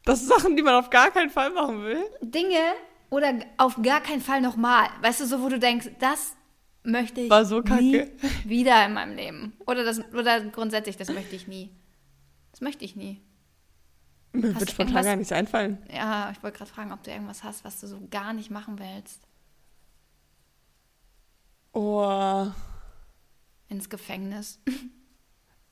Das 0.06 0.20
sind 0.20 0.30
Sachen, 0.30 0.56
die 0.58 0.64
man 0.64 0.76
auf 0.76 0.90
gar 0.90 1.12
keinen 1.12 1.30
Fall 1.30 1.50
machen 1.52 1.84
will. 1.84 2.04
Dinge 2.22 2.60
oder 3.10 3.34
auf 3.58 3.82
gar 3.82 4.02
keinen 4.02 4.22
Fall 4.22 4.42
nochmal. 4.42 4.90
Weißt 5.02 5.22
du, 5.22 5.26
so 5.26 5.42
wo 5.42 5.50
du 5.50 5.60
denkst, 5.60 5.92
das 6.00 6.36
möchte 6.84 7.22
ich 7.22 7.30
War 7.30 7.46
so 7.46 7.62
kacke. 7.62 7.82
nie 7.82 8.12
wieder 8.44 8.86
in 8.86 8.94
meinem 8.94 9.16
Leben. 9.16 9.54
Oder, 9.66 9.84
das, 9.84 10.02
oder 10.14 10.42
grundsätzlich, 10.42 10.98
das 10.98 11.10
möchte 11.10 11.36
ich 11.36 11.48
nie. 11.48 11.70
Das 12.52 12.62
möchte 12.62 12.84
ich 12.86 12.96
nie. 12.96 13.22
Mir 14.34 14.60
wird 14.60 14.72
spontan 14.72 15.06
gar 15.06 15.16
nichts 15.16 15.32
einfallen. 15.32 15.78
Ja, 15.94 16.32
ich 16.32 16.42
wollte 16.42 16.58
gerade 16.58 16.72
fragen, 16.72 16.92
ob 16.92 17.04
du 17.04 17.12
irgendwas 17.12 17.44
hast, 17.44 17.64
was 17.64 17.80
du 17.80 17.88
so 17.88 18.00
gar 18.10 18.34
nicht 18.34 18.50
machen 18.50 18.80
willst. 18.80 19.22
Oh. 21.72 22.48
Ins 23.70 23.90
Gefängnis. 23.90 24.60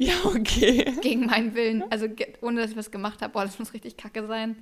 Ja, 0.06 0.16
okay. 0.26 0.96
Gegen 1.02 1.28
meinen 1.28 1.54
Willen. 1.54 1.84
Also 1.92 2.08
ohne, 2.42 2.62
dass 2.62 2.72
ich 2.72 2.78
was 2.78 2.90
gemacht 2.90 3.22
habe. 3.22 3.34
Boah, 3.34 3.46
das 3.46 3.60
muss 3.60 3.72
richtig 3.72 3.98
kacke 3.98 4.26
sein. 4.26 4.56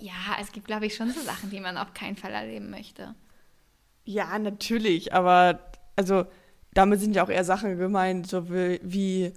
Ja, 0.00 0.36
es 0.40 0.50
gibt, 0.50 0.66
glaube 0.66 0.86
ich, 0.86 0.96
schon 0.96 1.12
so 1.12 1.20
Sachen, 1.20 1.50
die 1.50 1.60
man 1.60 1.76
auf 1.76 1.94
keinen 1.94 2.16
Fall 2.16 2.32
erleben 2.32 2.68
möchte. 2.68 3.14
Ja, 4.04 4.36
natürlich, 4.40 5.14
aber 5.14 5.60
also 5.94 6.26
damit 6.74 6.98
sind 6.98 7.14
ja 7.14 7.22
auch 7.22 7.28
eher 7.28 7.44
Sachen 7.44 7.78
gemeint, 7.78 8.26
so 8.26 8.50
wie, 8.50 8.80
wie 8.82 9.32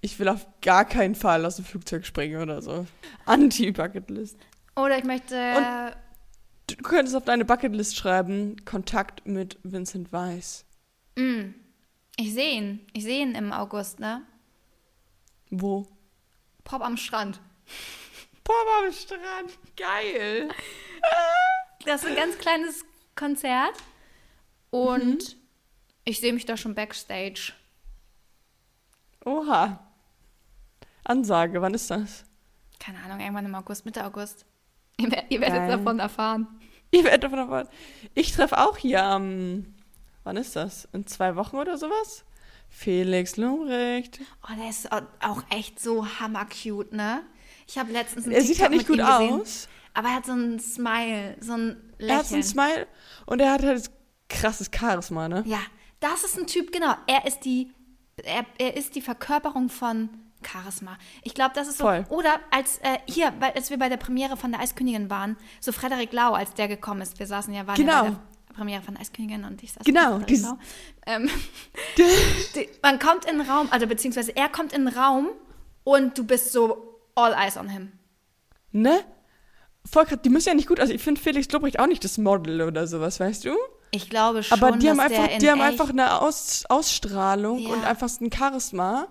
ich 0.00 0.18
will 0.18 0.28
auf 0.28 0.46
gar 0.62 0.84
keinen 0.84 1.14
Fall 1.14 1.46
aus 1.46 1.56
dem 1.56 1.64
Flugzeug 1.64 2.04
springen 2.04 2.42
oder 2.42 2.62
so. 2.62 2.86
Anti-Bucketlist. 3.24 4.36
Oder 4.74 4.98
ich 4.98 5.04
möchte... 5.04 5.94
Du 6.66 6.74
könntest 6.82 7.14
auf 7.14 7.24
deine 7.24 7.44
Bucketlist 7.44 7.96
schreiben, 7.96 8.56
Kontakt 8.64 9.24
mit 9.26 9.60
Vincent 9.62 10.12
Weiss. 10.12 10.64
Mm, 11.16 11.54
ich 12.16 12.34
sehe 12.34 12.54
ihn. 12.54 12.86
Ich 12.92 13.04
sehe 13.04 13.22
ihn 13.22 13.34
im 13.34 13.52
August, 13.52 14.00
ne? 14.00 14.22
Wo? 15.50 15.86
Pop 16.64 16.82
am 16.82 16.96
Strand. 16.96 17.40
Papa 18.42 18.84
am 18.84 18.92
Strand. 18.92 19.58
Geil. 19.76 20.48
Das 21.84 22.02
ist 22.02 22.08
ein 22.08 22.16
ganz 22.16 22.36
kleines 22.38 22.84
Konzert. 23.14 23.74
Und 24.70 25.36
ich 26.04 26.18
sehe 26.18 26.32
mich 26.32 26.44
da 26.44 26.56
schon 26.56 26.74
backstage. 26.74 27.52
Oha. 29.24 29.78
Ansage, 31.04 31.62
wann 31.62 31.74
ist 31.74 31.88
das? 31.88 32.24
Keine 32.80 32.98
Ahnung, 33.04 33.20
irgendwann 33.20 33.44
im 33.46 33.54
August, 33.54 33.84
Mitte 33.84 34.04
August. 34.04 34.46
Ihr, 34.96 35.10
ihr 35.28 35.40
werdet 35.40 35.58
Geil. 35.58 35.68
davon 35.68 36.00
erfahren. 36.00 36.48
Ihr 36.90 37.04
werdet 37.04 37.22
davon 37.22 37.38
erfahren. 37.38 37.68
Ich 38.14 38.32
treffe 38.32 38.58
auch 38.58 38.76
hier 38.76 39.04
am, 39.04 39.75
wann 40.26 40.36
ist 40.36 40.56
das? 40.56 40.88
In 40.92 41.06
zwei 41.06 41.36
Wochen 41.36 41.56
oder 41.56 41.78
sowas? 41.78 42.24
Felix 42.68 43.36
Lumrecht. 43.36 44.20
Oh, 44.42 44.54
der 44.60 44.68
ist 44.68 44.90
au- 44.92 45.00
auch 45.20 45.42
echt 45.50 45.80
so 45.80 46.06
hammercute, 46.20 46.94
ne? 46.94 47.22
Ich 47.68 47.78
habe 47.78 47.92
letztens 47.92 48.24
einen 48.26 48.34
Er 48.34 48.40
sieht 48.42 48.56
TikTok 48.56 48.62
halt 48.64 48.72
nicht 48.72 48.88
gut 48.88 48.98
gesehen, 48.98 49.40
aus. 49.40 49.68
Aber 49.94 50.08
er 50.08 50.14
hat 50.16 50.26
so 50.26 50.32
ein 50.32 50.60
Smile, 50.60 51.36
so 51.40 51.52
ein 51.54 51.76
Lächeln. 51.98 52.10
Er 52.10 52.18
hat 52.18 52.26
so 52.26 52.34
ein 52.36 52.42
Smile 52.42 52.86
und 53.26 53.40
er 53.40 53.52
hat 53.52 53.62
halt 53.62 53.90
krasses 54.28 54.68
Charisma, 54.76 55.28
ne? 55.28 55.42
Ja, 55.46 55.60
das 56.00 56.24
ist 56.24 56.36
ein 56.38 56.46
Typ, 56.46 56.72
genau. 56.72 56.94
Er 57.06 57.24
ist 57.26 57.40
die, 57.44 57.72
er, 58.22 58.44
er 58.58 58.76
ist 58.76 58.94
die 58.94 59.00
Verkörperung 59.00 59.68
von 59.68 60.10
Charisma. 60.44 60.98
Ich 61.22 61.34
glaube, 61.34 61.52
das 61.54 61.68
ist 61.68 61.78
so. 61.78 61.84
Voll. 61.84 62.04
Oder 62.10 62.38
als 62.50 62.78
äh, 62.78 62.98
hier, 63.08 63.32
weil, 63.40 63.52
als 63.52 63.70
wir 63.70 63.78
bei 63.78 63.88
der 63.88 63.96
Premiere 63.96 64.36
von 64.36 64.50
der 64.52 64.60
Eiskönigin 64.60 65.08
waren, 65.08 65.36
so 65.60 65.72
Frederik 65.72 66.12
Lau, 66.12 66.32
als 66.34 66.52
der 66.54 66.68
gekommen 66.68 67.00
ist. 67.00 67.18
Wir 67.18 67.26
saßen 67.26 67.54
ja, 67.54 67.66
waren 67.66 67.80
ja 67.80 68.02
Genau. 68.02 68.02
der 68.16 68.20
Premiere 68.56 68.82
von 68.82 68.96
Eiskönigin 68.96 69.44
und 69.44 69.62
ich 69.62 69.72
saß 69.72 69.84
Genau, 69.84 70.18
dieses-. 70.18 70.54
Ähm, 71.06 71.28
die, 71.98 72.68
man 72.82 72.98
kommt 72.98 73.24
in 73.24 73.38
den 73.38 73.48
Raum, 73.48 73.68
also 73.70 73.86
beziehungsweise 73.86 74.34
er 74.34 74.48
kommt 74.48 74.72
in 74.72 74.86
den 74.86 74.94
Raum 74.96 75.28
und 75.84 76.16
du 76.18 76.24
bist 76.24 76.52
so 76.52 77.00
all 77.14 77.32
eyes 77.34 77.56
on 77.56 77.68
him. 77.68 77.92
Ne? 78.72 79.00
Voll 79.84 80.04
die 80.24 80.30
müssen 80.30 80.48
ja 80.48 80.54
nicht 80.54 80.68
gut, 80.68 80.80
also 80.80 80.92
ich 80.92 81.02
finde 81.02 81.20
Felix 81.20 81.50
Lobrecht 81.52 81.78
auch 81.78 81.86
nicht 81.86 82.02
das 82.02 82.18
Model 82.18 82.62
oder 82.62 82.86
sowas, 82.86 83.20
weißt 83.20 83.44
du? 83.44 83.54
Ich 83.92 84.10
glaube 84.10 84.42
schon, 84.42 84.60
Aber 84.60 84.76
die 84.76 84.90
haben 84.90 85.00
einfach, 85.00 85.28
die 85.38 85.50
haben 85.50 85.60
einfach 85.60 85.90
eine 85.90 86.20
Aus, 86.20 86.64
Ausstrahlung 86.68 87.60
Ja. 87.60 87.68
und 87.74 87.84
einfach 87.84 88.10
ein 88.20 88.32
Charisma 88.32 89.06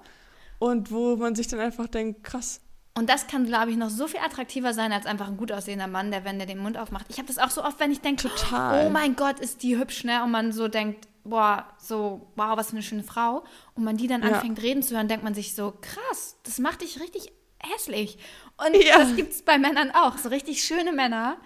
und 0.59 0.91
wo 0.91 1.15
man 1.15 1.35
sich 1.35 1.47
dann 1.47 1.59
einfach 1.59 1.87
denkt, 1.87 2.23
krass. 2.23 2.61
Und 2.97 3.09
das 3.09 3.27
kann, 3.27 3.45
glaube 3.45 3.71
ich, 3.71 3.77
noch 3.77 3.89
so 3.89 4.07
viel 4.07 4.21
attraktiver 4.21 4.73
sein 4.73 4.93
als 4.93 5.05
einfach 5.05 5.27
ein 5.27 5.35
gut 5.35 5.51
aussehender 5.51 5.87
Mann, 5.87 6.11
der, 6.11 6.23
wenn 6.23 6.37
der 6.37 6.47
den 6.47 6.59
Mund 6.59 6.77
aufmacht. 6.77 7.07
Ich 7.09 7.17
habe 7.17 7.27
das 7.27 7.37
auch 7.37 7.49
so 7.51 7.61
oft, 7.63 7.77
wenn 7.81 7.91
ich 7.91 7.99
denke, 7.99 8.29
Total. 8.29 8.87
oh 8.87 8.89
mein 8.89 9.17
Gott, 9.17 9.39
ist 9.41 9.63
die 9.63 9.77
hübsch, 9.77 10.05
ne? 10.05 10.23
Und 10.23 10.31
man 10.31 10.53
so 10.53 10.69
denkt, 10.69 11.07
boah, 11.25 11.67
so, 11.77 12.31
wow, 12.37 12.55
was 12.55 12.67
für 12.67 12.73
eine 12.73 12.83
schöne 12.83 13.03
Frau. 13.03 13.43
Und 13.73 13.83
man 13.83 13.97
die 13.97 14.07
dann 14.07 14.23
Ja. 14.23 14.29
anfängt 14.29 14.61
reden 14.61 14.81
zu 14.81 14.95
hören, 14.95 15.09
denkt 15.09 15.25
man 15.25 15.33
sich 15.33 15.55
so, 15.55 15.73
krass, 15.81 16.37
das 16.43 16.57
macht 16.59 16.81
dich 16.81 17.01
richtig 17.01 17.33
hässlich. 17.59 18.17
Und 18.57 18.81
Ja. 18.81 18.99
das 18.99 19.13
gibt 19.17 19.33
es 19.33 19.41
bei 19.41 19.57
Männern 19.57 19.91
auch, 19.91 20.17
so 20.17 20.29
richtig 20.29 20.63
schöne 20.63 20.93
Männer. 20.93 21.37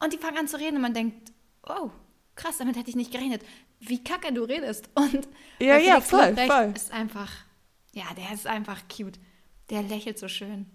Und 0.00 0.12
die 0.12 0.18
fangen 0.18 0.36
an 0.36 0.48
zu 0.48 0.58
reden 0.58 0.76
und 0.76 0.82
man 0.82 0.92
denkt, 0.92 1.32
oh, 1.66 1.90
krass, 2.34 2.58
damit 2.58 2.76
hätte 2.76 2.90
ich 2.90 2.96
nicht 2.96 3.10
gerechnet. 3.10 3.40
Wie 3.80 4.04
kacke 4.04 4.34
du 4.34 4.42
redest. 4.42 4.90
Und 4.94 5.28
Ja, 5.60 5.78
der 5.78 5.80
ja, 5.80 6.00
voll, 6.02 6.36
voll. 6.36 6.72
ist 6.76 6.92
einfach 6.92 7.30
Ja, 7.92 8.04
der 8.18 8.34
ist 8.34 8.46
einfach 8.46 8.82
cute. 8.94 9.18
Der 9.70 9.82
lächelt 9.82 10.18
so 10.18 10.28
schön. 10.28 10.66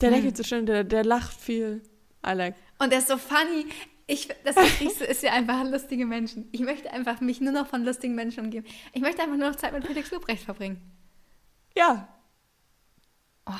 Der 0.00 0.10
lächelt 0.10 0.36
so 0.36 0.44
schön, 0.44 0.66
der, 0.66 0.84
der 0.84 1.04
lacht 1.04 1.34
viel. 1.34 1.82
Like. 2.22 2.54
Und 2.78 2.90
der 2.92 3.00
ist 3.00 3.08
so 3.08 3.16
funny. 3.16 3.66
Ich, 4.06 4.28
das 4.44 4.56
Wichtigste 4.56 5.04
ist 5.04 5.22
ja 5.22 5.32
einfach 5.32 5.64
lustige 5.64 6.06
Menschen. 6.06 6.48
Ich 6.52 6.60
möchte 6.60 6.90
einfach 6.90 7.20
mich 7.20 7.40
nur 7.40 7.52
noch 7.52 7.66
von 7.66 7.84
lustigen 7.84 8.14
Menschen 8.14 8.44
umgeben. 8.44 8.66
Ich 8.92 9.00
möchte 9.02 9.22
einfach 9.22 9.36
nur 9.36 9.50
noch 9.50 9.56
Zeit 9.56 9.72
mit 9.72 9.86
Felix 9.86 10.10
Lobrecht 10.10 10.44
verbringen. 10.44 10.80
Ja. 11.76 12.08
Oh. 13.46 13.52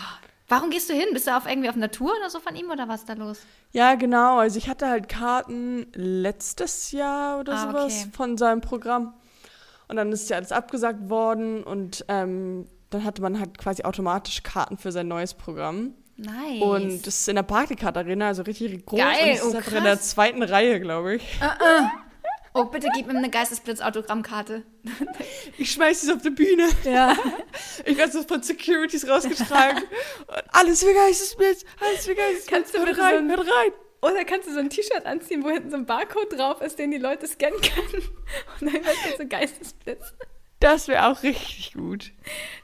Warum 0.48 0.70
gehst 0.70 0.88
du 0.88 0.94
hin? 0.94 1.08
Bist 1.12 1.26
du 1.26 1.36
auf 1.36 1.46
irgendwie 1.46 1.68
auf 1.68 1.74
Tour 1.92 2.12
oder 2.18 2.30
so 2.30 2.40
von 2.40 2.56
ihm 2.56 2.70
oder 2.70 2.88
was 2.88 3.00
ist 3.00 3.08
da 3.10 3.12
los? 3.12 3.40
Ja, 3.72 3.96
genau. 3.96 4.38
Also 4.38 4.56
ich 4.56 4.68
hatte 4.68 4.88
halt 4.88 5.08
Karten 5.08 5.86
letztes 5.92 6.90
Jahr 6.92 7.40
oder 7.40 7.52
Ah, 7.52 7.66
sowas 7.66 8.00
okay. 8.00 8.10
von 8.16 8.38
seinem 8.38 8.62
Programm. 8.62 9.12
Und 9.88 9.96
dann 9.96 10.10
ist 10.10 10.30
ja 10.30 10.36
alles 10.36 10.52
abgesagt 10.52 11.10
worden 11.10 11.62
und 11.62 12.04
ähm, 12.08 12.66
dann 12.90 13.04
hatte 13.04 13.22
man 13.22 13.38
halt 13.38 13.58
quasi 13.58 13.82
automatisch 13.82 14.42
Karten 14.42 14.78
für 14.78 14.92
sein 14.92 15.08
neues 15.08 15.34
Programm. 15.34 15.94
Nice. 16.16 16.62
Und 16.62 17.06
das 17.06 17.20
ist 17.20 17.28
in 17.28 17.36
der 17.36 17.44
Partycard 17.44 17.96
Arena, 17.96 18.28
also 18.28 18.42
richtig 18.42 18.84
groß. 18.84 18.98
Geil, 18.98 19.40
und 19.44 19.54
oh, 19.54 19.56
einfach 19.56 19.72
in 19.72 19.84
der 19.84 20.00
zweiten 20.00 20.42
Reihe, 20.42 20.80
glaube 20.80 21.16
ich. 21.16 21.22
oh, 22.54 22.64
bitte 22.64 22.88
gib 22.92 23.06
mir 23.06 23.16
eine 23.16 23.30
Geistesblitz-Autogrammkarte. 23.30 24.64
Ich 25.58 25.72
schmeiß 25.72 26.02
sie 26.02 26.12
auf 26.12 26.22
die 26.22 26.30
Bühne. 26.30 26.68
Ja. 26.84 27.16
Ich 27.84 27.96
werde 27.96 28.12
so 28.12 28.22
von 28.22 28.42
Securities 28.42 29.08
rausgetragen. 29.08 29.82
und 30.26 30.42
alles 30.52 30.84
für 30.84 30.94
Geistesblitz, 30.94 31.64
alles 31.80 32.06
für 32.06 32.14
Geistesblitz. 32.14 32.46
Kannst 32.46 32.74
du 32.74 32.84
bitte 32.84 33.00
rein, 33.00 33.28
so 33.28 33.36
hört 33.36 33.46
rein. 33.48 33.72
Oder 34.00 34.24
kannst 34.24 34.48
du 34.48 34.52
so 34.52 34.60
ein 34.60 34.70
T-Shirt 34.70 35.04
anziehen, 35.04 35.42
wo 35.42 35.50
hinten 35.50 35.70
so 35.70 35.76
ein 35.76 35.86
Barcode 35.86 36.32
drauf 36.32 36.60
ist, 36.60 36.78
den 36.78 36.92
die 36.92 36.98
Leute 36.98 37.26
scannen 37.26 37.60
können. 37.60 38.04
Und 38.60 38.72
dann 38.72 38.84
wird 38.84 39.18
so 39.18 39.26
Geistesblitz. 39.26 40.14
Das 40.60 40.88
wäre 40.88 41.06
auch 41.06 41.22
richtig 41.22 41.74
gut. 41.74 42.12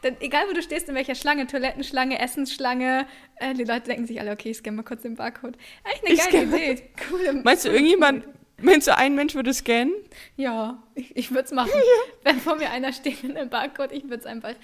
Dann, 0.02 0.16
egal 0.20 0.48
wo 0.48 0.52
du 0.52 0.62
stehst, 0.62 0.88
in 0.88 0.96
welcher 0.96 1.14
Schlange, 1.14 1.46
Toilettenschlange, 1.46 2.18
Essensschlange, 2.18 3.06
äh, 3.36 3.54
die 3.54 3.64
Leute 3.64 3.88
denken 3.88 4.06
sich 4.06 4.20
alle, 4.20 4.32
okay, 4.32 4.50
ich 4.50 4.56
scanne 4.56 4.78
mal 4.78 4.82
kurz 4.82 5.02
den 5.02 5.14
Barcode. 5.14 5.56
Echt 5.84 6.04
eine 6.04 6.14
Ich 6.14 6.30
geile 6.30 6.72
Idee. 6.72 6.90
Coole, 7.08 7.32
Meinst 7.44 7.64
du, 7.64 7.68
irgendjemand, 7.68 8.24
meinst 8.60 8.88
du, 8.88 8.96
ein 8.96 9.14
Mensch 9.14 9.34
würde 9.34 9.54
scannen? 9.54 9.94
Ja, 10.36 10.82
ich, 10.96 11.16
ich 11.16 11.30
würde 11.30 11.44
es 11.44 11.52
machen. 11.52 11.70
Wenn 12.24 12.40
vor 12.40 12.56
mir 12.56 12.70
einer 12.70 12.92
steht 12.92 13.22
mit 13.22 13.36
einem 13.36 13.48
Barcode, 13.50 13.92
ich 13.92 14.04
würde 14.04 14.16
es 14.16 14.26
einfach. 14.26 14.54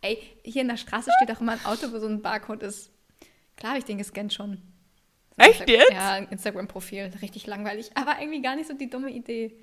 Ey, 0.00 0.18
hier 0.44 0.62
in 0.62 0.68
der 0.68 0.76
Straße 0.76 1.10
steht 1.16 1.34
auch 1.36 1.40
immer 1.40 1.52
ein 1.52 1.64
Auto, 1.66 1.92
wo 1.92 1.98
so 1.98 2.06
ein 2.06 2.22
Barcode 2.22 2.62
ist. 2.62 2.90
Klar 3.56 3.72
habe 3.72 3.80
ich 3.80 3.84
den 3.84 3.98
gescannt 3.98 4.32
schon. 4.32 4.62
Echt 5.36 5.68
jetzt? 5.68 5.92
Ja, 5.92 6.12
ein 6.12 6.28
Instagram-Profil. 6.28 7.12
Richtig 7.20 7.46
langweilig. 7.46 7.90
Aber 7.94 8.20
irgendwie 8.20 8.40
gar 8.40 8.56
nicht 8.56 8.68
so 8.68 8.74
die 8.74 8.88
dumme 8.88 9.10
Idee. 9.10 9.56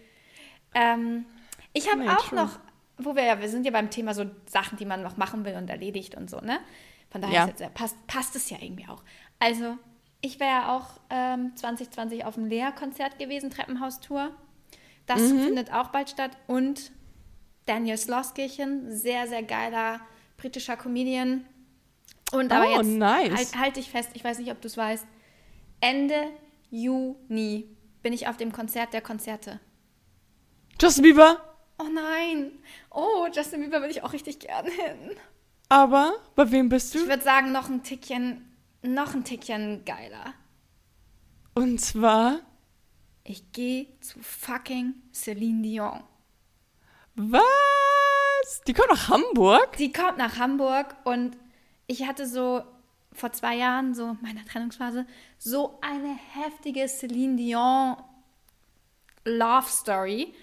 Ähm, 0.73 1.25
ich 1.73 1.91
habe 1.91 2.09
auch 2.11 2.29
true. 2.29 2.39
noch, 2.39 2.59
wo 2.97 3.15
wir 3.15 3.23
ja, 3.23 3.39
wir 3.41 3.49
sind 3.49 3.65
ja 3.65 3.71
beim 3.71 3.89
Thema 3.89 4.13
so 4.13 4.25
Sachen, 4.47 4.77
die 4.77 4.85
man 4.85 5.01
noch 5.01 5.17
machen 5.17 5.43
will 5.45 5.55
und 5.55 5.69
erledigt 5.69 6.15
und 6.15 6.29
so, 6.29 6.39
ne? 6.39 6.59
Von 7.09 7.21
daher 7.21 7.33
Ja. 7.35 7.47
jetzt, 7.47 7.73
passt, 7.73 7.95
passt 8.07 8.35
es 8.35 8.49
ja 8.49 8.57
irgendwie 8.61 8.87
auch. 8.87 9.03
Also, 9.39 9.77
ich 10.21 10.39
wäre 10.39 10.49
ja 10.49 10.75
auch 10.75 10.99
ähm, 11.09 11.51
2020 11.55 12.25
auf 12.25 12.35
dem 12.35 12.45
Lea-Konzert 12.47 13.19
gewesen, 13.19 13.49
Treppenhaustour. 13.49 14.31
Das 15.05 15.21
Mhm. 15.21 15.39
findet 15.41 15.71
auch 15.73 15.89
bald 15.89 16.09
statt. 16.09 16.31
Und 16.47 16.91
Daniel 17.67 17.97
Sloskirchen, 17.97 18.91
sehr, 18.91 19.27
sehr 19.27 19.43
geiler 19.43 19.99
britischer 20.37 20.77
Comedian. 20.77 21.45
Und 22.31 22.51
aber 22.51 22.65
Oh, 22.67 22.77
jetzt 22.81 22.87
nice. 22.97 23.31
halt, 23.35 23.55
halt 23.59 23.75
dich 23.77 23.89
fest, 23.91 24.09
ich 24.13 24.23
weiß 24.23 24.39
nicht, 24.39 24.51
ob 24.51 24.59
du 24.61 24.67
es 24.67 24.77
weißt. 24.77 25.05
Ende 25.79 26.29
Juni 26.71 27.69
bin 28.01 28.13
ich 28.13 28.27
auf 28.27 28.37
dem 28.37 28.51
Konzert 28.51 28.93
der 28.93 29.01
Konzerte. 29.01 29.59
Justin 30.81 31.03
Bieber? 31.03 31.54
Oh 31.77 31.87
nein. 31.91 32.51
Oh, 32.89 33.27
Justin 33.33 33.61
Bieber 33.61 33.81
will 33.81 33.89
ich 33.89 34.03
auch 34.03 34.13
richtig 34.13 34.39
gerne 34.39 34.69
hin. 34.71 35.17
Aber 35.69 36.13
bei 36.35 36.49
wem 36.51 36.69
bist 36.69 36.95
Ich 36.95 37.01
du? 37.01 37.07
würde 37.07 37.23
sagen, 37.23 37.51
noch 37.51 37.69
ein 37.69 37.83
Tickchen, 37.83 38.55
noch 38.81 39.13
ein 39.13 39.23
Tickchen 39.23 39.83
geiler. 39.85 40.33
Und 41.53 41.79
zwar, 41.81 42.41
Ich 43.23 43.51
gehe 43.51 43.87
zu 44.01 44.19
fucking 44.21 44.93
Celine 45.13 45.61
Dion. 45.63 46.03
was? 47.15 48.61
Die 48.67 48.73
kommt 48.73 48.89
nach 48.91 49.09
Hamburg? 49.09 49.75
Sie 49.77 49.91
kommt 49.91 50.17
nach 50.17 50.37
Hamburg 50.37 50.95
und 51.05 51.35
ich 51.87 52.05
hatte 52.07 52.27
so 52.27 52.61
vor 53.13 53.31
zwei 53.31 53.55
Jahren, 53.55 53.95
so 53.95 54.17
meiner 54.21 54.45
Trennungsphase, 54.45 55.05
so 55.39 55.79
eine 55.81 56.15
heftige 56.33 56.87
Celine 56.87 57.35
Dion 57.37 57.95
Love 59.25 59.67
Story. 59.69 60.33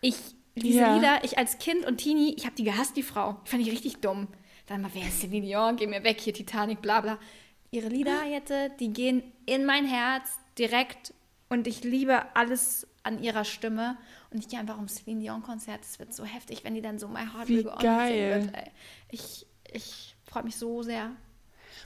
Ich, 0.00 0.36
diese 0.56 0.80
Ja. 0.80 0.94
Lieder, 0.94 1.24
ich 1.24 1.38
als 1.38 1.58
Kind 1.58 1.86
und 1.86 1.98
Teenie, 1.98 2.34
ich 2.36 2.44
habe 2.44 2.54
die 2.56 2.64
gehasst, 2.64 2.96
die 2.96 3.02
Frau. 3.02 3.36
Die 3.46 3.50
fand 3.50 3.62
ich 3.62 3.70
richtig 3.70 3.98
dumm. 4.00 4.28
Dann 4.66 4.82
mal, 4.82 4.90
wer 4.94 5.02
ist 5.06 5.20
Celine 5.20 5.46
Dion? 5.46 5.76
Geh 5.76 5.86
mir 5.86 6.04
weg, 6.04 6.20
hier 6.20 6.32
Titanic, 6.34 6.80
bla 6.80 7.00
bla. 7.00 7.18
Ihre 7.70 7.88
Lieder 7.88 8.24
jetzt, 8.24 8.52
die 8.80 8.92
gehen 8.92 9.22
in 9.46 9.64
mein 9.64 9.86
Herz 9.86 10.38
direkt 10.58 11.14
und 11.48 11.66
ich 11.66 11.84
liebe 11.84 12.24
alles 12.34 12.86
an 13.02 13.22
ihrer 13.22 13.44
Stimme. 13.44 13.96
Und 14.30 14.38
ich 14.38 14.48
gehe 14.48 14.60
einfach 14.60 14.78
um 14.78 14.86
Celine 14.88 15.20
Dion 15.20 15.42
Konzert. 15.42 15.80
Es 15.82 15.98
wird 15.98 16.14
so 16.14 16.24
heftig, 16.24 16.62
wenn 16.64 16.74
die 16.74 16.82
dann 16.82 16.98
so 16.98 17.08
My 17.08 17.20
Heart 17.20 17.48
Wie 17.48 17.56
Will 17.56 17.64
Go 17.64 17.76
geil. 17.78 18.44
wird. 18.44 18.56
Ey. 18.56 18.70
Ich, 19.10 19.46
ich 19.72 20.14
freue 20.24 20.44
mich 20.44 20.56
so 20.56 20.82
sehr. 20.82 21.10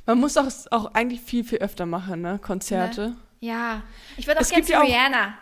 Man 0.07 0.19
muss 0.21 0.37
auch, 0.37 0.49
auch 0.71 0.93
eigentlich 0.95 1.21
viel, 1.21 1.45
viel 1.45 1.59
öfter 1.59 1.87
machen, 1.87 2.21
ne? 2.21 2.39
Konzerte. 2.39 3.11
Ne? 3.11 3.17
Ja. 3.41 3.83
Ich 4.17 4.27
würde 4.27 4.41
auch 4.41 4.49
gerne 4.49 4.65
zu 4.65 4.73
ja 4.73 4.81
Rihanna. 4.81 5.39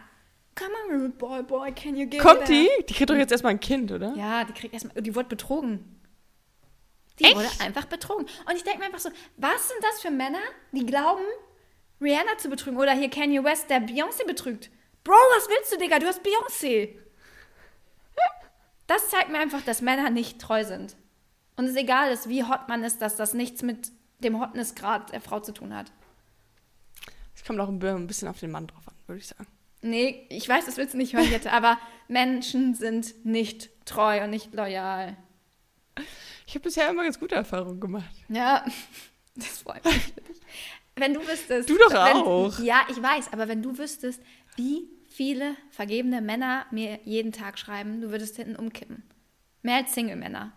Come 0.55 0.73
on, 0.85 1.01
rude 1.01 1.17
boy, 1.17 1.43
boy, 1.43 1.73
can 1.73 1.97
you 1.97 2.07
give 2.07 2.23
Kommt 2.23 2.49
die? 2.49 2.69
Die 2.89 2.95
kriegt 2.95 3.09
doch 3.09 3.15
jetzt 3.15 3.33
erstmal 3.33 3.53
ein 3.53 3.61
Kind, 3.61 3.91
oder? 3.91 4.15
Ja, 4.15 4.45
die 4.45 4.53
kriegt 4.53 4.75
erstmal, 4.75 5.01
die 5.03 5.15
wurde 5.15 5.29
betrogen. 5.29 6.01
Die 7.19 7.25
Echt? 7.25 7.37
wurde 7.37 7.49
einfach 7.61 7.87
betrogen. 7.87 8.27
Und 8.47 8.57
ich 8.57 8.65
denke 8.65 8.81
mir 8.81 8.87
einfach 8.87 8.99
so, 8.99 9.11
was 9.37 9.69
sind 9.69 9.83
das 9.83 10.01
für 10.01 10.11
Männer, 10.11 10.41
die 10.73 10.85
glauben, 10.85 11.25
Rihanna 12.01 12.37
zu 12.39 12.49
betrügen? 12.49 12.79
Oder 12.79 12.93
hier 12.93 13.11
Kanye 13.11 13.43
West, 13.45 13.71
der 13.71 13.81
Beyoncé 13.81 14.27
betrügt. 14.27 14.71
Bro, 15.05 15.15
was 15.37 15.49
willst 15.49 15.73
du, 15.73 15.79
Digga? 15.79 15.99
Du 15.99 16.07
hast 16.07 16.23
Beyoncé. 16.23 16.97
Das 18.87 19.09
zeigt 19.09 19.31
mir 19.31 19.39
einfach, 19.39 19.63
dass 19.63 19.81
Männer 19.81 20.11
nicht 20.11 20.41
treu 20.41 20.65
sind. 20.65 20.97
Und 21.57 21.67
es 21.67 21.77
egal 21.77 22.11
ist, 22.11 22.29
wie 22.29 22.45
hot 22.45 22.69
man 22.69 22.85
ist, 22.85 23.01
dass 23.01 23.17
das 23.17 23.33
nichts 23.35 23.63
mit 23.63 23.91
dem 24.19 24.41
Hotnessgrad 24.41 25.13
der 25.13 25.21
Frau 25.21 25.41
zu 25.41 25.53
tun 25.53 25.75
hat. 25.75 25.91
Es 27.35 27.45
kommt 27.45 27.59
auch 27.61 27.69
ein 27.69 28.07
bisschen 28.07 28.29
auf 28.29 28.39
den 28.39 28.51
Mann 28.51 28.67
drauf 28.67 28.87
an, 28.87 28.95
würde 29.07 29.21
ich 29.21 29.27
sagen. 29.27 29.47
Nee, 29.83 30.27
ich 30.29 30.49
weiß, 30.49 30.65
das 30.65 30.77
willst 30.77 30.95
du 30.95 30.99
nicht 30.99 31.15
hören, 31.15 31.31
Jette, 31.31 31.53
aber 31.53 31.79
Menschen 32.09 32.75
sind 32.75 33.25
nicht 33.25 33.71
treu 33.85 34.23
und 34.23 34.31
nicht 34.31 34.55
loyal. 34.55 35.17
Ich 36.47 36.55
habe 36.55 36.65
bisher 36.65 36.89
immer 36.89 37.03
ganz 37.03 37.19
gute 37.19 37.35
Erfahrungen 37.35 37.81
gemacht. 37.81 38.15
Ja, 38.29 38.65
das 39.35 39.59
freut 39.59 39.85
mich. 39.85 40.15
Wenn 40.95 41.15
du 41.15 41.21
wüsstest. 41.21 41.69
Du 41.69 41.77
doch 41.79 41.91
wenn, 41.91 42.17
auch. 42.17 42.59
Ja, 42.61 42.83
ich 42.91 43.03
weiß, 43.03 43.33
aber 43.33 43.49
wenn 43.49 43.63
du 43.63 43.77
wüsstest, 43.79 44.23
wie 44.57 44.89
viele 45.09 45.57
vergebene 45.71 46.21
Männer 46.21 46.67
mir 46.71 47.01
jeden 47.05 47.33
Tag 47.33 47.59
schreiben, 47.59 48.01
du 48.01 48.11
würdest 48.11 48.37
hinten 48.37 48.57
umkippen. 48.57 49.03
Mehr 49.63 49.77
als 49.77 49.95
Single-Männer. 49.95 50.53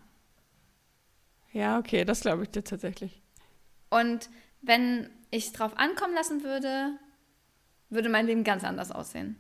Ja, 1.54 1.80
okay, 1.80 2.04
das 2.04 2.22
glaube 2.22 2.44
ich 2.44 2.50
dir 2.50 2.64
tatsächlich. 2.64 3.22
Und 3.90 4.30
wenn 4.62 5.10
ich 5.32 5.46
es 5.48 5.54
drauf 5.54 5.78
ankommen 5.78 6.14
lassen 6.14 6.44
würde, 6.44 6.98
würde 7.90 8.10
mein 8.10 8.26
Leben 8.26 8.44
ganz 8.44 8.64
anders 8.64 8.92
aussehen. 8.92 9.38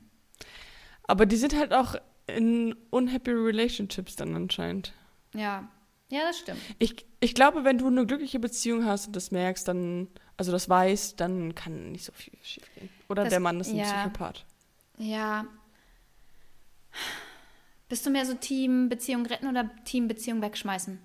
Aber 1.03 1.25
die 1.25 1.35
sind 1.37 1.55
halt 1.55 1.73
auch 1.73 1.95
in 2.27 2.75
unhappy 2.89 3.31
relationships 3.31 4.15
dann 4.15 4.35
anscheinend. 4.35 4.93
Ja, 5.33 5.67
ja, 6.09 6.21
das 6.21 6.39
stimmt. 6.39 6.59
Ich, 6.79 7.05
ich 7.19 7.33
glaube, 7.35 7.63
wenn 7.63 7.77
du 7.77 7.87
eine 7.87 8.05
glückliche 8.05 8.39
Beziehung 8.39 8.85
hast 8.85 9.07
und 9.07 9.15
das 9.15 9.31
merkst, 9.31 9.67
dann, 9.67 10.07
also 10.37 10.51
das 10.51 10.69
weißt, 10.69 11.19
dann 11.19 11.53
kann 11.55 11.91
nicht 11.91 12.05
so 12.05 12.11
viel 12.13 12.33
schief 12.43 12.63
gehen. 12.75 12.89
Oder 13.09 13.23
Das- 13.23 13.31
der 13.31 13.39
Mann 13.39 13.59
ist 13.59 13.69
ein 13.69 13.77
ja. 13.77 13.85
Psychopath. 13.85 14.45
Ja. 14.97 15.45
Bist 17.89 18.05
du 18.05 18.09
mehr 18.09 18.25
so 18.25 18.33
Team 18.33 18.89
Beziehung 18.89 19.25
retten 19.25 19.47
oder 19.47 19.69
Team 19.83 20.07
Beziehung 20.07 20.41
wegschmeißen? 20.41 20.99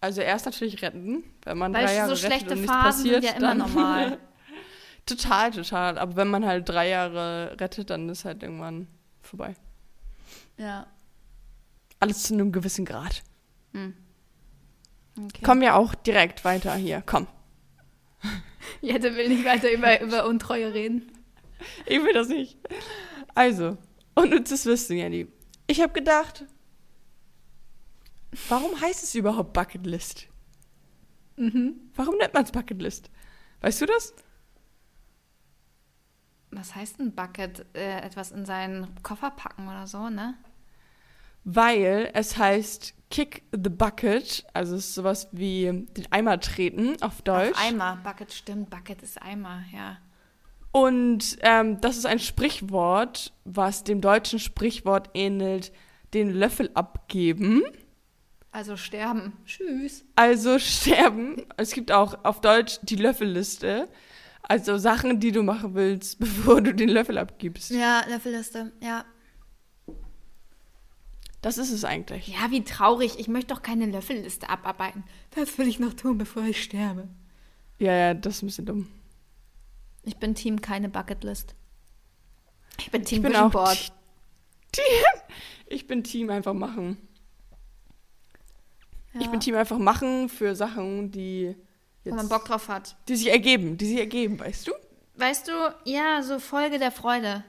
Also 0.00 0.20
erst 0.20 0.46
natürlich 0.46 0.82
retten, 0.82 1.24
wenn 1.42 1.58
man 1.58 1.72
Weil 1.74 1.84
drei 1.86 1.92
so 1.92 1.98
Jahre 1.98 2.16
schlechte 2.16 2.36
rettet 2.36 2.50
und 2.52 2.60
nichts 2.60 2.72
Phasen 2.76 3.02
sind 3.02 3.12
passiert, 3.14 3.24
ja 3.24 3.38
immer 3.52 3.54
normal. 3.54 4.18
total, 5.06 5.52
total. 5.52 5.98
Aber 5.98 6.16
wenn 6.16 6.28
man 6.28 6.44
halt 6.44 6.68
drei 6.68 6.88
Jahre 6.88 7.56
rettet, 7.58 7.90
dann 7.90 8.08
ist 8.08 8.24
halt 8.24 8.42
irgendwann 8.42 8.88
vorbei. 9.22 9.54
Ja. 10.58 10.86
Alles 12.00 12.24
zu 12.24 12.34
einem 12.34 12.52
gewissen 12.52 12.84
Grad. 12.84 13.22
Okay. 15.18 15.42
Kommen 15.42 15.60
wir 15.62 15.76
auch 15.76 15.94
direkt 15.94 16.44
weiter 16.44 16.74
hier. 16.74 17.02
Komm. 17.04 17.26
Jette 18.80 19.14
will 19.16 19.28
nicht 19.28 19.44
weiter 19.44 19.72
über, 19.72 20.00
über 20.00 20.26
Untreue 20.26 20.74
reden. 20.74 21.10
Ich 21.86 22.02
will 22.02 22.12
das 22.12 22.28
nicht. 22.28 22.58
Also, 23.34 23.78
unnützes 24.14 24.66
Wissen, 24.66 24.96
Jenny. 24.96 25.28
Ich 25.66 25.80
habe 25.80 25.92
gedacht, 25.92 26.44
warum 28.48 28.78
heißt 28.80 29.02
es 29.02 29.14
überhaupt 29.14 29.52
Bucketlist? 29.52 30.28
Mhm. 31.36 31.90
Warum 31.94 32.16
nennt 32.16 32.34
man 32.34 32.44
es 32.44 32.52
Bucketlist? 32.52 33.10
Weißt 33.60 33.80
du 33.80 33.86
das? 33.86 34.14
Was 36.56 36.74
heißt 36.74 36.98
ein 37.00 37.14
Bucket? 37.14 37.66
Äh, 37.74 38.00
etwas 38.00 38.32
in 38.32 38.44
seinen 38.44 38.88
Koffer 39.02 39.30
packen 39.30 39.68
oder 39.68 39.86
so, 39.86 40.08
ne? 40.08 40.34
weil 41.46 42.10
es 42.12 42.36
heißt 42.36 42.92
Kick 43.08 43.44
the 43.52 43.70
Bucket, 43.70 44.44
also 44.52 44.74
es 44.74 44.88
ist 44.88 44.94
sowas 44.96 45.28
wie 45.30 45.86
den 45.96 46.10
Eimer 46.10 46.40
treten 46.40 47.00
auf 47.02 47.22
Deutsch. 47.22 47.52
Auf 47.52 47.64
Eimer, 47.64 47.98
Bucket 48.02 48.32
stimmt, 48.32 48.68
Bucket 48.68 49.00
ist 49.02 49.22
Eimer, 49.22 49.62
ja. 49.72 49.98
Und 50.72 51.38
ähm, 51.40 51.80
das 51.80 51.96
ist 51.96 52.04
ein 52.04 52.18
Sprichwort, 52.18 53.32
was 53.44 53.84
dem 53.84 54.00
deutschen 54.00 54.40
Sprichwort 54.40 55.10
ähnelt, 55.14 55.72
den 56.14 56.30
Löffel 56.30 56.68
abgeben. 56.74 57.62
Also 58.50 58.76
sterben. 58.76 59.34
Tschüss. 59.46 60.04
Also 60.16 60.58
sterben. 60.58 61.46
Es 61.56 61.70
gibt 61.70 61.92
auch 61.92 62.24
auf 62.24 62.40
Deutsch 62.40 62.80
die 62.82 62.96
Löffelliste. 62.96 63.88
Also 64.48 64.78
Sachen, 64.78 65.18
die 65.18 65.32
du 65.32 65.42
machen 65.42 65.74
willst, 65.74 66.18
bevor 66.20 66.60
du 66.60 66.72
den 66.72 66.88
Löffel 66.88 67.18
abgibst. 67.18 67.70
Ja, 67.70 68.04
Löffelliste, 68.08 68.72
ja. 68.80 69.04
Das 71.42 71.58
ist 71.58 71.70
es 71.70 71.84
eigentlich. 71.84 72.28
Ja, 72.28 72.50
wie 72.50 72.64
traurig. 72.64 73.18
Ich 73.18 73.28
möchte 73.28 73.54
doch 73.54 73.62
keine 73.62 73.86
Löffelliste 73.86 74.48
abarbeiten. 74.48 75.04
Das 75.34 75.58
will 75.58 75.68
ich 75.68 75.78
noch 75.78 75.94
tun, 75.94 76.18
bevor 76.18 76.42
ich 76.44 76.62
sterbe. 76.62 77.08
Ja, 77.78 77.92
ja, 77.92 78.14
das 78.14 78.36
ist 78.36 78.42
ein 78.42 78.46
bisschen 78.46 78.66
dumm. 78.66 78.88
Ich 80.02 80.16
bin 80.16 80.34
Team 80.34 80.60
keine 80.60 80.88
Bucketlist. 80.88 81.54
Ich 82.78 82.90
bin 82.90 83.04
Team 83.04 83.18
ich 83.18 83.22
bin 83.22 83.32
Vision 83.32 83.46
auch 83.46 83.52
Board. 83.52 83.92
Team. 84.72 84.84
Ich 85.68 85.88
bin 85.88 86.04
Team 86.04 86.30
einfach 86.30 86.54
machen. 86.54 86.96
Ja, 89.12 89.20
Ich 89.20 89.28
bin 89.28 89.40
Team 89.40 89.56
einfach 89.56 89.78
machen 89.78 90.28
für 90.28 90.54
Sachen, 90.54 91.10
die 91.10 91.56
wo 92.12 92.14
man 92.16 92.28
Bock 92.28 92.44
drauf 92.44 92.68
hat. 92.68 92.96
die 93.08 93.16
sich 93.16 93.28
ergeben, 93.30 93.76
die 93.78 93.86
sich 93.86 93.98
ergeben, 93.98 94.38
weißt 94.38 94.66
du? 94.68 94.72
Weißt 95.14 95.48
du, 95.48 95.52
ja, 95.84 96.22
so 96.22 96.38
Folge 96.38 96.78
der 96.78 96.92
Freude. 96.92 97.44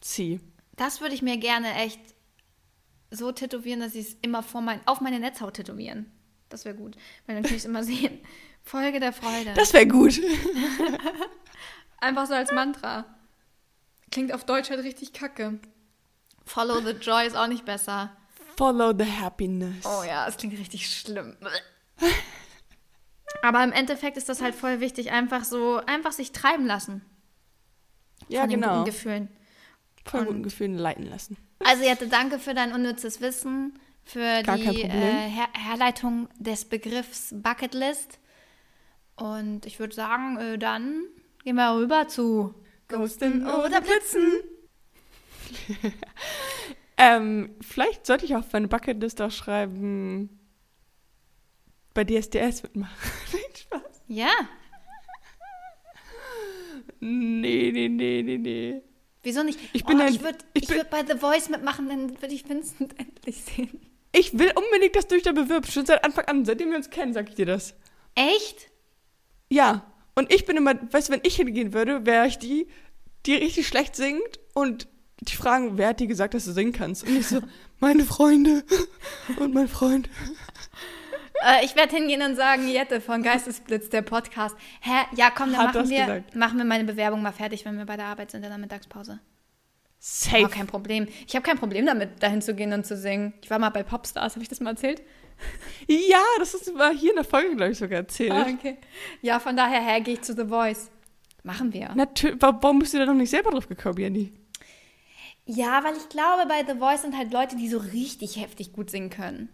Zieh. 0.00 0.40
Das 0.76 1.00
würde 1.00 1.14
ich 1.14 1.22
mir 1.22 1.36
gerne 1.36 1.74
echt 1.74 2.00
so 3.10 3.30
tätowieren, 3.32 3.80
dass 3.80 3.94
ich 3.94 4.08
es 4.08 4.16
immer 4.22 4.42
vor 4.42 4.60
mein, 4.62 4.80
auf 4.86 5.00
meine 5.00 5.18
Netzhaut 5.20 5.54
tätowieren. 5.54 6.10
Das 6.48 6.64
wäre 6.64 6.74
gut. 6.76 6.96
Weil 7.26 7.36
dann 7.36 7.44
kann 7.44 7.52
ich 7.54 7.60
es 7.60 7.64
immer 7.64 7.84
sehen. 7.92 8.20
Folge 8.62 9.00
der 9.00 9.12
Freude. 9.12 9.52
Das 9.54 9.72
wäre 9.72 9.86
gut. 9.86 10.20
Einfach 12.00 12.26
so 12.26 12.34
als 12.34 12.52
Mantra. 12.52 13.04
Klingt 14.10 14.32
auf 14.32 14.44
Deutsch 14.44 14.70
halt 14.70 14.84
richtig 14.84 15.12
kacke. 15.12 15.58
Follow 16.44 16.80
the 16.80 16.92
joy 16.92 17.26
ist 17.26 17.36
auch 17.36 17.46
nicht 17.46 17.64
besser. 17.64 18.16
Follow 18.56 18.92
the 18.96 19.04
happiness. 19.10 19.84
Oh 19.84 20.02
ja, 20.04 20.26
es 20.28 20.36
klingt 20.36 20.58
richtig 20.58 20.88
schlimm. 20.88 21.36
Aber 23.42 23.64
im 23.64 23.72
Endeffekt 23.72 24.16
ist 24.16 24.28
das 24.28 24.42
halt 24.42 24.54
voll 24.54 24.80
wichtig, 24.80 25.10
einfach 25.10 25.44
so, 25.44 25.80
einfach 25.86 26.12
sich 26.12 26.32
treiben 26.32 26.66
lassen 26.66 27.02
ja, 28.28 28.40
von 28.40 28.50
den 28.50 28.60
genau. 28.60 28.78
guten 28.78 28.84
Gefühlen. 28.86 29.28
Von 30.04 30.20
Und- 30.20 30.26
guten 30.26 30.42
Gefühlen 30.42 30.78
leiten 30.78 31.06
lassen. 31.06 31.36
Also 31.64 31.84
Jette, 31.84 32.08
danke 32.08 32.38
für 32.38 32.54
dein 32.54 32.72
unnützes 32.72 33.20
Wissen, 33.20 33.78
für 34.04 34.42
Gar 34.42 34.56
die 34.56 34.82
äh, 34.82 34.88
Her 34.88 35.48
Herleitung 35.52 36.28
des 36.38 36.64
Begriffs 36.64 37.32
Bucketlist. 37.32 38.18
Und 39.14 39.64
ich 39.66 39.78
würde 39.78 39.94
sagen, 39.94 40.38
äh, 40.38 40.58
dann 40.58 41.04
gehen 41.44 41.54
wir 41.54 41.76
rüber 41.76 42.08
zu 42.08 42.54
Ghosten 42.88 43.46
oder 43.46 43.80
Blitzen. 43.80 44.32
Ähm, 46.98 47.56
vielleicht 47.60 48.06
sollte 48.06 48.24
ich 48.24 48.36
auf 48.36 48.52
meine 48.52 48.68
Bucketlist 48.68 49.20
auch 49.22 49.30
schreiben, 49.32 50.38
bei 51.94 52.04
DSDS 52.04 52.62
mitmachen. 52.64 52.96
Nein, 53.32 53.42
Spaß. 53.54 54.02
Ja, 54.08 54.30
Nee, 57.00 57.70
nee, 57.72 57.88
nee, 57.88 58.22
nee, 58.22 58.38
nee. 58.38 58.82
wieso 59.22 59.42
nicht? 59.42 59.58
Ich 59.72 59.84
bin 59.84 59.98
oh, 59.98 60.02
ein- 60.04 60.12
ich 60.14 60.22
würde 60.22 60.38
ich 60.54 60.62
ich 60.62 60.68
bin- 60.68 60.76
würd 60.78 60.90
bei 60.90 61.04
The 61.04 61.18
Voice 61.18 61.48
mitmachen, 61.48 61.88
dann 61.88 62.10
würde 62.22 62.34
ich 62.34 62.48
Vincent 62.48 62.94
endlich 62.98 63.42
sehen. 63.42 63.80
Ich 64.12 64.38
will 64.38 64.52
unbedingt, 64.54 64.94
dass 64.94 65.06
du 65.08 65.14
dich 65.14 65.24
da 65.24 65.32
bewirbst. 65.32 65.72
Schon 65.72 65.86
seit 65.86 66.04
Anfang 66.04 66.26
an, 66.26 66.44
seitdem 66.44 66.70
wir 66.70 66.76
uns 66.76 66.90
kennen, 66.90 67.12
sag 67.14 67.28
ich 67.28 67.34
dir 67.34 67.46
das. 67.46 67.74
Echt? 68.14 68.68
Ja. 69.48 69.90
Und 70.14 70.32
ich 70.32 70.44
bin 70.44 70.56
immer, 70.56 70.74
weißt 70.92 71.08
du, 71.08 71.12
wenn 71.14 71.22
ich 71.24 71.36
hingehen 71.36 71.72
würde, 71.72 72.04
wäre 72.04 72.26
ich 72.26 72.38
die, 72.38 72.68
die 73.26 73.34
richtig 73.34 73.66
schlecht 73.66 73.96
singt 73.96 74.38
und 74.54 74.86
die 75.20 75.34
fragen, 75.36 75.78
wer 75.78 75.88
hat 75.88 76.00
dir 76.00 76.06
gesagt, 76.08 76.34
dass 76.34 76.44
du 76.44 76.52
singen 76.52 76.72
kannst? 76.72 77.04
Und 77.04 77.16
ich 77.16 77.26
so, 77.26 77.40
meine 77.80 78.04
Freunde 78.04 78.64
und 79.38 79.54
mein 79.54 79.68
Freund. 79.68 80.10
Äh, 81.44 81.64
ich 81.64 81.76
werde 81.76 81.94
hingehen 81.96 82.22
und 82.22 82.36
sagen, 82.36 82.68
Jette 82.68 83.00
von 83.00 83.22
Geistesblitz, 83.22 83.88
der 83.88 84.02
Podcast. 84.02 84.56
Hä? 84.80 85.06
Ja, 85.16 85.30
komm, 85.30 85.52
dann 85.52 85.68
Hat 85.68 85.74
machen 85.74 85.88
wir, 85.88 86.00
gesagt. 86.00 86.36
machen 86.36 86.58
wir 86.58 86.64
meine 86.64 86.84
Bewerbung 86.84 87.22
mal 87.22 87.32
fertig, 87.32 87.64
wenn 87.64 87.78
wir 87.78 87.86
bei 87.86 87.96
der 87.96 88.06
Arbeit 88.06 88.30
sind 88.30 88.42
in 88.42 88.48
der 88.50 88.58
Mittagspause. 88.58 89.20
Safe. 89.98 90.44
Oh, 90.44 90.48
kein 90.48 90.66
Problem. 90.66 91.06
Ich 91.26 91.34
habe 91.36 91.44
kein 91.44 91.58
Problem 91.58 91.86
damit, 91.86 92.22
dahin 92.22 92.42
zu 92.42 92.54
gehen 92.54 92.72
und 92.72 92.84
zu 92.84 92.96
singen. 92.96 93.34
Ich 93.40 93.50
war 93.50 93.58
mal 93.58 93.70
bei 93.70 93.84
Popstars, 93.84 94.34
habe 94.34 94.42
ich 94.42 94.48
das 94.48 94.60
mal 94.60 94.70
erzählt? 94.70 95.02
Ja, 95.88 96.22
das 96.38 96.54
ist 96.54 96.74
mal 96.74 96.94
hier 96.94 97.10
in 97.10 97.16
der 97.16 97.24
Folge, 97.24 97.56
glaube 97.56 97.72
ich, 97.72 97.78
sogar 97.78 97.98
erzählt. 97.98 98.32
Ah, 98.32 98.46
okay. 98.48 98.78
Ja, 99.20 99.40
von 99.40 99.56
daher 99.56 99.80
her 99.80 100.00
gehe 100.00 100.14
ich 100.14 100.22
zu 100.22 100.34
The 100.34 100.46
Voice. 100.46 100.90
Machen 101.44 101.72
wir. 101.72 101.90
Natürlich, 101.94 102.36
warum 102.40 102.78
bist 102.78 102.94
du 102.94 102.98
da 102.98 103.06
noch 103.06 103.14
nicht 103.14 103.30
selber 103.30 103.50
drauf 103.50 103.68
gekommen, 103.68 103.98
Jenny? 103.98 104.32
Ja, 105.44 105.82
weil 105.82 105.96
ich 105.96 106.08
glaube, 106.08 106.46
bei 106.48 106.64
The 106.66 106.78
Voice 106.78 107.02
sind 107.02 107.16
halt 107.16 107.32
Leute, 107.32 107.56
die 107.56 107.68
so 107.68 107.78
richtig 107.78 108.40
heftig 108.40 108.72
gut 108.72 108.90
singen 108.90 109.10
können. 109.10 109.48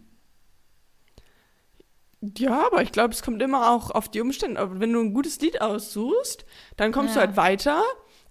Ja, 2.21 2.66
aber 2.66 2.83
ich 2.83 2.91
glaube, 2.93 3.14
es 3.14 3.23
kommt 3.23 3.41
immer 3.43 3.71
auch 3.71 3.91
auf 3.91 4.09
die 4.09 4.21
Umstände. 4.21 4.61
Aber 4.61 4.81
wenn 4.81 4.93
du 4.93 5.01
ein 5.01 5.14
gutes 5.14 5.41
Lied 5.41 5.61
aussuchst, 5.61 6.45
dann 6.77 6.91
kommst 6.93 7.14
du 7.14 7.21
Ja. 7.21 7.27
halt 7.27 7.37
weiter, 7.37 7.83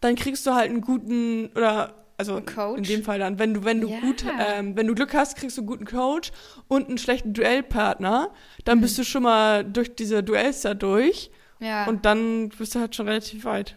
dann 0.02 0.16
kriegst 0.16 0.46
du 0.46 0.54
halt 0.54 0.70
einen 0.70 0.82
guten 0.82 1.50
oder 1.56 1.94
also 2.18 2.42
Coach? 2.42 2.80
in 2.80 2.84
dem 2.84 3.04
Fall 3.04 3.20
dann, 3.20 3.40
wenn 3.40 3.54
du 3.54 3.64
wenn 3.64 3.80
du 3.80 3.90
Ja. 3.90 4.00
gut 4.00 4.26
ähm, 4.40 4.76
wenn 4.76 4.88
du 4.88 4.96
Glück 4.96 5.14
hast, 5.14 5.38
kriegst 5.38 5.56
du 5.58 5.62
einen 5.62 5.68
guten 5.68 5.86
Coach 5.86 6.32
und 6.68 6.88
einen 6.90 6.98
schlechten 6.98 7.34
Duellpartner, 7.34 8.34
dann 8.66 8.80
Mhm. 8.80 8.82
bist 8.82 8.98
du 8.98 9.04
schon 9.04 9.24
mal 9.24 9.64
durch 9.64 9.96
diese 9.96 10.22
Duells 10.24 10.62
da 10.62 10.74
durch 10.74 11.32
Ja. 11.60 11.86
und 11.88 12.06
dann 12.06 12.50
bist 12.50 12.76
du 12.76 12.80
halt 12.80 12.96
schon 12.96 13.08
relativ 13.08 13.46
weit. 13.46 13.76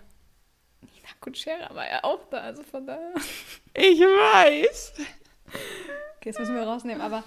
Nina 0.81 1.09
Kutschera 1.21 1.75
war 1.75 1.89
ja 1.89 2.03
auch 2.03 2.21
da, 2.31 2.39
also 2.39 2.63
von 2.63 2.87
daher. 2.87 3.13
Ich 3.75 4.01
weiß. 4.01 4.95
Okay, 6.17 6.31
das 6.31 6.39
müssen 6.39 6.55
wir 6.55 6.63
rausnehmen, 6.63 7.01
aber 7.01 7.23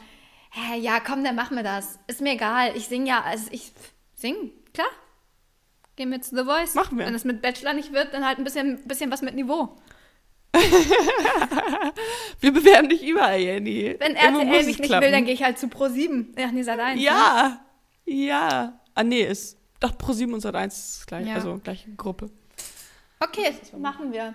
hä, 0.55 0.77
ja, 0.79 0.99
komm, 0.99 1.23
dann 1.23 1.35
machen 1.35 1.55
wir 1.57 1.63
das. 1.63 1.99
Ist 2.07 2.21
mir 2.21 2.33
egal. 2.33 2.75
Ich 2.75 2.87
sing 2.87 3.05
ja, 3.05 3.21
also 3.21 3.47
ich 3.51 3.71
sing, 4.15 4.51
klar. 4.73 4.87
Gehen 5.95 6.09
wir 6.11 6.21
zu 6.21 6.35
The 6.35 6.43
Voice. 6.43 6.73
Machen 6.75 6.97
wir. 6.97 7.05
Wenn 7.05 7.13
es 7.15 7.23
mit 7.23 7.41
Bachelor 7.41 7.73
nicht 7.73 7.93
wird, 7.93 8.13
dann 8.13 8.25
halt 8.25 8.37
ein 8.39 8.43
bisschen, 8.43 8.81
bisschen 8.87 9.11
was 9.11 9.21
mit 9.21 9.35
Niveau. 9.35 9.75
Wir 12.39 12.51
bewerben 12.51 12.89
dich 12.89 13.03
überall, 13.03 13.39
Jenny. 13.39 13.95
Wenn 13.99 14.15
RTL 14.15 14.45
mich 14.45 14.65
nicht 14.65 14.83
klappen. 14.83 15.03
will, 15.05 15.11
dann 15.11 15.25
gehe 15.25 15.33
ich 15.33 15.43
halt 15.43 15.57
zu 15.57 15.67
Pro7. 15.67 16.27
Ach 16.37 16.51
nee, 16.51 16.61
Sat 16.63 16.79
1. 16.79 16.99
Ne? 16.99 17.05
Ja, 17.05 17.65
ja. 18.05 18.79
Ah, 18.95 19.03
nee, 19.03 19.21
ist 19.23 19.57
doch 19.79 19.97
Pro 19.97 20.13
7 20.13 20.33
und 20.33 20.41
Sat 20.41 20.55
1 20.55 20.97
ist 20.97 21.07
gleich, 21.07 21.27
Ja. 21.27 21.35
also 21.35 21.59
gleiche 21.63 21.91
Gruppe. 21.95 22.29
Okay, 23.19 23.55
machen 23.77 24.11
wir. 24.11 24.33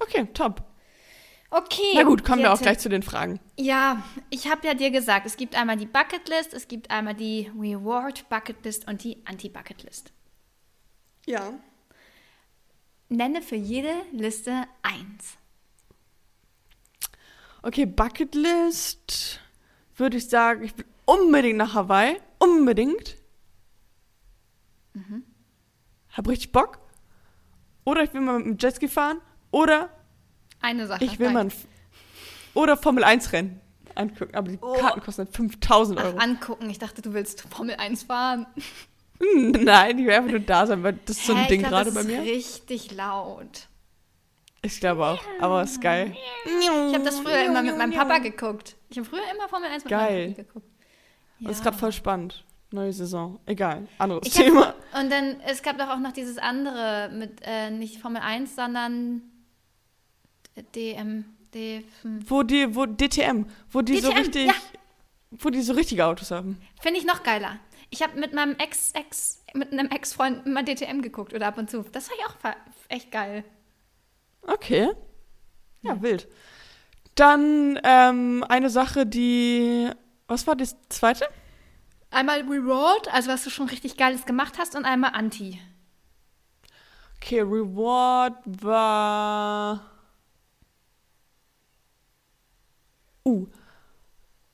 Okay, 0.00 0.26
top. 0.34 0.62
Okay. 1.50 1.92
Na 1.94 2.02
gut, 2.02 2.24
kommen 2.24 2.42
wir 2.42 2.52
auch 2.52 2.60
gleich 2.60 2.78
zu 2.78 2.90
den 2.90 3.02
Fragen. 3.02 3.40
Ja, 3.56 4.02
ich 4.28 4.50
habe 4.50 4.66
ja 4.66 4.74
dir 4.74 4.90
gesagt, 4.90 5.24
es 5.24 5.36
gibt 5.36 5.54
einmal 5.54 5.76
die 5.76 5.86
Bucketlist, 5.86 6.52
es 6.52 6.68
gibt 6.68 6.90
einmal 6.90 7.14
die 7.14 7.50
Reward 7.58 8.28
Bucketlist 8.28 8.86
und 8.86 9.02
die 9.02 9.22
Anti-Bucketlist. 9.24 10.12
Ja. 11.26 11.52
Nenne 13.08 13.40
für 13.40 13.56
jede 13.56 13.94
Liste 14.12 14.64
eins. 14.82 15.38
Okay, 17.62 17.86
Bucketlist 17.86 19.40
würde 19.96 20.18
ich 20.18 20.28
sagen, 20.28 20.62
ich 20.62 20.76
will 20.76 20.86
unbedingt 21.06 21.56
nach 21.56 21.74
Hawaii. 21.74 22.20
Unbedingt. 22.38 23.16
Mhm. 24.92 25.24
Hab 26.12 26.28
richtig 26.28 26.52
Bock. 26.52 26.78
Oder 27.84 28.04
ich 28.04 28.12
will 28.12 28.20
mal 28.20 28.38
mit 28.38 28.46
dem 28.46 28.58
Jetski 28.58 28.86
fahren. 28.88 29.20
Oder 29.50 29.90
Eine 30.60 30.86
Sache. 30.86 31.04
ich 31.04 31.18
will 31.18 31.30
mal 31.30 31.40
ein 31.46 31.52
oder 32.54 32.76
Formel 32.76 33.04
1 33.04 33.32
Rennen 33.32 33.60
angucken. 33.94 34.34
Aber 34.34 34.48
die 34.50 34.58
Oh. 34.60 34.74
Karten 34.74 35.00
kosten 35.00 35.24
halt 35.26 35.34
5000 35.36 35.98
Ach, 36.00 36.04
Euro. 36.04 36.18
angucken. 36.18 36.70
Ich 36.70 36.78
dachte, 36.78 37.02
du 37.02 37.12
willst 37.14 37.42
Formel 37.42 37.76
1 37.76 38.04
fahren. 38.04 38.46
Hm, 39.20 39.50
Nein, 39.50 39.98
ich 39.98 40.06
will 40.06 40.12
einfach 40.14 40.30
nur 40.30 40.40
da 40.40 40.66
sein, 40.66 40.82
weil 40.82 40.98
das 41.04 41.16
ist 41.18 41.26
so 41.26 41.34
ein 41.34 41.42
ich 41.42 41.48
Ding 41.48 41.58
glaub, 41.60 41.70
gerade 41.72 41.84
das 41.86 41.94
bei 41.94 42.00
ist 42.02 42.06
mir. 42.06 42.22
richtig 42.22 42.94
laut. 42.94 43.68
Ich 44.62 44.80
glaube 44.80 45.04
auch. 45.06 45.20
Aber 45.40 45.62
ist 45.62 45.80
geil. 45.80 46.16
Ich 46.60 46.68
habe 46.94 47.04
das 47.04 47.18
früher 47.20 47.44
immer 47.44 47.62
mit 47.62 47.76
meinem 47.78 47.92
Papa 47.92 48.18
geguckt. 48.18 48.76
Ich 48.90 48.98
habe 48.98 49.08
früher 49.08 49.22
immer 49.34 49.48
Formel 49.48 49.70
1 49.70 49.84
mit 49.84 49.90
Geil. 49.90 50.20
meinem 50.28 50.34
Papa 50.34 50.42
geguckt. 50.48 50.66
Das 51.40 51.52
ist 51.58 51.62
gerade 51.62 51.78
voll 51.78 51.92
spannend. 51.92 52.44
Neue 52.70 52.92
Saison. 52.92 53.38
Egal. 53.46 53.86
Anderes 53.98 54.26
Ich 54.26 54.36
hab, 54.36 54.44
Thema. 54.44 54.74
und 55.00 55.10
dann, 55.10 55.40
es 55.46 55.62
gab 55.62 55.78
doch 55.78 55.88
auch 55.88 55.98
noch 56.00 56.12
dieses 56.12 56.36
andere 56.38 57.10
mit, 57.14 57.40
äh, 57.42 57.70
nicht 57.70 58.00
Formel 58.00 58.20
1, 58.20 58.56
sondern 58.56 59.22
DM, 60.62 61.24
D. 61.54 61.84
Wo 62.26 62.42
die, 62.42 62.74
wo 62.74 62.86
DTM, 62.86 63.46
wo 63.70 63.82
die 63.82 63.98
so 63.98 64.08
DTM, 64.08 64.18
richtig, 64.18 64.46
ja. 64.46 64.54
wo 65.30 65.50
die 65.50 65.62
so 65.62 65.72
richtige 65.72 66.06
Autos 66.06 66.30
haben. 66.30 66.60
Finde 66.80 67.00
ich 67.00 67.06
noch 67.06 67.22
geiler. 67.22 67.58
Ich 67.90 68.02
habe 68.02 68.18
mit 68.18 68.34
meinem 68.34 68.56
Ex, 68.56 68.92
Ex, 68.92 69.42
mit 69.54 69.72
einem 69.72 69.90
Ex-Freund 69.90 70.46
immer 70.46 70.62
DTM 70.62 71.00
geguckt 71.00 71.32
oder 71.32 71.46
ab 71.46 71.58
und 71.58 71.70
zu. 71.70 71.82
Das 71.92 72.10
war 72.10 72.18
ja 72.18 72.26
auch 72.26 72.56
echt 72.88 73.10
geil. 73.10 73.44
Okay. 74.42 74.90
Ja, 75.82 76.02
wild. 76.02 76.28
Dann 77.14 77.80
ähm, 77.82 78.44
eine 78.48 78.70
Sache, 78.70 79.06
die. 79.06 79.90
Was 80.26 80.46
war 80.46 80.56
das 80.56 80.76
zweite? 80.88 81.26
Einmal 82.10 82.42
Reward, 82.42 83.12
also 83.12 83.30
was 83.30 83.44
du 83.44 83.50
schon 83.50 83.68
richtig 83.68 83.96
Geiles 83.96 84.24
gemacht 84.24 84.58
hast, 84.58 84.76
und 84.76 84.84
einmal 84.84 85.12
Anti. 85.14 85.60
Okay, 87.16 87.40
Reward 87.40 88.36
war. 88.62 89.97
Uh. 93.28 93.46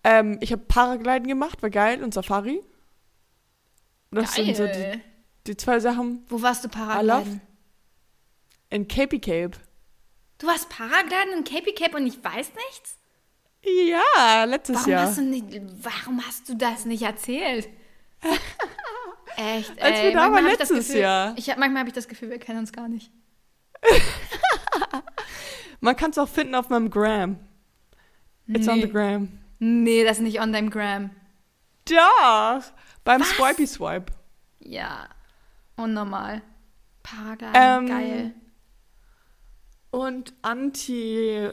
Ähm, 0.02 0.38
ich 0.40 0.52
habe 0.52 0.62
Paragliden 0.66 1.28
gemacht, 1.28 1.62
war 1.62 1.70
geil, 1.70 2.02
und 2.02 2.12
Safari. 2.12 2.62
Das 4.10 4.34
Geil. 4.34 4.44
sind 4.44 4.56
so 4.56 4.66
die, 4.66 5.00
die 5.46 5.56
zwei 5.56 5.80
Sachen. 5.80 6.24
Wo 6.28 6.42
warst 6.42 6.64
du 6.64 6.68
Paragliden? 6.68 7.40
In 8.70 8.86
Capey 8.86 9.18
Cape. 9.18 9.58
Du 10.38 10.46
warst 10.46 10.68
Paragliden 10.68 11.38
in 11.38 11.44
Capey 11.44 11.72
Cape 11.74 11.96
und 11.96 12.06
ich 12.06 12.22
weiß 12.22 12.52
nichts? 12.54 12.98
Ja, 13.62 14.44
letztes 14.44 14.76
Warum 14.76 14.90
Jahr. 14.90 15.06
hast, 15.06 15.18
du 15.18 15.22
nicht, 15.22 15.60
warum 15.82 16.26
hast 16.26 16.48
du 16.48 16.54
das 16.54 16.84
nicht 16.84 17.02
erzählt? 17.02 17.68
Echt, 19.36 19.82
Als 19.82 19.98
ey, 19.98 20.04
wir 20.04 20.12
da 20.12 20.28
manchmal 20.28 20.44
waren 20.44 20.50
letztes 20.50 20.86
Gefühl, 20.88 21.00
Jahr. 21.00 21.34
Ich 21.36 21.50
hab, 21.50 21.58
manchmal 21.58 21.80
habe 21.80 21.88
ich 21.88 21.94
das 21.94 22.08
Gefühl, 22.08 22.30
wir 22.30 22.38
kennen 22.38 22.58
uns 22.58 22.72
gar 22.72 22.88
nicht. 22.88 23.10
Man 25.80 25.96
kann 25.96 26.10
es 26.10 26.18
auch 26.18 26.28
finden 26.28 26.54
auf 26.54 26.68
meinem 26.68 26.90
Gram. 26.90 27.38
It's 28.46 28.68
on 28.68 28.80
the 28.80 28.88
gram. 28.88 29.28
Nee, 29.58 30.04
das 30.04 30.18
ist 30.18 30.22
nicht 30.22 30.40
on 30.40 30.52
deinem 30.52 30.70
Gram. 30.70 31.10
Doch! 31.86 32.62
Beim 33.04 33.22
Swipey 33.22 33.66
Swipe. 33.66 34.12
Ja, 34.60 35.08
unnormal. 35.76 36.42
Paragliden, 37.02 37.52
Ähm, 37.54 37.86
geil. 37.86 38.34
Und 39.90 40.34
Anti. 40.42 41.50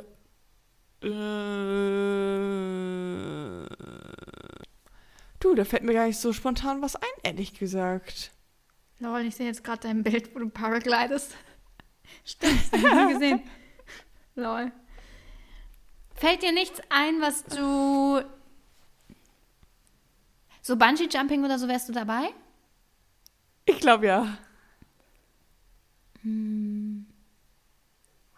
Äh, 1.04 1.08
du, 5.40 5.56
da 5.56 5.66
fällt 5.66 5.84
mir 5.84 5.94
gar 5.94 6.06
nicht 6.08 6.20
so 6.20 6.34
spontan 6.34 6.82
was 6.82 6.96
ein, 6.96 7.02
ehrlich 7.24 7.54
gesagt. 7.58 8.32
Lol, 9.00 9.22
ich 9.22 9.36
sehe 9.36 9.48
jetzt 9.48 9.64
gerade 9.64 9.82
dein 9.82 10.04
Bild, 10.04 10.34
wo 10.36 10.40
du 10.40 10.50
paraglidest. 10.50 11.36
Stimmt, 12.26 12.62
das 12.72 12.84
hab 12.84 12.92
ich 12.92 13.06
nie 13.08 13.14
gesehen. 13.14 13.42
Lol. 14.36 14.72
Fällt 16.22 16.44
dir 16.44 16.52
nichts 16.52 16.80
ein, 16.90 17.20
was 17.20 17.44
du... 17.46 18.22
So 20.62 20.76
Bungee-Jumping 20.76 21.44
oder 21.44 21.58
so 21.58 21.68
wärst 21.68 21.90
du 21.90 21.94
dabei? 21.94 22.30
Ich 23.66 23.80
glaube 23.80 24.06
ja. 24.06 24.38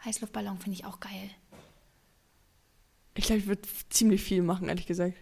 Heißluftballon 0.06 0.60
finde 0.60 0.80
ich 0.80 0.86
auch 0.86 1.02
geil. 1.02 1.30
Ich 3.16 3.26
glaube, 3.26 3.40
ich 3.40 3.48
würde 3.48 3.64
ziemlich 3.90 4.24
viel 4.24 4.44
machen, 4.44 4.70
ehrlich 4.70 4.88
gesagt. 4.88 5.18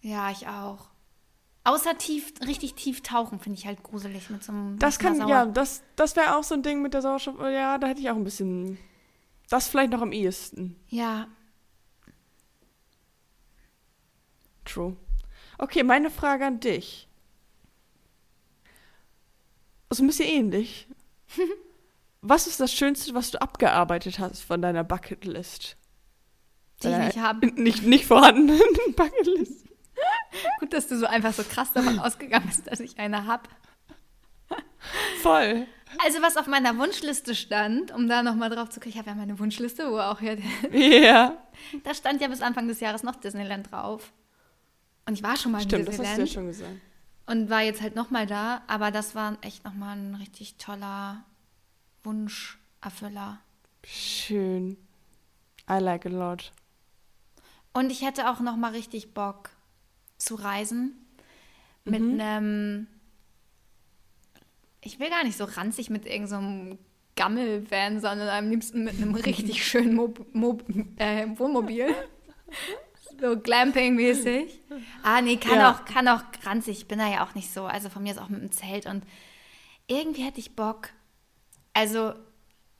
Ja, 0.00 0.30
ich 0.30 0.46
auch. 0.46 0.88
Außer 1.64 1.98
tief, 1.98 2.32
richtig 2.46 2.74
tief 2.74 3.02
tauchen 3.02 3.40
finde 3.40 3.58
ich 3.58 3.66
halt 3.66 3.82
gruselig 3.82 4.30
mit 4.30 4.44
so 4.44 4.52
einem. 4.52 4.78
Das 4.78 5.00
kann, 5.00 5.26
ja, 5.26 5.46
das, 5.46 5.82
das 5.96 6.14
wäre 6.14 6.36
auch 6.36 6.44
so 6.44 6.54
ein 6.54 6.62
Ding 6.62 6.80
mit 6.80 6.94
der 6.94 7.02
Sauerstoff. 7.02 7.40
Ja, 7.40 7.78
da 7.78 7.88
hätte 7.88 8.00
ich 8.00 8.08
auch 8.08 8.16
ein 8.16 8.22
bisschen. 8.22 8.78
Das 9.48 9.68
vielleicht 9.68 9.92
noch 9.92 10.02
am 10.02 10.12
ehesten. 10.12 10.76
Ja, 10.88 11.28
True. 14.68 14.96
Okay, 15.56 15.82
meine 15.82 16.10
Frage 16.10 16.46
an 16.46 16.60
dich. 16.60 17.08
Ist 19.90 20.00
ein 20.00 20.06
bisschen 20.06 20.28
ähnlich. 20.28 20.86
was 22.20 22.46
ist 22.46 22.60
das 22.60 22.72
Schönste, 22.72 23.14
was 23.14 23.30
du 23.30 23.40
abgearbeitet 23.40 24.18
hast 24.18 24.42
von 24.42 24.60
deiner 24.60 24.84
Bucketlist? 24.84 25.76
die 26.82 26.88
ich 26.88 26.96
nicht 26.96 27.18
habe. 27.18 27.46
Nicht, 27.60 27.82
nicht 27.82 28.04
vorhandenen 28.04 28.60
Bucketlist. 28.94 29.64
Gut, 30.60 30.72
dass 30.72 30.86
du 30.86 30.96
so 30.96 31.06
einfach 31.06 31.32
so 31.32 31.42
krass 31.42 31.72
davon 31.72 31.98
ausgegangen 31.98 32.46
bist, 32.46 32.68
dass 32.68 32.78
ich 32.78 32.98
eine 33.00 33.26
habe. 33.26 33.48
Voll. 35.22 35.66
Also, 36.04 36.20
was 36.22 36.36
auf 36.36 36.46
meiner 36.46 36.76
Wunschliste 36.78 37.34
stand, 37.34 37.90
um 37.92 38.08
da 38.08 38.22
nochmal 38.22 38.50
drauf 38.50 38.68
zu 38.68 38.78
kommen, 38.80 38.90
ich 38.92 38.98
habe 38.98 39.08
ja 39.10 39.14
meine 39.16 39.38
Wunschliste, 39.38 39.90
wo 39.90 39.98
auch 39.98 40.20
hier, 40.20 40.38
Ja. 40.72 41.36
da 41.84 41.94
stand 41.94 42.20
ja 42.20 42.28
bis 42.28 42.42
Anfang 42.42 42.68
des 42.68 42.80
Jahres 42.80 43.02
noch 43.02 43.16
Disneyland 43.16 43.70
drauf. 43.72 44.12
Und 45.06 45.14
ich 45.14 45.22
war 45.22 45.36
schon 45.36 45.52
mal 45.52 45.62
in 45.62 45.68
Stimmt, 45.68 45.88
das 45.88 45.98
hast 45.98 46.00
du 46.00 46.04
ja 46.04 46.16
Disneyland 46.24 46.32
schon 46.34 46.46
gesagt. 46.68 46.80
und 47.26 47.48
war 47.50 47.62
jetzt 47.62 47.80
halt 47.80 47.94
nochmal 47.96 48.26
da, 48.26 48.62
aber 48.66 48.90
das 48.90 49.14
war 49.14 49.36
echt 49.40 49.64
nochmal 49.64 49.96
ein 49.96 50.14
richtig 50.14 50.56
toller 50.58 51.24
Wunscherfüller. 52.04 53.38
Schön. 53.84 54.76
I 55.70 55.78
like 55.78 56.06
a 56.06 56.10
lot. 56.10 56.52
Und 57.72 57.90
ich 57.90 58.02
hätte 58.02 58.30
auch 58.30 58.40
nochmal 58.40 58.72
richtig 58.72 59.14
Bock 59.14 59.50
zu 60.16 60.34
reisen 60.34 61.06
mit 61.84 62.00
Mhm. 62.02 62.20
einem, 62.20 62.86
ich 64.88 64.98
will 64.98 65.10
gar 65.10 65.22
nicht 65.24 65.36
so 65.36 65.44
ranzig 65.44 65.90
mit 65.90 66.06
irgendeinem 66.06 66.72
so 66.72 66.78
Gammelvan, 67.16 68.00
sondern 68.00 68.28
am 68.28 68.48
liebsten 68.48 68.84
mit 68.84 68.94
einem 68.94 69.14
richtig 69.14 69.64
schönen 69.66 69.94
Mob 69.94 70.24
Mob 70.32 70.64
äh, 70.96 71.26
Wohnmobil. 71.36 71.88
So 73.20 73.36
Glamping-mäßig. 73.36 74.60
Ah, 75.02 75.20
nee, 75.20 75.38
kann, 75.38 75.58
Ja. 75.58 75.72
auch, 75.72 75.84
kann 75.84 76.06
auch 76.06 76.22
ranzig. 76.44 76.78
Ich 76.78 76.86
bin 76.86 77.00
da 77.00 77.10
ja 77.10 77.26
auch 77.26 77.34
nicht 77.34 77.52
so. 77.52 77.64
Also 77.66 77.88
von 77.88 78.04
mir 78.04 78.12
ist 78.12 78.18
auch 78.18 78.28
mit 78.28 78.40
dem 78.40 78.52
Zelt. 78.52 78.86
Und 78.86 79.02
irgendwie 79.88 80.22
hätte 80.22 80.38
ich 80.38 80.54
Bock. 80.54 80.90
Also, 81.72 82.14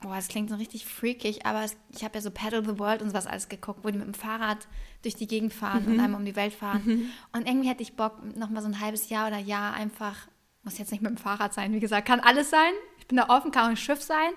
boah, 0.00 0.14
es 0.16 0.28
klingt 0.28 0.48
so 0.48 0.54
richtig 0.54 0.86
freakig, 0.86 1.44
aber 1.44 1.64
es, 1.64 1.76
ich 1.92 2.04
habe 2.04 2.14
ja 2.14 2.20
so 2.20 2.30
Paddle 2.30 2.62
the 2.64 2.78
World 2.78 3.02
und 3.02 3.08
sowas 3.08 3.26
alles 3.26 3.48
geguckt, 3.48 3.80
wo 3.82 3.90
die 3.90 3.98
mit 3.98 4.06
dem 4.06 4.14
Fahrrad 4.14 4.68
durch 5.02 5.16
die 5.16 5.26
Gegend 5.26 5.52
fahren 5.52 5.86
und 5.86 5.98
einmal 5.98 6.20
um 6.20 6.24
die 6.24 6.36
Welt 6.36 6.54
fahren. 6.54 7.10
Und 7.32 7.48
irgendwie 7.48 7.68
hätte 7.68 7.82
ich 7.82 7.96
Bock, 7.96 8.22
noch 8.36 8.48
mal 8.50 8.62
so 8.62 8.68
ein 8.68 8.78
halbes 8.78 9.08
Jahr 9.08 9.26
oder 9.26 9.38
Jahr 9.38 9.74
einfach, 9.74 10.28
muss 10.68 10.78
jetzt 10.78 10.90
nicht 10.92 11.00
mit 11.02 11.10
dem 11.10 11.16
Fahrrad 11.16 11.54
sein, 11.54 11.72
wie 11.72 11.80
gesagt, 11.80 12.06
kann 12.06 12.20
alles 12.20 12.50
sein. 12.50 12.72
Ich 12.98 13.06
bin 13.06 13.16
da 13.16 13.28
offen, 13.30 13.50
kann 13.50 13.64
auch 13.64 13.70
ein 13.70 13.76
Schiff 13.78 14.02
sein. 14.02 14.32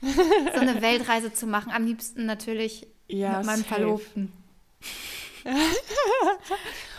so 0.00 0.60
eine 0.60 0.80
Weltreise 0.80 1.32
zu 1.32 1.46
machen. 1.46 1.72
Am 1.72 1.84
liebsten 1.84 2.24
natürlich 2.26 2.86
Ja, 3.08 3.38
mit 3.38 3.46
meinem 3.46 3.56
safe. 3.62 3.68
Verlobten. 3.74 4.32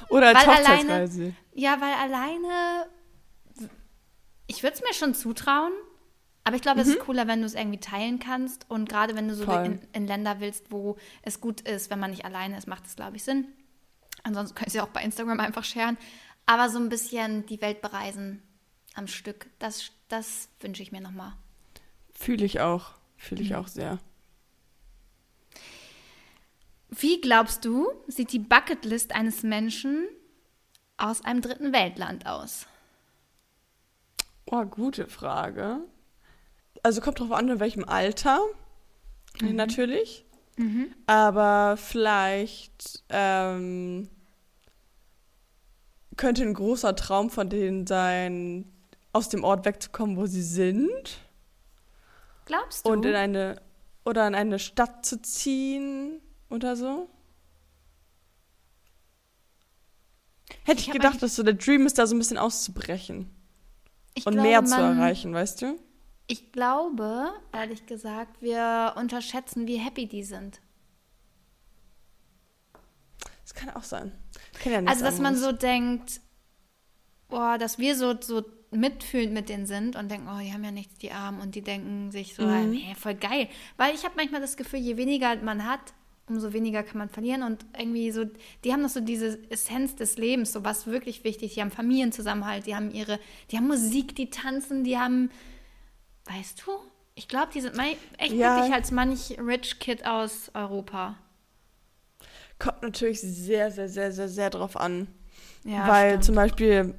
Oder 0.09 0.27
als 0.29 0.45
Weil 0.47 0.55
alleine- 0.57 0.77
Hochzeitsreise. 0.79 1.33
Ja, 1.53 1.79
weil 1.79 1.93
alleine, 1.93 2.87
ich 4.47 4.63
würde 4.63 4.75
es 4.75 4.81
mir 4.81 4.93
schon 4.93 5.13
zutrauen, 5.13 5.71
aber 6.43 6.55
ich 6.57 6.61
glaube, 6.61 6.81
es 6.81 6.87
ist 6.87 6.99
cooler, 6.99 7.27
wenn 7.27 7.39
du 7.39 7.45
es 7.45 7.53
irgendwie 7.55 7.79
teilen 7.79 8.19
kannst 8.19 8.69
und 8.69 8.89
gerade 8.89 9.15
wenn 9.15 9.27
du 9.29 9.35
so 9.35 9.49
in, 9.59 9.79
in 9.93 10.07
Länder 10.07 10.39
willst, 10.41 10.71
wo 10.71 10.97
es 11.21 11.39
gut 11.39 11.61
ist, 11.61 11.89
wenn 11.89 11.99
man 11.99 12.11
nicht 12.11 12.25
alleine 12.25 12.57
ist, 12.57 12.67
macht 12.67 12.85
es, 12.85 12.95
glaube 12.97 13.15
ich, 13.15 13.23
Sinn. 13.23 13.47
Ansonsten 14.23 14.55
könnt 14.55 14.73
ihr 14.73 14.83
auch 14.83 14.89
bei 14.89 15.03
Instagram 15.03 15.39
einfach 15.39 15.63
scheren. 15.63 15.97
Aber 16.45 16.69
so 16.69 16.77
ein 16.79 16.89
bisschen 16.89 17.45
die 17.45 17.61
Welt 17.61 17.81
bereisen 17.81 18.41
am 18.93 19.07
Stück, 19.07 19.47
das, 19.59 19.91
das 20.09 20.49
wünsche 20.59 20.83
ich 20.83 20.91
mir 20.91 21.01
nochmal. 21.01 21.33
Fühle 22.13 22.45
ich 22.45 22.59
auch. 22.59 22.91
Fühle 23.17 23.41
Mhm. 23.41 23.47
ich 23.47 23.55
auch 23.55 23.67
sehr. 23.67 23.99
Wie 26.89 27.19
glaubst 27.21 27.65
du, 27.65 27.91
sieht 28.07 28.31
die 28.33 28.39
Bucketlist 28.39 29.13
eines 29.15 29.43
Menschen 29.43 30.07
aus 30.97 31.23
einem 31.23 31.41
dritten 31.41 31.73
Weltland 31.73 32.27
aus? 32.27 32.67
Oh, 34.45 34.63
gute 34.65 35.07
Frage. 35.07 35.79
Also 36.83 37.01
kommt 37.01 37.19
drauf 37.19 37.31
an, 37.31 37.49
in 37.49 37.59
welchem 37.59 37.85
Alter. 37.85 38.39
Natürlich. 39.41 40.25
Aber 41.07 41.77
vielleicht 41.77 43.03
ähm, 43.09 44.07
könnte 46.15 46.43
ein 46.43 46.53
großer 46.53 46.95
Traum 46.95 47.31
von 47.31 47.49
denen 47.49 47.87
sein, 47.87 48.71
aus 49.13 49.29
dem 49.29 49.43
Ort 49.43 49.65
wegzukommen, 49.65 50.17
wo 50.17 50.25
sie 50.25 50.41
sind. 50.41 51.19
Glaubst 52.45 52.85
du? 52.85 52.91
Und 52.91 53.05
in 53.05 53.15
eine 53.15 53.61
oder 54.03 54.27
in 54.27 54.35
eine 54.35 54.59
Stadt 54.59 55.05
zu 55.05 55.21
ziehen 55.21 56.19
oder 56.49 56.75
so. 56.75 57.09
Hätte 60.65 60.81
ich, 60.81 60.87
Ich 60.87 60.93
gedacht, 60.93 61.21
dass 61.21 61.35
so 61.35 61.43
der 61.43 61.53
Dream 61.53 61.85
ist, 61.85 61.97
da 61.97 62.05
so 62.05 62.15
ein 62.15 62.19
bisschen 62.19 62.37
auszubrechen 62.37 63.29
und 64.25 64.33
glaube, 64.33 64.41
mehr 64.41 64.65
zu 64.65 64.75
erreichen, 64.75 65.33
weißt 65.33 65.61
du? 65.61 65.79
Ich 66.27 66.51
glaube, 66.51 67.31
ehrlich 67.51 67.85
gesagt, 67.85 68.41
wir 68.41 68.93
unterschätzen, 68.97 69.67
wie 69.67 69.77
happy 69.77 70.07
die 70.07 70.23
sind. 70.23 70.61
Das 73.41 73.53
kann 73.53 73.69
auch 73.71 73.83
sein. 73.83 74.11
Kenn 74.59 74.71
ja 74.71 74.89
Also, 74.89 75.03
dass 75.03 75.19
man 75.19 75.35
so 75.35 75.51
denkt, 75.51 76.21
boah, 77.27 77.57
dass 77.57 77.77
wir 77.77 77.97
so, 77.97 78.19
so 78.19 78.43
mitfühlend 78.75 79.33
mit 79.33 79.49
denen 79.49 79.65
sind 79.65 79.95
und 79.95 80.09
denken, 80.09 80.27
oh, 80.27 80.39
die 80.39 80.51
haben 80.53 80.63
ja 80.63 80.71
nichts, 80.71 80.95
die 80.97 81.11
Armen. 81.11 81.41
Und 81.41 81.55
die 81.55 81.61
denken 81.61 82.11
sich 82.11 82.35
so, 82.35 82.43
Mhm. 82.43 82.73
hey, 82.73 82.95
voll 82.95 83.15
geil. 83.15 83.47
Weil 83.77 83.93
ich 83.95 84.03
habe 84.03 84.15
manchmal 84.17 84.41
das 84.41 84.57
Gefühl, 84.57 84.79
je 84.79 84.97
weniger 84.97 85.35
man 85.37 85.65
hat, 85.67 85.79
umso 86.27 86.53
weniger 86.53 86.83
kann 86.83 86.97
man 86.97 87.09
verlieren. 87.09 87.43
Und 87.43 87.65
irgendwie 87.77 88.11
so, 88.11 88.25
die 88.63 88.71
haben 88.73 88.81
noch 88.81 88.89
so 88.89 89.01
diese 89.01 89.39
Essenz 89.51 89.95
des 89.95 90.17
Lebens, 90.17 90.53
so 90.53 90.63
was 90.63 90.87
wirklich 90.87 91.23
wichtig. 91.23 91.53
Die 91.55 91.61
haben 91.61 91.71
Familienzusammenhalt, 91.71 92.65
die 92.65 92.75
haben 92.75 92.91
ihre, 92.91 93.19
die 93.51 93.57
haben 93.57 93.67
Musik, 93.67 94.15
die 94.15 94.29
tanzen, 94.29 94.83
die 94.83 94.97
haben, 94.97 95.29
weißt 96.25 96.63
du? 96.65 96.71
Ich 97.15 97.27
glaube, 97.27 97.49
die 97.53 97.61
sind 97.61 97.77
echt 98.17 98.33
Ja. 98.33 98.53
glücklich 98.55 98.73
als 98.73 98.91
manch 98.91 99.37
Rich 99.39 99.79
Kid 99.79 100.05
aus 100.05 100.49
Europa. 100.53 101.15
kommt 102.59 102.81
natürlich 102.81 103.19
sehr, 103.19 103.71
sehr, 103.71 103.89
sehr, 103.89 104.11
sehr, 104.13 104.29
sehr 104.29 104.49
drauf 104.49 104.77
an. 104.77 105.07
Ja, 105.65 105.87
Weil 105.87 106.09
stimmt. 106.11 106.23
zum 106.25 106.35
Beispiel, 106.35 106.95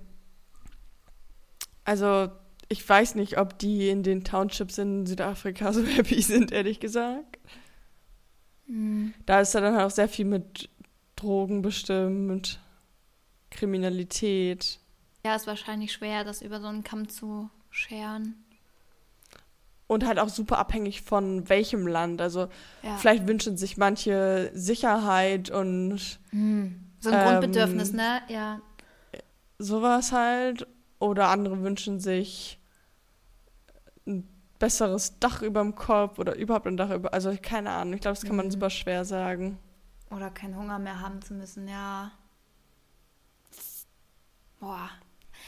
also 1.85 2.31
ich 2.69 2.87
weiß 2.89 3.15
nicht, 3.15 3.39
ob 3.39 3.59
die 3.59 3.89
in 3.89 4.03
den 4.03 4.25
Townships 4.25 4.79
in 4.79 5.07
Südafrika 5.07 5.73
so 5.75 5.85
happy 5.85 6.21
sind, 6.23 6.53
ehrlich 6.53 6.81
gesagt. 6.81 7.39
Hm. 8.67 9.13
Da 9.27 9.41
ist 9.41 9.55
ja 9.55 9.61
dann 9.61 9.75
halt 9.77 9.87
auch 9.87 9.91
sehr 9.95 10.09
viel 10.09 10.25
mit 10.25 10.69
Drogen 11.17 11.63
bestimmt, 11.63 12.59
Kriminalität. 13.51 14.79
Ja, 15.25 15.35
ist 15.37 15.47
wahrscheinlich 15.47 15.93
schwer, 15.93 16.25
das 16.25 16.43
über 16.43 16.61
so 16.61 16.67
einen 16.67 16.85
Kamm 16.85 17.09
zu 17.09 17.49
scheren. 17.71 18.35
Und 19.87 20.07
halt 20.07 20.19
auch 20.19 20.29
super 20.31 20.59
abhängig 20.59 21.03
von 21.03 21.49
welchem 21.49 21.87
Land. 21.87 22.21
Also 22.21 22.49
Ja. 22.83 22.97
vielleicht 22.97 23.27
wünschen 23.29 23.57
sich 23.57 23.77
manche 23.77 24.51
Sicherheit 24.55 25.51
und 25.51 26.19
Hm. 26.31 26.81
So 27.01 27.11
ein 27.11 27.17
Ähm, 27.17 27.25
Grundbedürfnis, 27.41 27.93
ne? 27.93 28.23
Ja. 28.29 28.61
sowas 29.59 30.11
halt. 30.13 30.67
Oder 30.99 31.29
andere 31.29 31.63
wünschen 31.63 32.01
sich 32.01 32.59
ein 34.07 34.27
besseres 34.59 35.19
Dach 35.19 35.43
über 35.43 35.61
dem 35.61 35.75
Kopf 35.75 36.19
oder 36.19 36.37
überhaupt 36.37 36.67
ein 36.67 36.77
Dach 36.77 36.91
über. 36.91 37.13
Also 37.13 37.37
keine 37.41 37.71
Ahnung. 37.71 37.95
Ich 37.95 38.01
glaube, 38.01 38.15
das 38.17 38.25
kann 38.25 38.37
man 38.37 38.47
Mhm. 38.47 38.51
super 38.53 38.71
schwer 38.71 39.05
sagen. 39.05 39.59
Oder 40.11 40.31
keinen 40.31 40.57
Hunger 40.57 40.79
mehr 40.79 41.01
haben 41.01 41.21
zu 41.23 41.35
müssen, 41.35 41.67
ja. 41.69 42.13
Boah. 44.61 44.89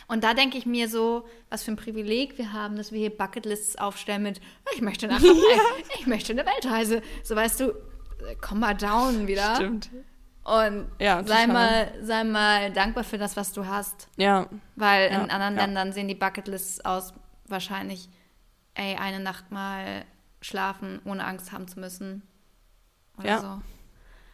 Und 0.09 0.25
da 0.25 0.35
denke 0.35 0.59
ich 0.59 0.67
mir 0.67 0.89
so, 0.89 1.27
was 1.49 1.63
für 1.63 1.73
ein 1.73 1.77
Privileg 1.77 2.37
wir 2.39 2.53
haben, 2.53 2.77
dass 2.77 2.93
wir 2.93 2.99
hier 2.99 3.17
Bucketlists 3.17 3.77
aufstellen 3.77 4.23
mit, 4.23 4.41
ich 4.75 4.83
möchte 4.83 5.09
einfach, 5.11 5.25
ich 5.99 6.07
möchte 6.07 6.33
eine 6.33 6.45
Weltreise. 6.45 7.03
So 7.23 7.35
weißt 7.35 7.61
du, 7.61 7.73
komm 8.41 8.61
mal 8.61 8.75
down 8.75 9.27
wieder. 9.27 9.55
Stimmt. 9.57 9.91
Und 10.47 10.89
Ja, 11.01 11.25
sei 11.25 11.47
mal, 11.49 11.93
sei 12.03 12.23
mal 12.23 12.73
dankbar 12.73 13.03
für 13.05 13.19
das, 13.19 13.37
was 13.37 13.53
du 13.53 13.67
hast. 13.67 14.09
Ja. 14.17 14.47
Weil 14.77 15.11
Ja, 15.11 15.19
in 15.23 15.31
anderen 15.31 15.57
ja. 15.57 15.63
Ländern 15.65 15.93
sehen 15.93 16.07
die 16.09 16.15
Bucketlists 16.15 16.85
aus, 16.85 17.13
wahrscheinlich, 17.47 18.09
ey, 18.75 18.95
eine 18.97 19.19
Nacht 19.21 19.51
mal 19.51 20.05
schlafen, 20.41 21.01
ohne 21.05 21.25
Angst 21.25 21.51
haben 21.51 21.67
zu 21.67 21.81
müssen. 21.81 22.23
Oder 23.19 23.29
Ja. 23.29 23.39
so. 23.41 23.61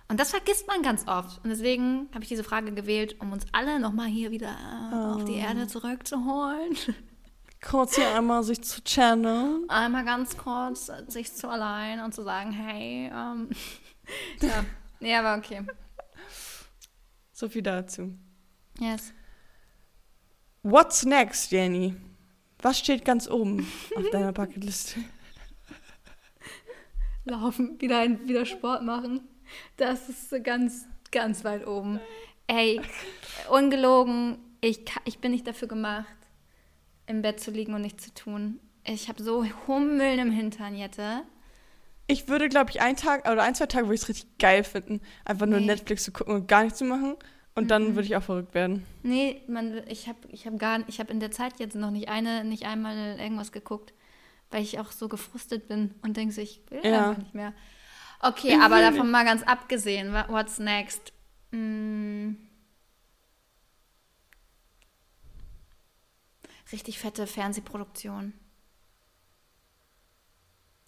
Und 0.08 0.20
das 0.20 0.30
vergisst 0.30 0.66
man 0.68 0.82
ganz 0.82 1.08
oft. 1.08 1.42
Und 1.42 1.48
deswegen 1.48 2.10
habe 2.12 2.22
ich 2.24 2.28
diese 2.28 2.44
Frage 2.44 2.72
gewählt, 2.72 3.16
um 3.20 3.32
uns 3.32 3.46
alle 3.52 3.80
nochmal 3.80 4.08
hier 4.08 4.30
wieder 4.30 4.50
äh, 4.92 4.94
auf 5.16 5.24
die 5.24 5.32
Oh. 5.32 5.46
Erde 5.46 5.66
zurückzuholen. 5.66 6.76
Kurz 7.66 7.94
hier 7.94 8.14
einmal 8.14 8.42
sich 8.42 8.62
zu 8.62 8.82
channeln. 8.84 9.64
Einmal 9.70 10.04
ganz 10.04 10.36
kurz 10.36 10.90
sich 11.06 11.32
zu 11.32 11.48
allein 11.48 12.00
und 12.00 12.12
zu 12.12 12.22
sagen, 12.22 12.50
hey, 12.52 13.10
ähm, 13.14 13.48
ja. 14.42 14.64
Nee, 15.00 15.16
aber 15.16 15.38
okay. 15.38 15.62
So 17.42 17.48
viel 17.48 17.62
dazu. 17.62 18.16
Yes. 18.78 19.12
What's 20.62 21.04
next, 21.04 21.50
Jenny? 21.50 21.96
Was 22.60 22.78
steht 22.78 23.04
ganz 23.04 23.28
oben 23.28 23.66
auf 23.96 24.08
deiner 24.10 24.32
Bucketliste? 24.32 25.00
Laufen, 27.24 27.80
wieder, 27.80 28.08
wieder 28.28 28.46
Sport 28.46 28.84
machen. 28.84 29.22
Das 29.76 30.08
ist 30.08 30.32
ganz, 30.44 30.86
ganz 31.10 31.42
weit 31.42 31.66
oben. 31.66 31.98
Ey, 32.46 32.80
ungelogen, 33.50 34.38
ich, 34.60 34.84
ich 35.04 35.18
bin 35.18 35.32
nicht 35.32 35.48
dafür 35.48 35.66
gemacht, 35.66 36.14
im 37.06 37.22
Bett 37.22 37.40
zu 37.40 37.50
liegen 37.50 37.74
und 37.74 37.82
nichts 37.82 38.04
zu 38.04 38.14
tun. 38.14 38.60
Ich 38.84 39.08
habe 39.08 39.20
so 39.20 39.44
Hummeln 39.66 40.20
im 40.20 40.30
Hintern, 40.30 40.76
Jette. 40.76 41.24
Ich 42.06 42.28
würde, 42.28 42.48
glaube 42.48 42.70
ich, 42.70 42.80
einen 42.80 42.96
Tag 42.96 43.28
oder 43.30 43.42
ein, 43.42 43.54
zwei 43.54 43.66
Tage 43.66 43.86
würde 43.86 43.94
ich 43.94 44.02
es 44.02 44.08
richtig 44.08 44.38
geil 44.38 44.64
finden, 44.64 45.00
einfach 45.24 45.46
nur 45.46 45.60
Nee. 45.60 45.66
Netflix 45.66 46.04
zu 46.04 46.12
gucken 46.12 46.34
und 46.34 46.48
gar 46.48 46.64
nichts 46.64 46.78
zu 46.78 46.84
machen. 46.84 47.16
Und 47.54 47.70
dann 47.70 47.94
würde 47.94 48.06
ich 48.06 48.16
auch 48.16 48.22
verrückt 48.22 48.54
werden. 48.54 48.84
Nee, 49.02 49.42
man, 49.46 49.82
ich 49.86 50.08
habe 50.08 50.18
ich 50.30 50.46
hab 50.46 50.58
gar 50.58 50.80
ich 50.88 51.00
habe 51.00 51.12
in 51.12 51.20
der 51.20 51.30
Zeit 51.30 51.60
jetzt 51.60 51.74
noch 51.74 51.90
nicht 51.90 52.08
eine, 52.08 52.44
nicht 52.44 52.64
einmal 52.64 53.18
irgendwas 53.20 53.52
geguckt, 53.52 53.92
weil 54.50 54.62
ich 54.62 54.78
auch 54.78 54.90
so 54.90 55.06
gefrustet 55.08 55.68
bin 55.68 55.94
und 56.02 56.16
denke, 56.16 56.40
ich 56.40 56.62
will 56.70 56.80
Ja. 56.82 57.10
einfach 57.10 57.22
nicht 57.22 57.34
mehr. 57.34 57.52
Okay, 58.20 58.52
Ich 58.54 58.58
aber 58.58 58.80
davon 58.80 59.10
mal 59.10 59.24
ganz 59.24 59.42
abgesehen, 59.42 60.12
what's 60.28 60.58
next? 60.58 61.12
Mm. 61.50 62.36
Richtig 66.72 66.98
fette 66.98 67.26
Fernsehproduktion. 67.26 68.32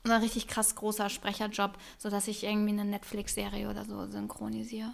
Und 0.05 0.11
ein 0.11 0.21
richtig 0.21 0.49
krass 0.49 0.75
großer 0.75 1.09
Sprecherjob, 1.09 1.79
sodass 1.99 2.29
ich 2.29 2.45
irgendwie 2.45 2.73
eine 2.73 2.85
Netflix-Serie 2.85 3.71
oder 3.71 3.85
so 3.85 4.07
synchronisiere. 4.07 4.93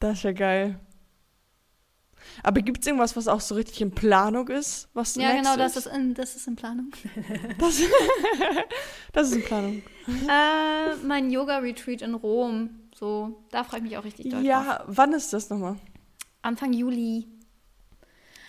Das 0.00 0.18
ist 0.18 0.24
ja 0.24 0.32
geil. 0.32 0.80
Aber 2.42 2.60
gibt 2.62 2.80
es 2.80 2.86
irgendwas, 2.86 3.16
was 3.16 3.28
auch 3.28 3.40
so 3.40 3.54
richtig 3.54 3.80
in 3.80 3.90
Planung 3.92 4.48
ist? 4.48 4.88
Was 4.94 5.14
Ja, 5.16 5.34
genau, 5.34 5.56
das 5.56 5.76
ist? 5.76 5.86
ist, 5.86 5.94
in, 5.94 6.14
das 6.14 6.36
ist 6.36 6.46
in 6.46 6.56
Planung. 6.56 6.90
Das, 7.58 7.80
das 9.12 9.28
ist 9.28 9.36
in 9.36 9.44
Planung. 9.44 9.82
Äh, 10.28 10.96
mein 11.04 11.30
Yoga-Retreat 11.30 12.02
in 12.02 12.14
Rom. 12.14 12.70
So, 12.94 13.44
da 13.50 13.64
freue 13.64 13.78
ich 13.78 13.84
mich 13.84 13.96
auch 13.96 14.04
richtig 14.04 14.30
doll 14.30 14.40
drauf. 14.40 14.44
Ja, 14.44 14.84
wann 14.86 15.12
ist 15.12 15.32
das 15.32 15.50
nochmal? 15.50 15.76
Anfang 16.42 16.72
Juli. 16.72 17.28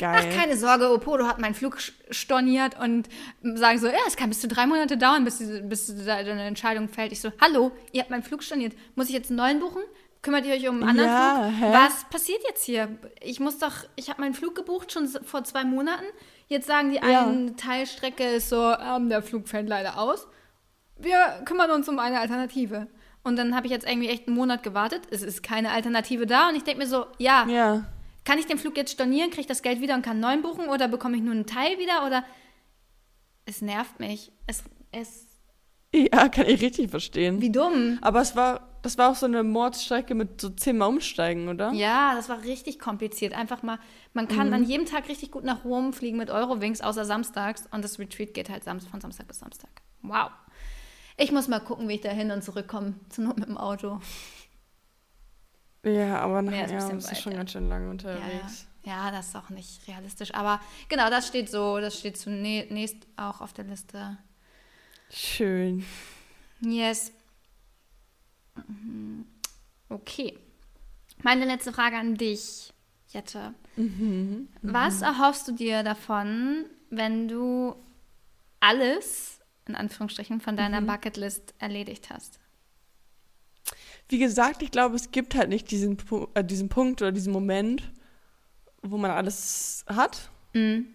Geil. 0.03 0.27
Ach, 0.31 0.35
keine 0.37 0.57
Sorge, 0.57 0.91
Opodo 0.91 1.25
hat 1.27 1.39
meinen 1.39 1.55
Flug 1.55 1.77
storniert 2.09 2.77
und 2.79 3.07
sagen 3.41 3.79
so, 3.79 3.87
ja, 3.87 3.93
es 4.07 4.15
kann 4.17 4.29
bis 4.29 4.41
zu 4.41 4.47
drei 4.47 4.65
Monate 4.67 4.97
dauern, 4.97 5.23
bis, 5.23 5.39
bis 5.63 5.93
da 6.05 6.15
eine 6.15 6.43
Entscheidung 6.43 6.89
fällt. 6.89 7.11
Ich 7.11 7.21
so, 7.21 7.31
hallo, 7.41 7.71
ihr 7.91 8.01
habt 8.01 8.09
meinen 8.11 8.23
Flug 8.23 8.43
storniert. 8.43 8.73
Muss 8.95 9.07
ich 9.07 9.13
jetzt 9.13 9.29
einen 9.29 9.37
neuen 9.37 9.59
buchen? 9.59 9.81
Kümmert 10.21 10.45
ihr 10.45 10.53
euch 10.55 10.67
um 10.69 10.75
einen 10.81 10.89
anderen 10.89 11.09
Ja, 11.09 11.51
Flug? 11.57 11.69
hä? 11.69 11.73
Was 11.73 12.05
passiert 12.09 12.41
jetzt 12.47 12.63
hier? 12.65 12.89
Ich 13.21 13.39
muss 13.39 13.59
doch, 13.59 13.73
ich 13.95 14.09
habe 14.09 14.21
meinen 14.21 14.33
Flug 14.33 14.55
gebucht 14.55 14.91
schon 14.91 15.07
vor 15.07 15.43
zwei 15.43 15.63
Monaten. 15.65 16.05
Jetzt 16.47 16.67
sagen 16.67 16.91
die, 16.91 16.97
Ja. 16.97 17.25
eine 17.25 17.55
Teilstrecke 17.55 18.23
ist 18.25 18.49
so, 18.49 18.73
ähm, 18.73 19.09
der 19.09 19.21
Flug 19.21 19.47
fällt 19.47 19.67
leider 19.69 19.97
aus. 19.97 20.27
Wir 20.97 21.41
kümmern 21.45 21.71
uns 21.71 21.89
um 21.89 21.99
eine 21.99 22.19
Alternative. 22.19 22.87
Und 23.23 23.37
dann 23.37 23.55
habe 23.55 23.67
ich 23.67 23.71
jetzt 23.71 23.87
irgendwie 23.87 24.09
echt 24.09 24.27
einen 24.27 24.35
Monat 24.35 24.63
gewartet. 24.63 25.03
Es 25.11 25.21
ist 25.23 25.43
keine 25.43 25.71
Alternative 25.71 26.25
da. 26.25 26.49
Und 26.49 26.55
ich 26.55 26.63
denke 26.63 26.81
mir 26.83 26.87
so, 26.87 27.05
ja, 27.17 27.45
Ja. 27.47 27.85
Kann 28.25 28.39
ich 28.39 28.45
den 28.45 28.57
Flug 28.57 28.77
jetzt 28.77 28.91
stornieren, 28.93 29.29
kriege 29.29 29.41
ich 29.41 29.47
das 29.47 29.61
Geld 29.61 29.81
wieder 29.81 29.95
und 29.95 30.01
kann 30.01 30.19
neuen 30.19 30.41
buchen 30.41 30.69
oder 30.69 30.87
bekomme 30.87 31.17
ich 31.17 31.23
nur 31.23 31.33
einen 31.33 31.45
Teil 31.45 31.77
wieder 31.79 32.05
oder 32.05 32.23
es 33.45 33.61
nervt 33.61 33.99
mich. 33.99 34.31
Es, 34.47 34.63
es 34.91 35.25
Ja, 35.93 36.29
kann 36.29 36.47
ich 36.47 36.61
richtig 36.61 36.89
verstehen. 36.89 37.41
wie 37.41 37.51
dumm. 37.51 37.99
Aber 38.01 38.21
es 38.21 38.35
war, 38.35 38.69
das 38.81 38.97
war 38.97 39.11
auch 39.11 39.15
so 39.15 39.25
eine 39.25 39.43
Mordstrecke 39.43 40.15
mit 40.15 40.39
so 40.39 40.49
zehnmal 40.49 40.89
umsteigen, 40.89 41.49
oder? 41.49 41.71
Ja, 41.73 42.15
das 42.15 42.29
war 42.29 42.43
richtig 42.43 42.79
kompliziert. 42.79 43.33
Einfach 43.33 43.63
mal, 43.63 43.79
man 44.13 44.27
kann 44.27 44.47
Mhm. 44.47 44.53
an 44.53 44.63
jedem 44.63 44.85
Tag 44.85 45.09
richtig 45.09 45.31
gut 45.31 45.43
nach 45.43 45.65
Rom 45.65 45.91
fliegen 45.93 46.17
mit 46.17 46.29
Eurowings, 46.29 46.81
außer 46.81 47.03
samstags. 47.05 47.65
Und 47.71 47.83
das 47.83 47.99
Retreat 47.99 48.33
geht 48.33 48.49
halt 48.49 48.63
von 48.63 49.01
Samstag 49.01 49.27
bis 49.27 49.39
Samstag. 49.39 49.69
Wow. 50.01 50.31
Ich 51.17 51.31
muss 51.31 51.47
mal 51.47 51.59
gucken, 51.59 51.87
wie 51.89 51.93
ich 51.95 52.01
da 52.01 52.09
hin 52.09 52.31
und 52.31 52.43
zurückkomme. 52.43 52.95
Zur 53.09 53.25
Not 53.25 53.37
mit 53.37 53.47
dem 53.47 53.57
Auto. 53.57 53.99
Ja, 55.85 56.19
aber 56.19 56.35
Ja, 56.35 56.41
nachher 56.43 56.69
ja, 56.69 56.75
bisschen 56.77 56.97
ist 56.99 57.09
weit, 57.11 57.17
schon 57.17 57.31
ja. 57.33 57.37
ganz 57.39 57.51
schön 57.51 57.67
lange 57.69 57.85
Ja, 57.85 57.91
unterwegs. 57.91 58.67
ja, 58.85 59.11
das 59.11 59.27
ist 59.27 59.35
auch 59.35 59.49
nicht 59.49 59.87
realistisch. 59.87 60.33
Aber 60.33 60.61
genau, 60.89 61.09
das 61.09 61.27
steht 61.27 61.49
so, 61.49 61.79
das 61.79 61.99
steht 61.99 62.17
zunächst 62.17 62.97
auch 63.17 63.41
auf 63.41 63.53
der 63.53 63.65
Liste. 63.65 64.17
Schön. 65.09 65.85
Yes. 66.61 67.11
Mhm. 68.67 69.25
Okay. 69.89 70.37
Meine 71.21 71.45
letzte 71.45 71.71
Frage 71.73 71.97
an 71.97 72.15
dich, 72.15 72.73
Jette. 73.09 73.53
Mhm. 73.75 74.47
Was 74.61 75.01
erhoffst 75.01 75.47
du 75.47 75.51
dir 75.51 75.83
davon, 75.83 76.65
wenn 76.89 77.27
du 77.27 77.75
alles, 78.59 79.39
in 79.67 79.75
Anführungsstrichen, 79.75 80.41
von 80.41 80.55
deiner 80.57 80.81
Mhm. 80.81 80.87
Bucketlist 80.87 81.53
erledigt 81.59 82.09
hast? 82.09 82.39
Wie 84.13 84.19
gesagt, 84.19 84.61
ich 84.61 84.69
glaube, 84.69 84.95
es 84.95 85.09
gibt 85.09 85.33
halt 85.33 85.49
nicht 85.49 85.71
diesen, 85.71 85.97
äh, 86.35 86.43
diesen 86.43 86.69
Punkt 86.69 87.01
oder 87.01 87.11
diesen 87.11 87.33
Moment, 87.33 87.91
wo 88.83 88.97
man 88.97 89.09
alles 89.09 89.85
hat. 89.87 90.29
Mhm. 90.53 90.85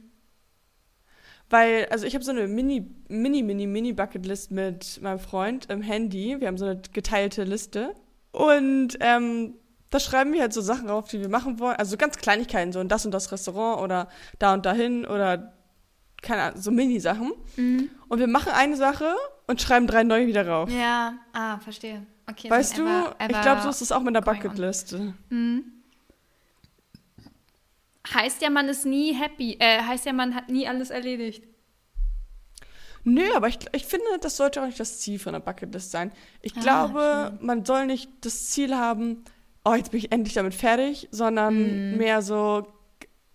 Weil, 1.50 1.88
also 1.90 2.06
ich 2.06 2.14
habe 2.14 2.24
so 2.24 2.30
eine 2.30 2.46
Mini, 2.46 2.86
Mini, 3.08 3.42
Mini, 3.42 3.66
Mini 3.66 3.92
Bucketlist 3.92 4.52
mit 4.52 5.02
meinem 5.02 5.18
Freund 5.18 5.68
im 5.68 5.82
Handy. 5.82 6.36
Wir 6.38 6.46
haben 6.46 6.58
so 6.58 6.66
eine 6.66 6.80
geteilte 6.92 7.42
Liste. 7.42 7.92
Und 8.30 8.96
ähm, 9.00 9.54
da 9.90 9.98
schreiben 9.98 10.32
wir 10.32 10.42
halt 10.42 10.52
so 10.52 10.60
Sachen 10.60 10.86
drauf, 10.86 11.08
die 11.08 11.18
wir 11.20 11.28
machen 11.28 11.58
wollen. 11.58 11.74
Also 11.74 11.90
so 11.90 11.96
ganz 11.96 12.18
Kleinigkeiten, 12.18 12.70
so 12.72 12.78
in 12.78 12.86
das 12.86 13.04
und 13.04 13.10
das 13.10 13.32
Restaurant 13.32 13.82
oder 13.82 14.08
da 14.38 14.54
und 14.54 14.64
dahin 14.64 15.04
oder 15.04 15.54
keine 16.22 16.42
Ahnung, 16.42 16.60
so 16.60 16.70
Mini-Sachen. 16.70 17.32
Mhm. 17.56 17.90
Und 18.06 18.20
wir 18.20 18.28
machen 18.28 18.52
eine 18.52 18.76
Sache 18.76 19.12
und 19.48 19.60
schreiben 19.60 19.88
drei 19.88 20.04
neue 20.04 20.28
wieder 20.28 20.46
rauf. 20.46 20.70
Ja, 20.70 21.14
ah, 21.32 21.58
verstehe. 21.58 22.06
Okay, 22.30 22.50
weißt 22.50 22.76
du, 22.78 22.82
ein 22.82 22.88
ever- 22.88 23.16
ich 23.20 23.24
ever 23.30 23.40
glaube, 23.42 23.62
so 23.62 23.68
ist 23.70 23.80
es 23.82 23.92
auch 23.92 24.02
mit 24.02 24.14
der 24.14 24.22
going 24.22 24.36
on. 24.36 24.42
Bucketlist. 24.42 24.96
Mhm. 25.30 25.64
Heißt 28.12 28.40
ja, 28.42 28.50
man 28.50 28.68
ist 28.68 28.86
nie 28.86 29.12
happy. 29.14 29.56
Äh, 29.58 29.82
heißt 29.82 30.06
ja, 30.06 30.12
man 30.12 30.34
hat 30.34 30.48
nie 30.48 30.66
alles 30.66 30.90
erledigt. 30.90 31.44
Nö, 33.04 33.22
aber 33.34 33.48
ich, 33.48 33.58
ich 33.72 33.84
finde, 33.86 34.04
das 34.20 34.36
sollte 34.36 34.60
auch 34.62 34.66
nicht 34.66 34.80
das 34.80 35.00
Ziel 35.00 35.18
von 35.18 35.32
der 35.32 35.40
Bucketlist 35.40 35.90
sein. 35.90 36.12
Ich 36.42 36.56
Ah, 36.56 36.60
glaube, 36.60 37.38
man 37.40 37.64
soll 37.64 37.86
nicht 37.86 38.10
das 38.22 38.50
Ziel 38.50 38.74
haben, 38.74 39.24
oh, 39.64 39.74
jetzt 39.74 39.90
bin 39.92 39.98
ich 39.98 40.12
endlich 40.12 40.34
damit 40.34 40.54
fertig, 40.54 41.08
sondern 41.10 41.94
Mm. 41.94 41.96
mehr 41.96 42.22
so, 42.22 42.66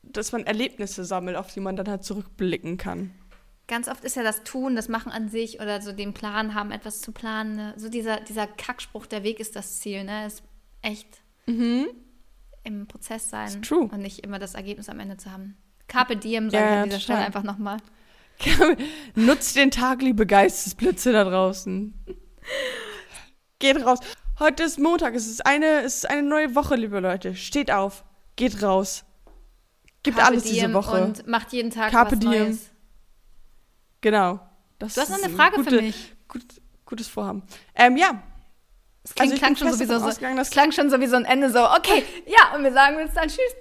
dass 0.04 0.32
man 0.32 0.46
Erlebnisse 0.46 1.06
sammelt, 1.06 1.38
auf 1.38 1.52
die 1.54 1.60
man 1.60 1.76
dann 1.76 1.88
halt 1.88 2.04
zurückblicken 2.04 2.78
kann. 2.78 3.12
Ganz 3.68 3.88
oft 3.88 4.03
ist 4.03 4.16
ja 4.16 4.24
das 4.24 4.43
Tun, 4.43 4.76
das 4.76 4.89
Machen 4.89 5.11
an 5.11 5.30
sich 5.30 5.61
oder 5.61 5.82
so 5.82 5.93
den 5.93 6.14
Plan 6.14 6.53
haben, 6.53 6.72
etwas 6.72 6.99
zu 7.01 7.11
planen. 7.14 7.55
Ne? 7.55 7.74
So 7.78 7.88
dieser, 7.89 8.20
dieser 8.20 8.45
Kackspruch, 8.45 9.05
der 9.05 9.24
Weg 9.24 9.39
ist 9.39 9.55
das 9.55 9.80
Ziel, 9.80 10.03
ne? 10.03 10.26
Ist 10.28 10.43
echt 10.82 11.07
Mhm. 11.45 11.88
im 12.64 12.88
Prozess 12.88 13.30
sein 13.30 13.61
true. 13.61 13.89
und 13.91 13.99
nicht 14.01 14.20
immer 14.20 14.39
das 14.39 14.53
Ergebnis 14.55 14.89
am 14.89 14.99
Ende 14.99 15.18
zu 15.18 15.32
haben. 15.32 15.57
Carpe 15.88 16.16
diem 16.18 16.49
sage 16.49 16.64
Ja, 16.64 16.72
ich 16.72 16.78
an 16.84 16.89
dieser. 16.89 16.99
Stelle 16.99 17.20
einfach 17.20 17.43
nochmal. 17.43 17.78
Nutzt 19.16 19.55
den 19.55 19.72
Tag, 19.72 20.01
liebe 20.01 20.26
Geistesblitze 20.26 21.11
da 21.14 21.24
draußen. 21.24 21.93
Geht 23.59 23.86
raus. 23.86 23.99
Heute 24.39 24.64
ist 24.64 24.80
Montag, 24.80 25.14
es 25.16 25.28
ist 25.28 25.45
eine, 25.45 25.82
es 25.82 25.97
ist 25.97 26.09
eine 26.09 26.24
neue 26.24 26.55
Woche, 26.55 26.76
liebe 26.76 26.99
Leute. 26.99 27.36
Steht 27.36 27.72
auf, 27.72 28.03
geht 28.36 28.61
raus. 28.64 29.05
Gibt 30.01 30.18
Carpe 30.18 30.32
alles 30.32 30.43
diese 30.43 30.74
Woche. 30.74 31.01
Und 31.03 31.28
macht 31.28 31.53
jeden 31.53 31.70
Tag 31.70 31.91
Carpe 31.91 32.14
was 32.14 32.20
diem. 32.20 32.30
Neues. 32.30 32.70
Genau. 34.04 34.39
Das 34.80 34.95
Du 34.95 35.01
hast 35.01 35.10
noch 35.10 35.18
ist 35.18 35.24
eine 35.24 35.34
ein 35.34 35.38
Frage 35.38 35.56
gute, 35.56 35.70
für 35.70 35.82
mich. 35.82 36.14
Gut, 36.28 36.43
gutes 36.86 37.08
Vorhaben. 37.08 37.41
Ähm, 37.74 37.95
ja. 37.95 38.22
Es 39.06 39.16
klingt, 39.16 39.32
Also 39.32 39.41
klang, 39.41 39.56
schon 39.56 39.72
sowieso 39.72 39.99
so, 39.99 40.08
es 40.10 40.49
klang 40.49 40.72
schon 40.74 40.89
sowieso 40.89 41.16
ein 41.16 41.26
Ende 41.26 41.49
so, 41.49 41.66
okay, 41.72 42.04
ja, 42.28 42.56
und 42.56 42.64
wir 42.64 42.74
sagen 42.74 42.97
uns 42.97 43.14
dann 43.14 43.28
Tschüss. 43.28 43.56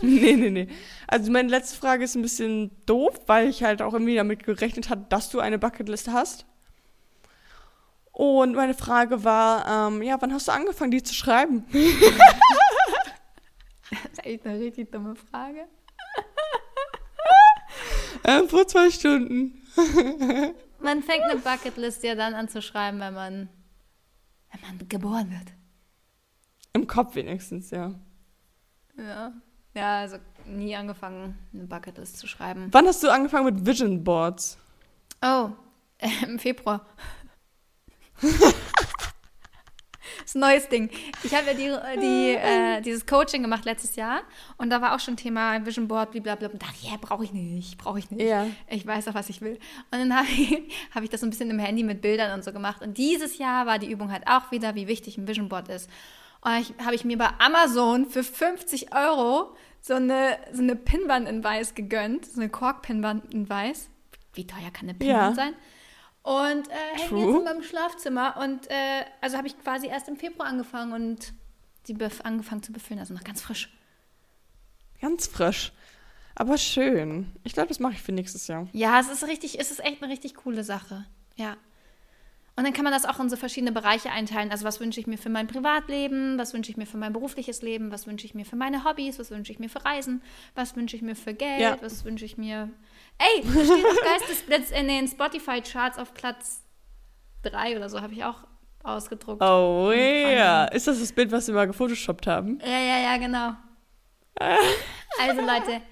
Nee, 0.00 0.34
nee, 0.36 0.50
nee. 0.50 0.68
Also 1.06 1.30
meine 1.30 1.48
letzte 1.48 1.76
Frage 1.76 2.04
ist 2.04 2.14
ein 2.14 2.22
bisschen 2.22 2.70
doof, 2.86 3.14
weil 3.26 3.48
ich 3.48 3.62
halt 3.62 3.80
auch 3.82 3.92
irgendwie 3.92 4.14
damit 4.16 4.44
gerechnet 4.44 4.90
hatte, 4.90 5.06
dass 5.08 5.30
du 5.30 5.40
eine 5.40 5.58
Bucketliste 5.58 6.12
hast. 6.12 6.46
Und 8.12 8.54
meine 8.54 8.74
Frage 8.74 9.22
war, 9.24 9.88
ähm, 9.88 10.02
ja, 10.02 10.16
wann 10.20 10.32
hast 10.32 10.48
du 10.48 10.52
angefangen, 10.52 10.90
die 10.90 11.02
zu 11.02 11.14
schreiben? 11.14 11.64
Das 13.90 14.12
ist 14.12 14.26
echt 14.26 14.46
eine 14.46 14.60
richtig 14.60 14.92
dumme 14.92 15.14
Frage. 15.16 15.66
Ähm, 18.24 18.48
vor 18.48 18.66
zwei 18.66 18.90
Stunden. 18.90 19.62
Man 20.80 21.02
fängt 21.02 21.24
eine 21.24 21.40
Bucketlist 21.40 22.02
ja 22.04 22.14
dann 22.14 22.34
an 22.34 22.48
zu 22.48 22.62
schreiben, 22.62 23.00
wenn 23.00 23.14
man, 23.14 23.48
wenn 24.52 24.60
man 24.60 24.88
geboren 24.88 25.30
wird. 25.30 25.52
Im 26.72 26.86
Kopf 26.86 27.14
wenigstens, 27.14 27.70
ja. 27.70 27.94
Ja. 28.96 29.32
Ja, 29.74 30.00
also 30.00 30.16
nie 30.46 30.74
angefangen, 30.74 31.38
eine 31.52 31.64
Bucketlist 31.64 32.18
zu 32.18 32.26
schreiben. 32.26 32.68
Wann 32.72 32.86
hast 32.86 33.02
du 33.02 33.10
angefangen 33.10 33.44
mit 33.54 33.66
Vision 33.66 34.02
Boards? 34.02 34.58
Oh, 35.22 35.50
im 36.26 36.38
Februar. 36.38 36.86
das 40.28 40.34
ist 40.34 40.36
ein 40.36 40.40
neues 40.40 40.68
Ding. 40.68 40.90
Ich 41.22 41.34
habe 41.34 41.46
ja 41.46 41.54
die, 41.54 42.00
die, 42.00 42.34
äh, 42.34 42.82
dieses 42.82 43.06
Coaching 43.06 43.40
gemacht 43.40 43.64
letztes 43.64 43.96
Jahr 43.96 44.20
und 44.58 44.68
da 44.68 44.82
war 44.82 44.94
auch 44.94 45.00
schon 45.00 45.16
Thema 45.16 45.64
Vision 45.64 45.88
Board, 45.88 46.10
blablabla. 46.10 46.48
Und 46.50 46.60
dachte, 46.62 46.74
ja, 46.82 46.98
brauche 47.00 47.24
ich 47.24 47.32
nicht, 47.32 47.78
brauche 47.78 47.98
ich 47.98 48.10
nicht. 48.10 48.28
Ja. 48.28 48.46
Ich 48.68 48.86
weiß 48.86 49.06
doch, 49.06 49.14
was 49.14 49.30
ich 49.30 49.40
will. 49.40 49.58
Und 49.90 49.98
dann 49.98 50.14
habe 50.16 50.26
ich, 50.28 50.58
hab 50.94 51.02
ich 51.02 51.08
das 51.08 51.22
so 51.22 51.26
ein 51.26 51.30
bisschen 51.30 51.48
im 51.50 51.58
Handy 51.58 51.82
mit 51.82 52.02
Bildern 52.02 52.32
und 52.34 52.44
so 52.44 52.52
gemacht. 52.52 52.82
Und 52.82 52.98
dieses 52.98 53.38
Jahr 53.38 53.64
war 53.64 53.78
die 53.78 53.90
Übung 53.90 54.12
halt 54.12 54.28
auch 54.28 54.50
wieder, 54.50 54.74
wie 54.74 54.86
wichtig 54.86 55.16
ein 55.16 55.26
Vision 55.26 55.48
Board 55.48 55.70
ist. 55.70 55.88
Und 56.42 56.52
habe 56.84 56.94
ich 56.94 57.06
mir 57.06 57.16
bei 57.16 57.30
Amazon 57.38 58.04
für 58.04 58.22
50 58.22 58.94
Euro 58.94 59.56
so 59.80 59.94
eine, 59.94 60.36
so 60.52 60.60
eine 60.62 60.76
Pinnwand 60.76 61.26
in 61.26 61.42
Weiß 61.42 61.74
gegönnt, 61.74 62.26
so 62.26 62.38
eine 62.38 62.50
Kork-Pinnwand 62.50 63.32
in 63.32 63.48
Weiß. 63.48 63.88
Wie 64.34 64.46
teuer 64.46 64.70
kann 64.74 64.90
eine 64.90 64.94
Pinnwand 64.94 65.36
Ja. 65.38 65.44
sein? 65.44 65.54
Und 66.28 66.68
äh, 66.68 66.72
hängen 66.98 67.08
True. 67.08 67.26
jetzt 67.26 67.38
in 67.38 67.44
meinem 67.44 67.62
Schlafzimmer. 67.62 68.36
Und 68.36 68.70
äh, 68.70 69.04
also 69.22 69.38
habe 69.38 69.46
ich 69.46 69.58
quasi 69.58 69.86
erst 69.86 70.08
im 70.08 70.16
Februar 70.16 70.46
angefangen 70.46 70.92
und 70.92 71.32
die 71.86 71.96
angefangen 72.22 72.62
zu 72.62 72.70
befüllen, 72.70 73.00
also 73.00 73.14
noch 73.14 73.24
ganz 73.24 73.40
frisch. 73.40 73.70
Ganz 75.00 75.26
frisch. 75.26 75.72
Aber 76.34 76.58
schön. 76.58 77.32
Ich 77.44 77.54
glaube, 77.54 77.68
das 77.68 77.80
mache 77.80 77.94
ich 77.94 78.02
für 78.02 78.12
nächstes 78.12 78.46
Jahr. 78.46 78.68
Ja, 78.72 79.00
es 79.00 79.08
ist 79.08 79.26
richtig, 79.26 79.58
es 79.58 79.70
ist 79.70 79.82
echt 79.82 80.02
eine 80.02 80.12
richtig 80.12 80.34
coole 80.34 80.64
Sache. 80.64 81.06
Ja. 81.36 81.56
Und 82.56 82.64
dann 82.64 82.72
kann 82.74 82.84
man 82.84 82.92
das 82.92 83.06
auch 83.06 83.18
in 83.20 83.30
so 83.30 83.36
verschiedene 83.36 83.72
Bereiche 83.72 84.10
einteilen. 84.10 84.50
Also 84.50 84.64
was 84.66 84.80
wünsche 84.80 85.00
ich 85.00 85.06
mir 85.06 85.16
für 85.16 85.30
mein 85.30 85.46
Privatleben, 85.46 86.36
was 86.38 86.52
wünsche 86.52 86.70
ich 86.70 86.76
mir 86.76 86.86
für 86.86 86.98
mein 86.98 87.12
berufliches 87.12 87.62
Leben, 87.62 87.90
was 87.90 88.06
wünsche 88.06 88.26
ich 88.26 88.34
mir 88.34 88.44
für 88.44 88.56
meine 88.56 88.84
Hobbys, 88.84 89.18
was 89.18 89.30
wünsche 89.30 89.52
ich 89.52 89.60
mir 89.60 89.70
für 89.70 89.84
Reisen, 89.84 90.20
was 90.54 90.76
wünsche 90.76 90.96
ich 90.96 91.02
mir 91.02 91.16
für 91.16 91.32
Geld, 91.32 91.60
Ja. 91.60 91.78
was 91.80 92.04
wünsche 92.04 92.24
ich 92.24 92.36
mir. 92.36 92.68
Ey, 93.18 93.42
da 93.42 93.64
steht 93.64 93.84
auch 93.84 94.04
Geistesblitz 94.04 94.70
in 94.70 94.88
den 94.88 95.08
Spotify-Charts 95.08 95.98
auf 95.98 96.14
Platz 96.14 96.62
3 97.42 97.76
oder 97.76 97.88
so, 97.88 98.00
habe 98.00 98.12
ich 98.12 98.24
auch 98.24 98.44
ausgedruckt. 98.82 99.42
Oh 99.42 99.92
ja. 99.92 100.62
Anhang. 100.62 100.76
Ist 100.76 100.86
das 100.86 101.00
das 101.00 101.12
Bild, 101.12 101.32
was 101.32 101.48
wir 101.48 101.54
mal 101.54 101.66
gefotoshoppt 101.66 102.26
haben? 102.26 102.60
Ja, 102.64 102.78
ja, 102.78 102.98
ja, 103.00 103.16
genau. 103.16 103.52
Also 105.20 105.40
Leute, 105.40 105.82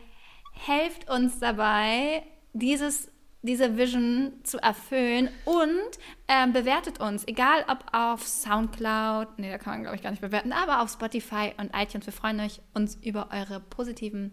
helft 0.52 1.10
uns 1.10 1.40
dabei, 1.40 2.22
dieses, 2.52 3.10
diese 3.42 3.76
Vision 3.76 4.34
zu 4.44 4.58
erfüllen 4.58 5.30
und 5.44 5.98
ähm, 6.28 6.52
bewertet 6.52 7.00
uns, 7.00 7.26
egal 7.26 7.64
ob 7.68 7.84
auf 7.92 8.26
Soundcloud, 8.26 9.38
nee, 9.38 9.50
da 9.50 9.58
kann 9.58 9.72
man 9.72 9.82
glaube 9.82 9.96
ich 9.96 10.02
gar 10.02 10.10
nicht 10.10 10.22
bewerten, 10.22 10.52
aber 10.52 10.80
auf 10.80 10.90
Spotify 10.90 11.52
und 11.56 11.74
iTunes. 11.74 12.06
Wir 12.06 12.12
freuen 12.12 12.38
euch 12.38 12.60
uns 12.72 12.94
über 13.02 13.30
eure 13.32 13.58
positiven 13.58 14.32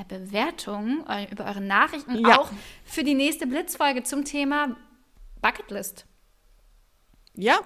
äh, 0.00 0.04
Bewertungen, 0.08 1.04
äh, 1.08 1.30
über 1.30 1.44
eure 1.46 1.60
Nachrichten, 1.60 2.14
Ja. 2.16 2.38
auch 2.40 2.50
für 2.84 3.04
die 3.04 3.14
nächste 3.14 3.46
Blitzfolge 3.46 4.02
zum 4.02 4.24
Thema 4.24 4.76
Bucketlist. 5.42 6.06
Ja, 7.34 7.60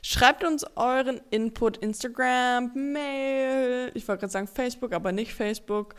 schreibt 0.00 0.44
uns 0.44 0.64
euren 0.76 1.20
Input, 1.30 1.76
Instagram, 1.78 2.70
Mail, 2.74 3.90
ich 3.94 4.06
wollte 4.06 4.20
gerade 4.20 4.32
sagen 4.32 4.46
Facebook, 4.46 4.92
aber 4.92 5.12
nicht 5.12 5.34
Facebook. 5.34 5.96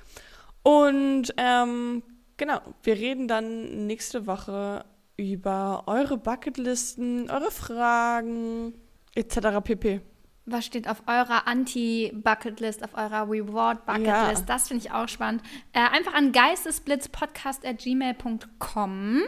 Und 0.63 1.33
ähm, 1.37 2.01
genau, 2.37 2.59
wir 2.83 2.95
reden 2.95 3.27
dann 3.27 3.87
nächste 3.87 4.25
Woche 4.25 4.85
über 5.17 5.83
eure 5.87 6.17
Bucketlisten, 6.17 7.29
eure 7.29 7.51
Fragen 7.51 8.73
etc. 9.15 9.37
pp. 9.63 10.01
Was 10.51 10.65
steht 10.65 10.87
auf 10.87 11.03
eurer 11.07 11.47
Anti-Bucketlist, 11.47 12.83
auf 12.83 12.93
eurer 12.95 13.27
Reward-Bucketlist? 13.29 14.41
Ja. 14.41 14.45
Das 14.47 14.67
finde 14.67 14.85
ich 14.85 14.91
auch 14.91 15.07
spannend. 15.07 15.41
Äh, 15.73 15.79
einfach 15.79 16.13
an 16.13 16.31
geistesblitzpodcast.gmail.com. 16.31 19.21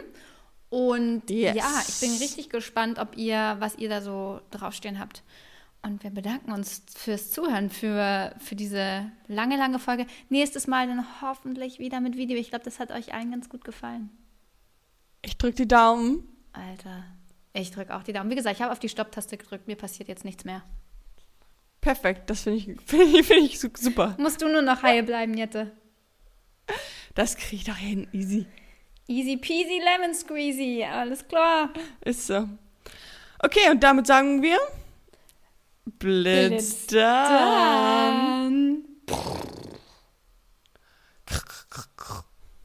Und 0.70 1.30
Yes. 1.30 1.56
ja, 1.56 1.82
ich 1.86 2.00
bin 2.00 2.16
richtig 2.18 2.48
gespannt, 2.48 2.98
ob 2.98 3.16
ihr, 3.16 3.56
was 3.58 3.76
ihr 3.76 3.88
da 3.88 4.00
so 4.00 4.40
draufstehen 4.50 4.98
habt. 4.98 5.22
Und 5.82 6.02
wir 6.04 6.10
bedanken 6.10 6.52
uns 6.52 6.82
fürs 6.94 7.30
Zuhören, 7.32 7.68
für, 7.68 8.34
für 8.38 8.54
diese 8.54 9.10
lange, 9.26 9.56
lange 9.56 9.80
Folge. 9.80 10.06
Nächstes 10.28 10.68
Mal 10.68 10.86
dann 10.86 11.04
hoffentlich 11.20 11.80
wieder 11.80 12.00
mit 12.00 12.16
Video. 12.16 12.38
Ich 12.38 12.50
glaube, 12.50 12.64
das 12.64 12.78
hat 12.78 12.92
euch 12.92 13.12
allen 13.12 13.32
ganz 13.32 13.48
gut 13.48 13.64
gefallen. 13.64 14.10
Ich 15.22 15.36
drücke 15.38 15.56
die 15.56 15.68
Daumen. 15.68 16.22
Alter, 16.52 17.04
ich 17.52 17.72
drücke 17.72 17.94
auch 17.96 18.04
die 18.04 18.12
Daumen. 18.12 18.30
Wie 18.30 18.36
gesagt, 18.36 18.56
ich 18.56 18.62
habe 18.62 18.72
auf 18.72 18.78
die 18.78 18.88
Stopptaste 18.88 19.36
gedrückt. 19.36 19.66
Mir 19.66 19.76
passiert 19.76 20.08
jetzt 20.08 20.24
nichts 20.24 20.44
mehr. 20.44 20.62
Perfekt, 21.82 22.30
das 22.30 22.42
finde 22.44 22.58
ich, 22.58 22.64
find 22.86 23.14
ich, 23.14 23.26
find 23.26 23.44
ich 23.44 23.58
su- 23.60 23.68
super. 23.76 24.14
Musst 24.18 24.40
du 24.40 24.48
nur 24.48 24.62
noch 24.62 24.82
heil 24.82 25.02
bleiben, 25.02 25.36
Jette. 25.36 25.72
Das 27.14 27.36
kriege 27.36 27.56
ich 27.56 27.64
doch 27.64 27.76
hin, 27.76 28.08
easy. 28.12 28.46
Easy 29.08 29.36
peasy 29.36 29.80
lemon 29.84 30.14
squeezy, 30.14 30.84
alles 30.90 31.26
klar. 31.28 31.70
Ist 32.04 32.26
so. 32.28 32.48
Okay, 33.40 33.68
und 33.70 33.82
damit 33.82 34.06
sagen 34.06 34.40
wir 34.42 34.56
Blitz, 35.98 36.48
Blitz 36.48 36.86
dann. 36.86 38.84
Dann. 39.06 39.52